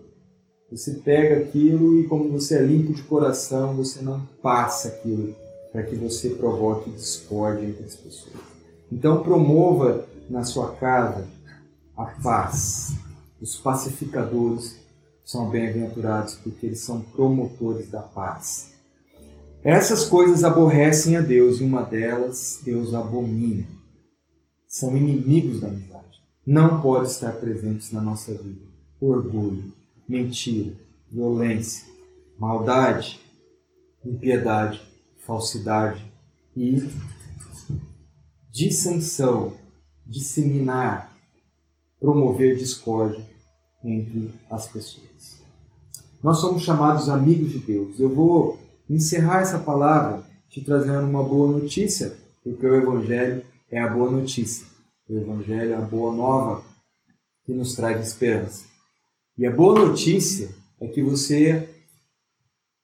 Você 0.70 0.94
pega 0.94 1.42
aquilo 1.42 2.00
e, 2.00 2.04
como 2.04 2.30
você 2.30 2.58
é 2.58 2.62
limpo 2.62 2.92
de 2.92 3.02
coração, 3.02 3.74
você 3.74 4.02
não 4.02 4.20
passa 4.42 4.88
aquilo 4.88 5.34
para 5.72 5.82
que 5.82 5.94
você 5.94 6.30
provoque 6.30 6.90
discórdia 6.90 7.66
entre 7.66 7.84
as 7.84 7.94
pessoas. 7.94 8.36
Então 8.90 9.22
promova 9.22 10.06
na 10.30 10.44
sua 10.44 10.72
casa 10.74 11.26
a 11.96 12.04
paz. 12.06 12.94
Os 13.40 13.56
pacificadores 13.56 14.76
são 15.24 15.50
bem-aventurados 15.50 16.34
porque 16.36 16.66
eles 16.66 16.80
são 16.80 17.00
promotores 17.00 17.90
da 17.90 18.00
paz. 18.00 18.75
Essas 19.62 20.04
coisas 20.04 20.44
aborrecem 20.44 21.16
a 21.16 21.20
Deus 21.20 21.60
e 21.60 21.64
uma 21.64 21.82
delas 21.82 22.60
Deus 22.64 22.94
abomina. 22.94 23.66
São 24.68 24.96
inimigos 24.96 25.60
da 25.60 25.68
amizade. 25.68 26.22
Não 26.46 26.80
podem 26.80 27.10
estar 27.10 27.32
presentes 27.32 27.90
na 27.92 28.00
nossa 28.00 28.32
vida. 28.34 28.60
Orgulho, 29.00 29.72
mentira, 30.08 30.72
violência, 31.10 31.86
maldade, 32.38 33.20
impiedade, 34.04 34.80
falsidade 35.26 36.04
e 36.56 36.88
dissensão, 38.50 39.54
disseminar, 40.06 41.12
promover 41.98 42.56
discórdia 42.56 43.26
entre 43.84 44.32
as 44.48 44.68
pessoas. 44.68 45.42
Nós 46.22 46.38
somos 46.38 46.62
chamados 46.62 47.08
amigos 47.08 47.52
de 47.52 47.58
Deus. 47.58 47.98
Eu 47.98 48.08
vou 48.08 48.58
encerrar 48.88 49.42
essa 49.42 49.58
palavra 49.58 50.24
te 50.48 50.62
trazendo 50.62 51.06
uma 51.06 51.22
boa 51.22 51.58
notícia, 51.58 52.16
porque 52.42 52.66
o 52.66 52.74
Evangelho 52.74 53.44
é 53.70 53.80
a 53.80 53.88
boa 53.88 54.10
notícia. 54.10 54.66
O 55.08 55.16
Evangelho 55.16 55.72
é 55.72 55.76
a 55.76 55.80
boa 55.80 56.14
nova 56.14 56.64
que 57.44 57.52
nos 57.52 57.74
traz 57.74 58.06
esperança. 58.06 58.64
E 59.36 59.46
a 59.46 59.50
boa 59.50 59.86
notícia 59.86 60.48
é 60.80 60.86
que 60.86 61.02
você 61.02 61.68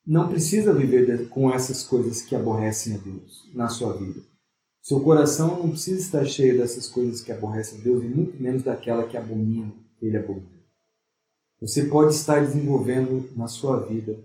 não 0.07 0.29
precisa 0.29 0.75
viver 0.75 1.29
com 1.29 1.53
essas 1.53 1.85
coisas 1.85 2.23
que 2.23 2.35
aborrecem 2.35 2.95
a 2.95 2.99
Deus 2.99 3.49
na 3.55 3.69
sua 3.69 3.93
vida. 3.97 4.21
Seu 4.83 5.01
coração 5.01 5.59
não 5.61 5.71
precisa 5.71 6.01
estar 6.01 6.25
cheio 6.25 6.59
dessas 6.59 6.89
coisas 6.89 7.21
que 7.21 7.31
aborrecem 7.31 7.79
a 7.79 7.83
Deus 7.83 8.03
e 8.03 8.09
muito 8.09 8.43
menos 8.43 8.65
daquela 8.65 9.07
que 9.07 9.17
abomina, 9.17 9.73
ele 10.01 10.17
abomina. 10.17 10.63
Você 11.61 11.85
pode 11.85 12.15
estar 12.15 12.45
desenvolvendo 12.45 13.31
na 13.37 13.47
sua 13.47 13.79
vida 13.79 14.19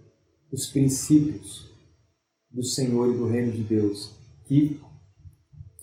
os 0.51 0.65
princípios 0.65 1.66
do 2.51 2.63
Senhor 2.63 3.13
e 3.13 3.17
do 3.17 3.27
reino 3.27 3.51
de 3.51 3.63
Deus 3.63 4.11
que 4.45 4.79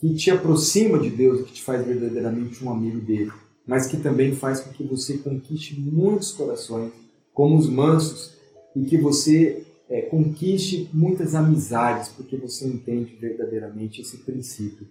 que 0.04 0.14
te 0.14 0.30
aproxima 0.30 0.98
de 0.98 1.08
Deus 1.08 1.46
que 1.46 1.52
te 1.54 1.62
faz 1.62 1.86
verdadeiramente 1.86 2.62
um 2.62 2.70
amigo 2.70 3.00
dele, 3.00 3.32
mas 3.66 3.86
que 3.86 3.96
também 3.96 4.34
faz 4.34 4.60
com 4.60 4.70
que 4.70 4.84
você 4.84 5.16
conquiste 5.16 5.80
muitos 5.80 6.32
corações, 6.32 6.92
como 7.32 7.56
os 7.56 7.70
mansos, 7.70 8.34
e 8.76 8.84
que 8.84 8.98
você 8.98 9.64
é, 9.88 10.02
conquiste 10.02 10.90
muitas 10.92 11.34
amizades, 11.34 12.10
porque 12.10 12.36
você 12.36 12.66
entende 12.66 13.16
verdadeiramente 13.16 14.02
esse 14.02 14.18
princípio 14.18 14.86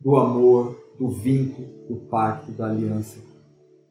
do 0.00 0.14
amor, 0.14 0.78
do 0.98 1.08
vínculo, 1.08 1.66
do 1.88 1.96
pacto, 1.96 2.52
da 2.52 2.70
aliança, 2.70 3.18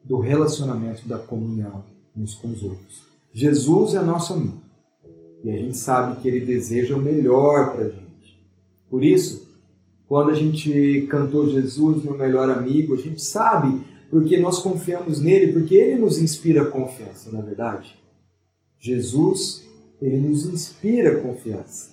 do 0.02 0.18
relacionamento, 0.18 1.06
da 1.06 1.18
comunhão 1.18 1.84
uns 2.16 2.34
com 2.34 2.48
os 2.48 2.62
outros. 2.62 3.02
Jesus 3.34 3.94
é 3.94 4.00
nosso 4.00 4.32
amigo 4.32 4.65
e 5.46 5.50
a 5.50 5.56
gente 5.56 5.76
sabe 5.76 6.20
que 6.20 6.26
ele 6.26 6.44
deseja 6.44 6.96
o 6.96 7.00
melhor 7.00 7.72
para 7.72 7.84
a 7.84 7.88
gente. 7.88 8.44
Por 8.90 9.04
isso, 9.04 9.46
quando 10.08 10.30
a 10.30 10.34
gente 10.34 11.06
cantou 11.08 11.48
Jesus, 11.48 12.02
meu 12.02 12.18
melhor 12.18 12.50
amigo, 12.50 12.94
a 12.94 12.98
gente 12.98 13.22
sabe 13.22 13.80
porque 14.10 14.38
nós 14.38 14.58
confiamos 14.58 15.20
nele, 15.20 15.52
porque 15.52 15.76
ele 15.76 16.00
nos 16.00 16.18
inspira 16.18 16.64
confiança, 16.64 17.30
na 17.30 17.38
é 17.38 17.42
verdade. 17.42 17.96
Jesus 18.80 19.64
ele 20.02 20.16
nos 20.16 20.46
inspira 20.46 21.20
confiança. 21.20 21.92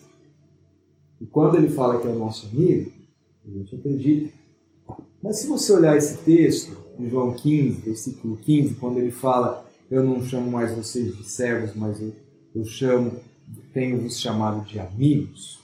E 1.21 1.25
quando 1.27 1.55
ele 1.55 1.69
fala 1.69 2.01
que 2.01 2.07
é 2.07 2.09
o 2.09 2.17
nosso 2.17 2.47
amigo, 2.47 2.91
a 3.45 3.51
gente 3.51 3.75
acredita. 3.75 4.33
Mas 5.21 5.37
se 5.37 5.47
você 5.47 5.71
olhar 5.73 5.95
esse 5.95 6.17
texto, 6.23 6.75
de 6.97 7.07
João 7.07 7.33
15, 7.33 7.81
versículo 7.81 8.35
15, 8.37 8.75
quando 8.75 8.97
ele 8.97 9.11
fala, 9.11 9.63
eu 9.91 10.03
não 10.03 10.23
chamo 10.23 10.49
mais 10.49 10.75
vocês 10.75 11.15
de 11.15 11.23
servos, 11.23 11.75
mas 11.75 12.01
eu, 12.01 12.13
eu 12.55 12.65
chamo, 12.65 13.11
tenho-vos 13.73 14.19
chamado 14.19 14.65
de 14.65 14.79
amigos. 14.79 15.59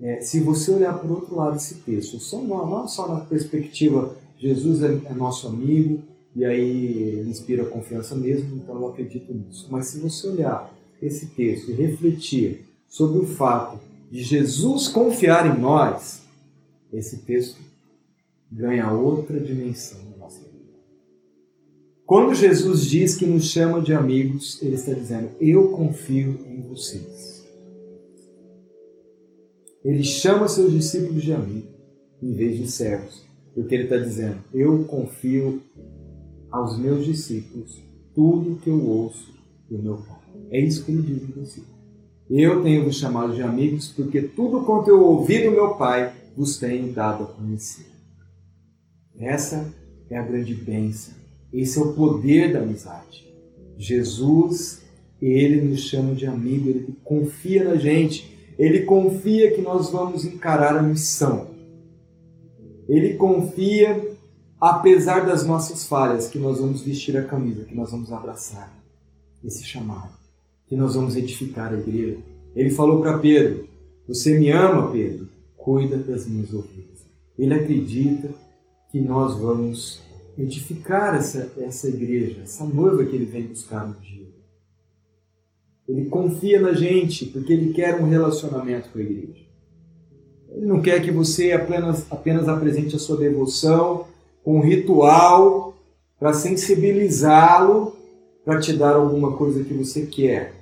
É, 0.00 0.20
se 0.20 0.40
você 0.40 0.70
olhar 0.70 0.98
por 0.98 1.10
outro 1.10 1.36
lado 1.36 1.54
desse 1.54 1.76
texto, 1.76 2.18
só, 2.18 2.40
não, 2.40 2.66
não 2.68 2.88
só 2.88 3.06
na 3.06 3.20
perspectiva 3.20 4.16
Jesus 4.38 4.82
é, 4.82 4.98
é 5.04 5.12
nosso 5.12 5.46
amigo, 5.46 6.02
e 6.34 6.44
aí 6.44 7.18
ele 7.18 7.30
inspira 7.30 7.64
confiança 7.64 8.14
mesmo, 8.14 8.56
então 8.56 8.76
eu 8.76 8.88
acredito 8.88 9.32
nisso. 9.34 9.66
Mas 9.70 9.88
se 9.88 9.98
você 9.98 10.28
olhar 10.28 10.72
esse 11.02 11.26
texto 11.26 11.70
e 11.70 11.74
refletir 11.74 12.66
sobre 12.88 13.18
o 13.18 13.26
fato 13.26 13.78
de 14.10 14.22
Jesus 14.22 14.88
confiar 14.88 15.46
em 15.46 15.60
nós, 15.60 16.22
esse 16.92 17.18
texto 17.18 17.60
ganha 18.50 18.90
outra 18.92 19.38
dimensão. 19.38 20.09
Quando 22.10 22.34
Jesus 22.34 22.86
diz 22.86 23.14
que 23.14 23.24
nos 23.24 23.44
chama 23.44 23.80
de 23.80 23.94
amigos, 23.94 24.60
ele 24.60 24.74
está 24.74 24.92
dizendo: 24.92 25.30
Eu 25.40 25.68
confio 25.68 26.40
em 26.44 26.60
vocês. 26.60 27.48
Ele 29.84 30.02
chama 30.02 30.48
seus 30.48 30.72
discípulos 30.72 31.22
de 31.22 31.32
amigos 31.32 31.70
em 32.20 32.32
vez 32.32 32.58
de 32.58 32.68
servos, 32.68 33.24
porque 33.54 33.76
ele 33.76 33.84
está 33.84 33.96
dizendo: 33.96 34.38
Eu 34.52 34.82
confio 34.86 35.62
aos 36.50 36.76
meus 36.80 37.04
discípulos 37.04 37.80
tudo 38.12 38.58
que 38.60 38.70
eu 38.70 38.84
ouço 38.84 39.32
do 39.70 39.80
meu 39.80 39.98
Pai. 39.98 40.18
É 40.50 40.60
isso 40.60 40.84
que 40.84 40.90
ele 40.90 41.02
diz 41.02 41.22
no 41.28 41.32
versículo. 41.32 41.78
Eu 42.28 42.60
tenho 42.64 42.86
vos 42.86 42.96
chamado 42.96 43.36
de 43.36 43.42
amigos, 43.42 43.86
porque 43.92 44.20
tudo 44.20 44.64
quanto 44.64 44.90
eu 44.90 45.00
ouvi 45.00 45.44
do 45.44 45.52
meu 45.52 45.76
Pai 45.76 46.12
vos 46.36 46.58
tenho 46.58 46.92
dado 46.92 47.22
a 47.22 47.26
conhecer. 47.28 47.86
Essa 49.16 49.72
é 50.10 50.18
a 50.18 50.22
grande 50.22 50.56
bênção. 50.56 51.19
Esse 51.52 51.78
é 51.78 51.82
o 51.82 51.92
poder 51.92 52.52
da 52.52 52.60
amizade. 52.60 53.32
Jesus, 53.76 54.82
ele 55.20 55.62
nos 55.62 55.80
chama 55.80 56.14
de 56.14 56.26
amigo, 56.26 56.68
ele 56.68 56.94
confia 57.02 57.64
na 57.64 57.76
gente, 57.76 58.36
ele 58.58 58.82
confia 58.82 59.52
que 59.52 59.62
nós 59.62 59.90
vamos 59.90 60.24
encarar 60.24 60.76
a 60.76 60.82
missão. 60.82 61.48
Ele 62.88 63.14
confia, 63.14 64.16
apesar 64.60 65.26
das 65.26 65.46
nossas 65.46 65.86
falhas, 65.86 66.28
que 66.28 66.38
nós 66.38 66.58
vamos 66.58 66.82
vestir 66.82 67.16
a 67.16 67.24
camisa, 67.24 67.64
que 67.64 67.74
nós 67.74 67.90
vamos 67.90 68.12
abraçar 68.12 68.72
esse 69.42 69.64
chamado 69.64 70.20
que 70.70 70.76
nós 70.76 70.94
vamos 70.94 71.16
edificar 71.16 71.74
a 71.74 71.76
igreja. 71.76 72.18
Ele 72.54 72.70
falou 72.70 73.02
para 73.02 73.18
Pedro: 73.18 73.66
Você 74.06 74.38
me 74.38 74.50
ama, 74.52 74.90
Pedro? 74.92 75.28
Cuida 75.56 75.98
das 75.98 76.26
minhas 76.26 76.54
ovelhas. 76.54 77.04
Ele 77.36 77.52
acredita 77.52 78.30
que 78.90 79.00
nós 79.00 79.36
vamos 79.36 80.00
edificar 80.42 81.14
essa, 81.16 81.52
essa 81.58 81.88
igreja, 81.88 82.42
essa 82.42 82.64
noiva 82.64 83.04
que 83.04 83.14
ele 83.14 83.24
vem 83.24 83.46
buscar 83.46 83.86
no 83.86 83.94
dia. 84.00 84.28
Ele 85.88 86.06
confia 86.06 86.60
na 86.60 86.72
gente 86.72 87.26
porque 87.26 87.52
ele 87.52 87.72
quer 87.72 88.00
um 88.00 88.08
relacionamento 88.08 88.90
com 88.90 88.98
a 88.98 89.02
igreja. 89.02 89.44
Ele 90.50 90.66
não 90.66 90.80
quer 90.80 91.02
que 91.02 91.10
você 91.10 91.52
apenas, 91.52 92.06
apenas 92.10 92.48
apresente 92.48 92.96
a 92.96 92.98
sua 92.98 93.16
devoção 93.16 94.06
com 94.44 94.58
um 94.58 94.62
ritual 94.62 95.74
para 96.18 96.32
sensibilizá-lo 96.32 97.96
para 98.44 98.60
te 98.60 98.72
dar 98.72 98.94
alguma 98.94 99.36
coisa 99.36 99.64
que 99.64 99.74
você 99.74 100.06
quer 100.06 100.60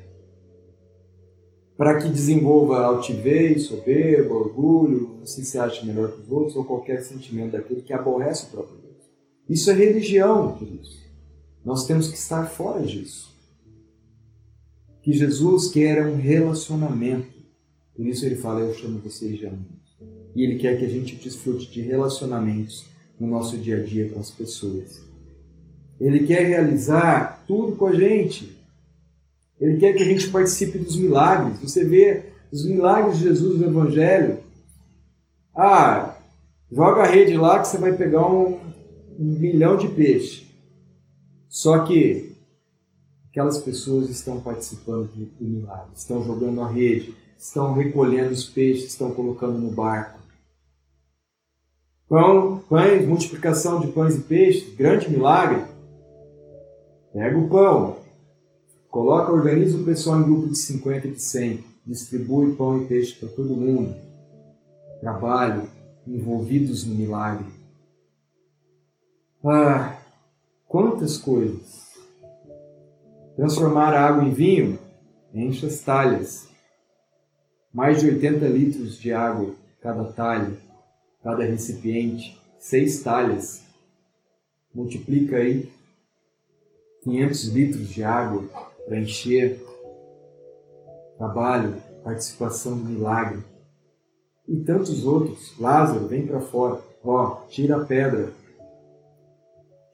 para 1.78 1.96
que 2.02 2.08
desenvolva 2.08 2.80
altivez, 2.80 3.66
soberba, 3.66 4.34
orgulho, 4.34 5.18
não 5.20 5.24
se 5.24 5.56
acha 5.56 5.86
melhor 5.86 6.10
que 6.10 6.22
os 6.22 6.32
outros, 6.32 6.56
ou 6.56 6.64
qualquer 6.64 7.00
sentimento 7.02 7.52
daquele 7.52 7.82
que 7.82 7.92
aborrece 7.92 8.46
o 8.46 8.50
próprio 8.50 8.76
Deus. 8.78 8.87
Isso 9.48 9.70
é 9.70 9.74
religião, 9.74 10.56
queridos. 10.56 10.98
Nós 11.64 11.86
temos 11.86 12.08
que 12.08 12.16
estar 12.16 12.46
fora 12.46 12.84
disso. 12.84 13.34
Que 15.02 15.12
Jesus 15.12 15.70
quer 15.70 16.06
um 16.06 16.16
relacionamento. 16.16 17.38
Por 17.96 18.06
isso 18.06 18.26
ele 18.26 18.36
fala, 18.36 18.60
eu 18.60 18.74
chamo 18.74 18.98
vocês 18.98 19.38
de 19.38 19.46
amigos. 19.46 19.78
E 20.34 20.42
ele 20.44 20.58
quer 20.58 20.78
que 20.78 20.84
a 20.84 20.88
gente 20.88 21.16
desfrute 21.16 21.70
de 21.70 21.80
relacionamentos 21.80 22.86
no 23.18 23.26
nosso 23.26 23.56
dia 23.56 23.78
a 23.78 23.82
dia 23.82 24.08
com 24.10 24.20
as 24.20 24.30
pessoas. 24.30 25.00
Ele 25.98 26.26
quer 26.26 26.46
realizar 26.46 27.44
tudo 27.46 27.74
com 27.74 27.86
a 27.86 27.94
gente. 27.94 28.56
Ele 29.60 29.78
quer 29.78 29.94
que 29.94 30.02
a 30.02 30.06
gente 30.06 30.28
participe 30.28 30.78
dos 30.78 30.96
milagres. 30.96 31.58
Você 31.60 31.84
vê 31.84 32.24
os 32.52 32.64
milagres 32.64 33.18
de 33.18 33.24
Jesus 33.24 33.58
no 33.58 33.66
Evangelho. 33.66 34.38
Ah, 35.54 36.16
joga 36.70 37.02
a 37.02 37.06
rede 37.06 37.36
lá 37.36 37.58
que 37.58 37.66
você 37.66 37.78
vai 37.78 37.96
pegar 37.96 38.30
um, 38.30 38.60
um 39.18 39.38
milhão 39.38 39.76
de 39.76 39.88
peixes. 39.88 40.46
Só 41.48 41.80
que 41.84 42.36
aquelas 43.30 43.58
pessoas 43.58 44.08
estão 44.10 44.40
participando 44.40 45.10
do 45.38 45.44
milagre, 45.44 45.90
estão 45.94 46.24
jogando 46.24 46.60
a 46.60 46.68
rede, 46.68 47.14
estão 47.36 47.72
recolhendo 47.72 48.32
os 48.32 48.44
peixes, 48.44 48.90
estão 48.90 49.10
colocando 49.10 49.58
no 49.58 49.70
barco. 49.70 50.18
Pão, 52.08 52.62
pães, 52.68 53.06
multiplicação 53.06 53.80
de 53.80 53.88
pães 53.88 54.16
e 54.16 54.20
peixes, 54.20 54.74
grande 54.74 55.10
milagre. 55.10 55.62
Pega 57.12 57.38
o 57.38 57.48
pão, 57.48 57.98
Coloca, 58.90 59.30
organiza 59.30 59.76
o 59.76 59.84
pessoal 59.84 60.20
em 60.20 60.24
grupo 60.24 60.48
de 60.48 60.56
50 60.56 61.08
e 61.08 61.10
de 61.12 61.22
100. 61.22 61.64
Distribui 61.86 62.54
pão 62.54 62.82
e 62.82 62.86
peixe 62.86 63.14
para 63.14 63.28
todo 63.28 63.54
mundo. 63.54 63.94
Trabalho, 65.00 65.68
envolvidos 66.06 66.84
no 66.84 66.94
milagre. 66.94 67.46
Ah, 69.44 69.96
quantas 70.66 71.16
coisas! 71.16 71.92
Transformar 73.36 73.94
água 73.94 74.24
em 74.24 74.32
vinho, 74.32 74.80
enche 75.32 75.64
as 75.64 75.80
talhas. 75.80 76.48
Mais 77.72 78.00
de 78.00 78.08
80 78.08 78.44
litros 78.46 78.98
de 78.98 79.12
água 79.12 79.54
cada 79.80 80.12
talha, 80.12 80.58
cada 81.22 81.44
recipiente, 81.44 82.36
seis 82.58 83.00
talhas. 83.04 83.62
Multiplica 84.74 85.36
aí 85.36 85.70
500 87.04 87.44
litros 87.50 87.88
de 87.90 88.02
água 88.02 88.42
para 88.84 88.98
encher 88.98 89.64
trabalho, 91.16 91.80
participação 92.02 92.74
no 92.74 92.84
milagre. 92.84 93.44
e 94.48 94.56
tantos 94.64 95.04
outros. 95.04 95.56
Lázaro, 95.60 96.08
vem 96.08 96.26
para 96.26 96.40
fora. 96.40 96.82
Ó, 97.04 97.42
tira 97.48 97.76
a 97.76 97.84
pedra. 97.84 98.32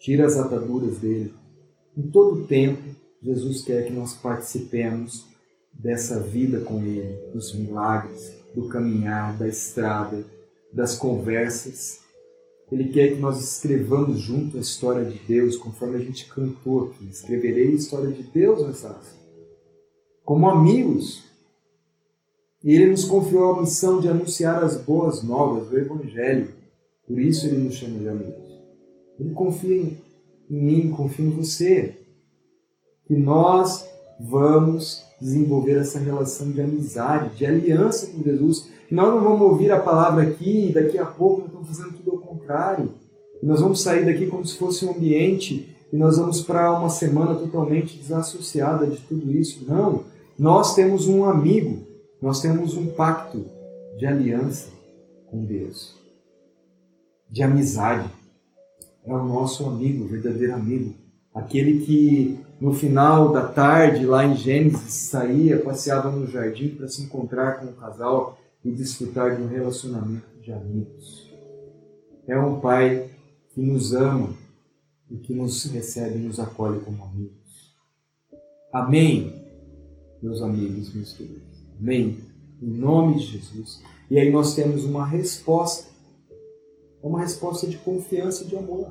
Tira 0.05 0.27
as 0.27 0.37
ataduras 0.37 0.99
dele. 0.99 1.33
Em 1.97 2.03
todo 2.03 2.47
tempo, 2.47 2.83
Jesus 3.23 3.63
quer 3.63 3.87
que 3.87 3.93
nós 3.95 4.13
participemos 4.13 5.25
dessa 5.73 6.21
vida 6.21 6.61
com 6.61 6.85
Ele, 6.85 7.33
dos 7.33 7.55
milagres, 7.55 8.37
do 8.55 8.69
caminhar, 8.69 9.35
da 9.39 9.49
estrada, 9.49 10.23
das 10.71 10.95
conversas. 10.95 12.01
Ele 12.71 12.91
quer 12.93 13.15
que 13.15 13.19
nós 13.19 13.43
escrevamos 13.43 14.19
junto 14.19 14.59
a 14.59 14.61
história 14.61 15.07
de 15.07 15.19
Deus, 15.21 15.57
conforme 15.57 15.97
a 15.97 16.01
gente 16.01 16.29
cantou 16.29 16.85
aqui. 16.85 17.07
Escreverei 17.07 17.69
a 17.69 17.77
história 17.77 18.11
de 18.11 18.25
Deus 18.25 18.61
nessa 18.67 19.01
como 20.23 20.51
amigos. 20.51 21.25
E 22.63 22.75
ele 22.75 22.91
nos 22.91 23.07
confiou 23.07 23.55
a 23.55 23.61
missão 23.63 24.03
de 24.03 24.09
anunciar 24.09 24.63
as 24.63 24.77
boas 24.77 25.23
novas 25.23 25.71
do 25.71 25.79
Evangelho. 25.79 26.53
Por 27.07 27.19
isso 27.19 27.47
ele 27.47 27.57
nos 27.57 27.77
chama 27.77 27.99
de 27.99 28.09
amigos. 28.11 28.44
Ele 29.19 29.31
confia 29.31 29.83
em 29.83 29.99
mim, 30.51 30.91
confia 30.91 31.25
em 31.25 31.31
você 31.31 31.97
que 33.07 33.15
nós 33.15 33.87
vamos 34.19 35.05
desenvolver 35.21 35.79
essa 35.79 35.99
relação 35.99 36.51
de 36.51 36.61
amizade, 36.61 37.37
de 37.37 37.47
aliança 37.47 38.07
com 38.09 38.23
Jesus. 38.23 38.69
Que 38.89 38.95
nós 38.95 39.09
não 39.09 39.23
vamos 39.23 39.41
ouvir 39.43 39.71
a 39.73 39.81
palavra 39.81 40.23
aqui 40.23 40.69
e 40.69 40.73
daqui 40.73 40.99
a 40.99 41.07
pouco 41.07 41.41
nós 41.41 41.49
estamos 41.49 41.69
fazendo 41.69 41.97
tudo 41.97 42.11
ao 42.13 42.19
contrário. 42.19 42.91
E 43.43 43.47
nós 43.47 43.61
vamos 43.61 43.83
sair 43.83 44.05
daqui 44.05 44.27
como 44.27 44.45
se 44.45 44.57
fosse 44.57 44.85
um 44.85 44.91
ambiente 44.91 45.75
e 45.93 45.97
nós 45.97 46.19
vamos 46.19 46.41
para 46.41 46.77
uma 46.77 46.91
semana 46.91 47.35
totalmente 47.35 47.97
desassociada 47.97 48.87
de 48.87 48.99
tudo 49.03 49.31
isso. 49.31 49.65
Não. 49.67 50.05
Nós 50.39 50.75
temos 50.75 51.07
um 51.07 51.25
amigo, 51.25 51.87
nós 52.21 52.41
temos 52.41 52.77
um 52.77 52.87
pacto 52.87 53.45
de 53.97 54.07
aliança 54.07 54.69
com 55.31 55.45
Deus, 55.45 55.95
de 57.31 57.43
amizade. 57.43 58.11
É 59.05 59.13
o 59.13 59.25
nosso 59.25 59.67
amigo, 59.67 60.05
o 60.05 60.09
verdadeiro 60.09 60.55
amigo. 60.55 60.95
Aquele 61.35 61.85
que 61.85 62.39
no 62.61 62.73
final 62.73 63.33
da 63.33 63.47
tarde, 63.47 64.07
lá 64.07 64.25
em 64.25 64.37
Gênesis, 64.37 64.95
saía, 64.95 65.61
passeava 65.61 66.11
no 66.11 66.27
jardim 66.27 66.69
para 66.71 66.89
se 66.89 67.03
encontrar 67.03 67.61
com 67.61 67.67
o 67.67 67.73
casal 67.75 68.39
e 68.65 68.71
desfrutar 68.71 69.37
de 69.37 69.43
um 69.43 69.49
relacionamento 69.49 70.27
de 70.41 70.53
amigos. 70.53 71.31
É 72.27 72.39
um 72.39 72.61
pai 72.61 73.11
que 73.53 73.61
nos 73.61 73.93
ama 73.93 74.31
e 75.11 75.17
que 75.17 75.35
nos 75.35 75.65
recebe 75.67 76.19
e 76.19 76.23
nos 76.23 76.41
acolhe 76.41 76.81
como 76.81 77.05
amigos. 77.05 77.75
Amém, 78.73 79.45
meus 80.23 80.41
amigos, 80.41 80.95
meus 80.95 81.13
queridos. 81.13 81.65
Amém. 81.79 82.19
Em 82.63 82.71
nome 82.71 83.19
de 83.19 83.27
Jesus. 83.27 83.83
E 84.11 84.19
aí 84.19 84.33
nós 84.33 84.55
temos 84.55 84.85
uma 84.85 85.07
resposta. 85.07 85.94
É 87.05 87.07
uma 87.07 87.21
resposta 87.21 87.67
de 87.67 87.77
confiança 87.77 88.45
e 88.45 88.47
de 88.47 88.57
amor. 88.57 88.89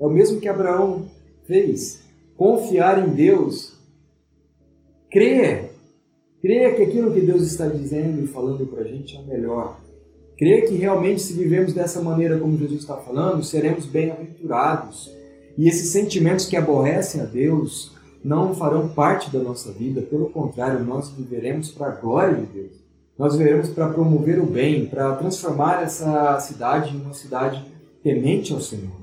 É 0.00 0.04
o 0.04 0.10
mesmo 0.10 0.40
que 0.40 0.48
Abraão 0.48 1.06
fez. 1.46 2.00
Confiar 2.36 3.06
em 3.06 3.14
Deus. 3.14 3.74
Crer. 5.08 5.70
Crer 6.42 6.74
que 6.74 6.82
aquilo 6.82 7.14
que 7.14 7.20
Deus 7.20 7.42
está 7.42 7.68
dizendo 7.68 8.24
e 8.24 8.26
falando 8.26 8.66
para 8.66 8.80
a 8.80 8.84
gente 8.84 9.16
é 9.16 9.20
o 9.20 9.26
melhor. 9.26 9.78
Crer 10.36 10.68
que 10.68 10.74
realmente, 10.74 11.22
se 11.22 11.32
vivemos 11.32 11.72
dessa 11.72 12.02
maneira 12.02 12.38
como 12.40 12.58
Jesus 12.58 12.80
está 12.80 12.96
falando, 12.96 13.44
seremos 13.44 13.86
bem-aventurados. 13.86 15.08
E 15.56 15.68
esses 15.68 15.90
sentimentos 15.90 16.46
que 16.46 16.56
aborrecem 16.56 17.20
a 17.20 17.24
Deus 17.24 17.92
não 18.22 18.52
farão 18.52 18.88
parte 18.88 19.30
da 19.30 19.38
nossa 19.38 19.70
vida, 19.70 20.02
pelo 20.02 20.28
contrário, 20.30 20.84
nós 20.84 21.10
viveremos 21.10 21.70
para 21.70 21.86
a 21.86 21.96
glória 21.96 22.34
de 22.34 22.46
Deus. 22.46 22.87
Nós 23.18 23.36
viveremos 23.36 23.70
para 23.70 23.88
promover 23.88 24.38
o 24.38 24.46
bem, 24.46 24.86
para 24.86 25.16
transformar 25.16 25.82
essa 25.82 26.38
cidade 26.38 26.96
em 26.96 27.00
uma 27.00 27.12
cidade 27.12 27.66
temente 28.00 28.52
ao 28.52 28.60
Senhor. 28.60 28.96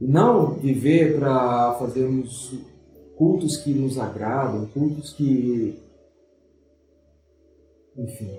E 0.00 0.06
não 0.06 0.54
viver 0.54 1.18
para 1.18 1.74
fazermos 1.74 2.54
cultos 3.16 3.56
que 3.56 3.74
nos 3.74 3.98
agradam, 3.98 4.66
cultos 4.66 5.12
que. 5.12 5.76
Enfim. 7.96 8.30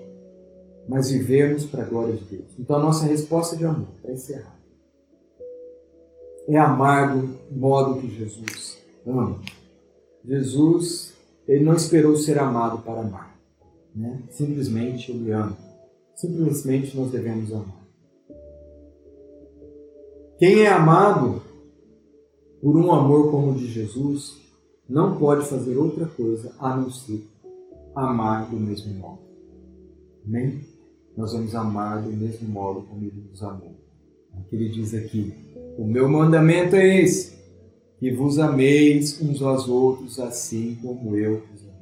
Mas 0.88 1.10
vivermos 1.10 1.66
para 1.66 1.82
a 1.82 1.86
glória 1.86 2.14
de 2.14 2.24
Deus. 2.24 2.50
Então 2.58 2.76
a 2.76 2.82
nossa 2.82 3.06
resposta 3.06 3.56
de 3.56 3.64
amor, 3.64 3.88
para 4.00 4.12
encerrar, 4.12 4.58
é 6.48 6.58
amar 6.58 7.14
do 7.14 7.38
modo 7.50 8.00
que 8.00 8.08
Jesus 8.08 8.78
ama. 9.06 9.38
Jesus, 10.24 11.12
ele 11.46 11.64
não 11.64 11.74
esperou 11.74 12.16
ser 12.16 12.38
amado 12.38 12.82
para 12.82 13.00
amar. 13.00 13.33
Né? 13.94 14.22
Simplesmente 14.30 15.12
ele 15.12 15.30
ama. 15.30 15.56
Simplesmente 16.14 16.96
nós 16.96 17.10
devemos 17.10 17.52
amar. 17.52 17.84
Quem 20.38 20.62
é 20.62 20.68
amado 20.68 21.42
por 22.64 22.76
um 22.76 22.90
amor 22.90 23.30
como 23.30 23.52
o 23.52 23.54
de 23.54 23.66
Jesus, 23.66 24.40
não 24.88 25.18
pode 25.18 25.46
fazer 25.46 25.76
outra 25.76 26.06
coisa 26.06 26.50
a 26.58 26.74
não 26.74 26.90
ser 26.90 27.22
amar 27.94 28.48
do 28.48 28.56
mesmo 28.56 28.94
modo. 28.94 29.18
Amém? 30.26 30.62
Nós 31.14 31.34
vamos 31.34 31.54
amar 31.54 32.02
do 32.02 32.10
mesmo 32.10 32.48
modo 32.48 32.80
como 32.88 33.04
ele 33.04 33.28
nos 33.30 33.42
amou. 33.42 33.76
É 34.34 34.40
o 34.40 34.44
que 34.44 34.56
ele 34.56 34.70
diz 34.70 34.94
aqui: 34.94 35.34
O 35.76 35.84
meu 35.84 36.08
mandamento 36.08 36.74
é 36.74 37.02
esse, 37.02 37.36
que 38.00 38.10
vos 38.12 38.38
ameis 38.38 39.20
uns 39.20 39.42
aos 39.42 39.68
outros 39.68 40.18
assim 40.18 40.78
como 40.80 41.14
eu 41.16 41.42
vos 41.52 41.62
amei. 41.64 41.73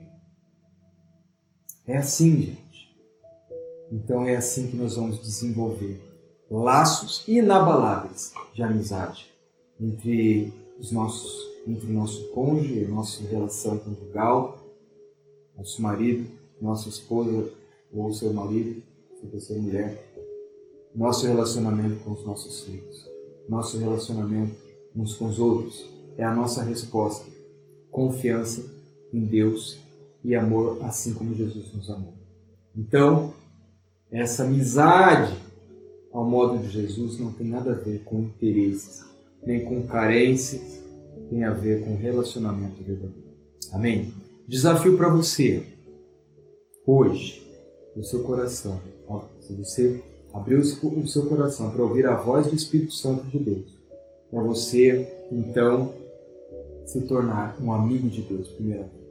É 1.87 1.97
assim, 1.97 2.43
gente. 2.43 2.97
Então 3.91 4.25
é 4.25 4.37
assim 4.37 4.69
que 4.69 4.77
nós 4.77 4.97
vamos 4.97 5.21
desenvolver 5.21 6.01
laços 6.51 7.27
inabaláveis 7.27 8.33
de 8.55 8.63
amizade 8.63 9.27
entre 9.81 10.53
os 10.79 10.93
nossos, 10.93 11.51
entre 11.67 11.87
o 11.87 11.93
nosso 11.93 12.29
cônjuge, 12.29 12.87
nossa 12.87 13.23
relação 13.25 13.79
conjugal, 13.79 14.59
nosso 15.57 15.83
marido, 15.83 16.31
nossa 16.61 16.89
esposa 16.89 17.51
ou 17.93 18.13
seu 18.13 18.33
marido, 18.33 18.83
se 19.21 19.27
você 19.27 19.55
é 19.55 19.59
mulher, 19.59 20.13
nosso 20.95 21.27
relacionamento 21.27 22.05
com 22.05 22.13
os 22.13 22.25
nossos 22.25 22.61
filhos, 22.61 23.09
nosso 23.49 23.79
relacionamento 23.79 24.55
uns 24.95 25.15
com 25.15 25.27
os 25.27 25.39
outros, 25.39 25.87
é 26.17 26.25
a 26.25 26.35
nossa 26.35 26.63
resposta. 26.63 27.27
Confiança 27.91 28.65
em 29.13 29.21
Deus 29.25 29.79
e 30.25 30.35
amor, 30.35 30.79
assim 30.83 31.15
como 31.15 31.35
Jesus 31.35 31.73
nos 31.75 31.91
amou. 31.91 32.15
Então, 32.77 33.35
essa 34.11 34.45
amizade 34.45 35.37
ao 36.13 36.25
modo 36.25 36.59
de 36.59 36.69
Jesus 36.69 37.19
não 37.19 37.33
tem 37.33 37.47
nada 37.47 37.73
a 37.73 37.75
ver 37.75 38.03
com 38.05 38.21
interesses, 38.21 39.05
nem 39.45 39.65
com 39.65 39.87
carências, 39.87 40.83
tem 41.31 41.45
a 41.45 41.53
ver 41.53 41.85
com 41.85 41.97
relacionamento 41.97 42.83
verdadeiro. 42.83 43.33
Amém? 43.73 44.13
Desafio 44.47 44.97
para 44.97 45.09
você, 45.09 45.65
hoje, 46.87 47.43
no 47.97 48.05
seu 48.05 48.23
coração, 48.23 48.81
ó, 49.09 49.25
se 49.41 49.55
você 49.55 50.03
abrir 50.33 50.57
o 50.57 51.07
seu 51.07 51.27
coração 51.27 51.71
para 51.71 51.83
ouvir 51.83 52.07
a 52.07 52.17
voz 52.17 52.47
do 52.47 52.55
Espírito 52.55 52.93
Santo 52.93 53.25
de 53.27 53.39
Deus, 53.39 53.79
para 54.31 54.43
você, 54.43 55.27
então, 55.31 55.95
se 56.87 57.03
tornar 57.03 57.57
um 57.61 57.73
amigo 57.73 58.09
de 58.09 58.23
Deus, 58.23 58.49
primeiramente. 58.49 59.02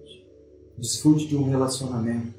Desfrute 0.82 1.28
de 1.28 1.38
um 1.38 1.48
relacionamento. 1.48 2.34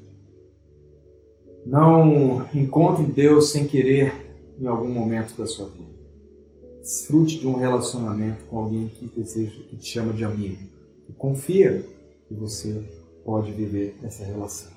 Não 1.65 2.45
encontre 2.53 3.05
Deus 3.05 3.51
sem 3.51 3.65
querer 3.65 4.13
em 4.59 4.67
algum 4.67 4.89
momento 4.89 5.33
da 5.37 5.47
sua 5.47 5.69
vida. 5.69 5.93
Desfrute 6.81 7.39
de 7.39 7.47
um 7.47 7.55
relacionamento 7.55 8.43
com 8.49 8.57
alguém 8.57 8.89
que 8.89 9.07
deseja, 9.07 9.63
que 9.69 9.77
te 9.77 9.87
chama 9.87 10.11
de 10.11 10.25
amigo. 10.25 10.61
E 11.07 11.13
confia 11.13 11.85
que 12.27 12.33
você 12.33 12.83
pode 13.23 13.49
viver 13.53 13.95
essa 14.03 14.25
relação. 14.25 14.73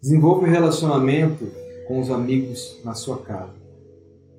Desenvolva 0.00 0.46
um 0.46 0.50
relacionamento 0.50 1.46
com 1.86 2.00
os 2.00 2.10
amigos 2.10 2.80
na 2.82 2.94
sua 2.94 3.18
casa. 3.18 3.52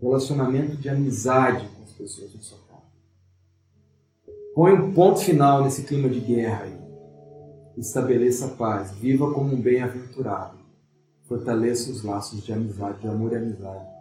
Relacionamento 0.02 0.76
de 0.78 0.90
amizade 0.90 1.70
com 1.78 1.84
as 1.84 1.92
pessoas 1.92 2.34
na 2.34 2.42
sua 2.42 2.58
casa. 2.58 2.82
Põe 4.56 4.74
um 4.74 4.92
ponto 4.92 5.20
final 5.20 5.64
nesse 5.64 5.84
clima 5.84 6.10
de 6.10 6.20
guerra 6.20 6.64
aí. 6.64 6.83
Estabeleça 7.78 8.46
a 8.46 8.50
paz. 8.50 8.92
Viva 8.92 9.34
como 9.34 9.54
um 9.54 9.62
bem-aventurado. 9.62 10.58
Fortaleça 11.24 11.92
os 11.92 12.04
laços 12.04 12.44
de 12.44 12.54
amizade, 12.54 13.02
de 13.02 13.08
amor 13.08 13.32
e 13.32 13.36
amizade 13.36 13.94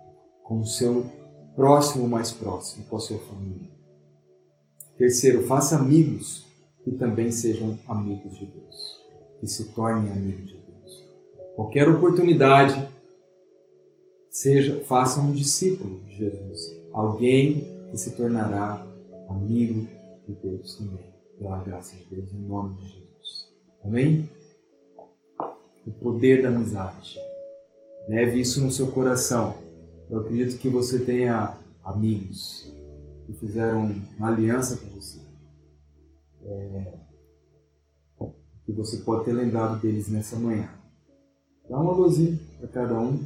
com 0.43 0.61
o 0.61 0.67
seu 0.67 1.07
próximo 1.55 2.09
mais 2.09 2.31
próximo, 2.31 2.85
com 2.85 2.97
a 2.97 3.01
sua 3.01 3.19
família. 3.19 3.71
Terceiro, 4.99 5.43
faça 5.45 5.77
amigos 5.77 6.47
que 6.85 6.93
também 6.93 7.31
sejam 7.31 7.79
amigos 7.89 8.39
de 8.39 8.47
Deus, 8.47 9.01
que 9.41 9.47
se 9.47 9.73
tornem 9.73 10.13
amigos 10.13 10.51
de 10.51 10.59
Deus. 10.59 11.09
Qualquer 11.57 11.89
oportunidade, 11.89 12.89
seja, 14.29 14.81
faça 14.85 15.21
um 15.21 15.33
discípulo 15.33 16.01
de 16.05 16.17
Jesus, 16.17 16.61
alguém 16.93 17.89
que 17.91 17.97
se 17.97 18.17
tornará 18.17 18.87
amigo 19.29 19.89
de 20.27 20.35
Deus 20.35 20.77
também, 20.77 21.15
pela 21.39 21.63
graça 21.63 21.97
de 21.97 22.05
Deus, 22.15 22.33
em 22.33 22.41
nome 22.41 22.75
de 22.77 22.89
Jesus. 22.89 23.02
Amém? 23.85 24.29
O 25.87 25.91
poder 25.91 26.43
da 26.43 26.49
amizade 26.49 27.19
Leve 28.09 28.41
isso 28.41 28.61
no 28.61 28.71
seu 28.71 28.91
coração. 28.91 29.57
Eu 30.11 30.21
acredito 30.21 30.59
que 30.59 30.69
você 30.69 30.99
tenha 30.99 31.57
amigos 31.85 32.73
que 33.27 33.33
fizeram 33.35 33.95
uma 34.19 34.29
aliança 34.29 34.77
com 34.77 34.89
você. 34.89 35.21
É, 36.45 36.99
que 38.65 38.73
você 38.73 38.99
pode 38.99 39.25
ter 39.25 39.33
lembrado 39.33 39.81
deles 39.81 40.09
nessa 40.09 40.37
manhã. 40.37 40.69
Dá 41.69 41.79
uma 41.79 41.93
luzinha 41.93 42.39
para 42.59 42.69
cada 42.69 42.99
um, 42.99 43.25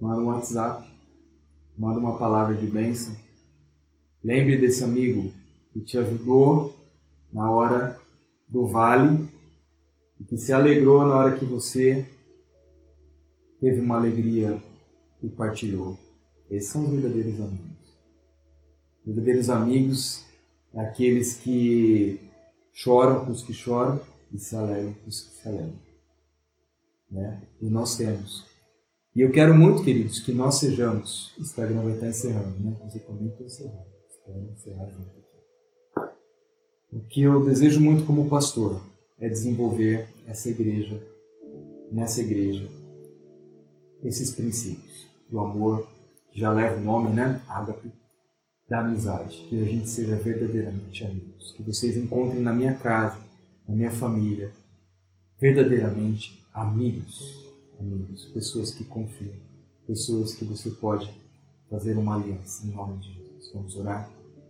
manda 0.00 0.20
um 0.20 0.26
WhatsApp, 0.26 0.86
manda 1.76 1.98
uma 1.98 2.18
palavra 2.18 2.54
de 2.54 2.66
bênção. 2.66 3.16
Lembre 4.22 4.58
desse 4.58 4.84
amigo 4.84 5.32
que 5.72 5.80
te 5.80 5.98
ajudou 5.98 6.74
na 7.32 7.50
hora 7.50 7.98
do 8.48 8.66
vale 8.66 9.28
e 10.34 10.36
se 10.36 10.52
alegrou 10.52 11.06
na 11.06 11.14
hora 11.14 11.38
que 11.38 11.44
você 11.44 12.04
teve 13.60 13.80
uma 13.80 13.96
alegria 13.96 14.60
e 15.22 15.28
partilhou. 15.28 15.96
Esses 16.50 16.70
são 16.70 16.82
os 16.84 16.90
verdadeiros 16.90 17.40
amigos. 17.40 17.96
Verdadeiros 19.06 19.48
amigos 19.48 20.24
é 20.72 20.80
aqueles 20.80 21.34
que 21.34 22.18
choram 22.72 23.24
com 23.24 23.30
os 23.30 23.44
que 23.44 23.52
choram 23.52 24.00
e 24.32 24.38
se 24.40 24.56
alegram 24.56 24.92
com 24.94 25.08
os 25.08 25.20
que 25.20 25.36
se 25.36 25.48
alegram. 25.48 25.78
Né? 27.12 27.42
E 27.62 27.70
nós 27.70 27.96
temos. 27.96 28.44
E 29.14 29.20
eu 29.20 29.30
quero 29.30 29.54
muito, 29.54 29.84
queridos, 29.84 30.18
que 30.18 30.32
nós 30.32 30.56
sejamos. 30.56 31.32
O 31.38 31.42
Instagram 31.42 31.84
vai 31.84 31.92
estar 31.92 32.08
encerrando, 32.08 32.58
né? 32.58 32.76
Eu 32.82 33.00
também 33.06 33.28
encerrar 34.52 34.88
junto 34.88 35.10
aqui. 35.10 36.10
O 36.90 37.00
que 37.06 37.22
eu 37.22 37.44
desejo 37.44 37.80
muito 37.80 38.04
como 38.04 38.28
pastor 38.28 38.93
é 39.24 39.28
desenvolver 39.28 40.06
essa 40.26 40.50
igreja, 40.50 41.02
nessa 41.90 42.20
igreja, 42.20 42.68
esses 44.02 44.34
princípios 44.34 45.06
do 45.30 45.40
amor, 45.40 45.88
que 46.30 46.38
já 46.38 46.52
leva 46.52 46.76
o 46.76 46.84
nome, 46.84 47.08
né? 47.08 47.40
Ágape, 47.48 47.90
da 48.68 48.80
amizade, 48.80 49.46
que 49.48 49.62
a 49.62 49.64
gente 49.64 49.88
seja 49.88 50.16
verdadeiramente 50.16 51.04
amigos, 51.04 51.52
que 51.52 51.62
vocês 51.62 51.96
encontrem 51.96 52.42
na 52.42 52.52
minha 52.52 52.74
casa, 52.74 53.18
na 53.66 53.74
minha 53.74 53.90
família, 53.90 54.52
verdadeiramente 55.40 56.44
amigos, 56.52 57.50
amigos, 57.80 58.26
pessoas 58.26 58.72
que 58.72 58.84
confiam, 58.84 59.36
pessoas 59.86 60.34
que 60.34 60.44
você 60.44 60.70
pode 60.70 61.10
fazer 61.70 61.96
uma 61.96 62.16
aliança 62.16 62.66
em 62.66 62.72
nome 62.72 62.98
de 62.98 63.12
Jesus. 63.14 63.50
Vamos 63.54 63.74
orar? 63.76 64.13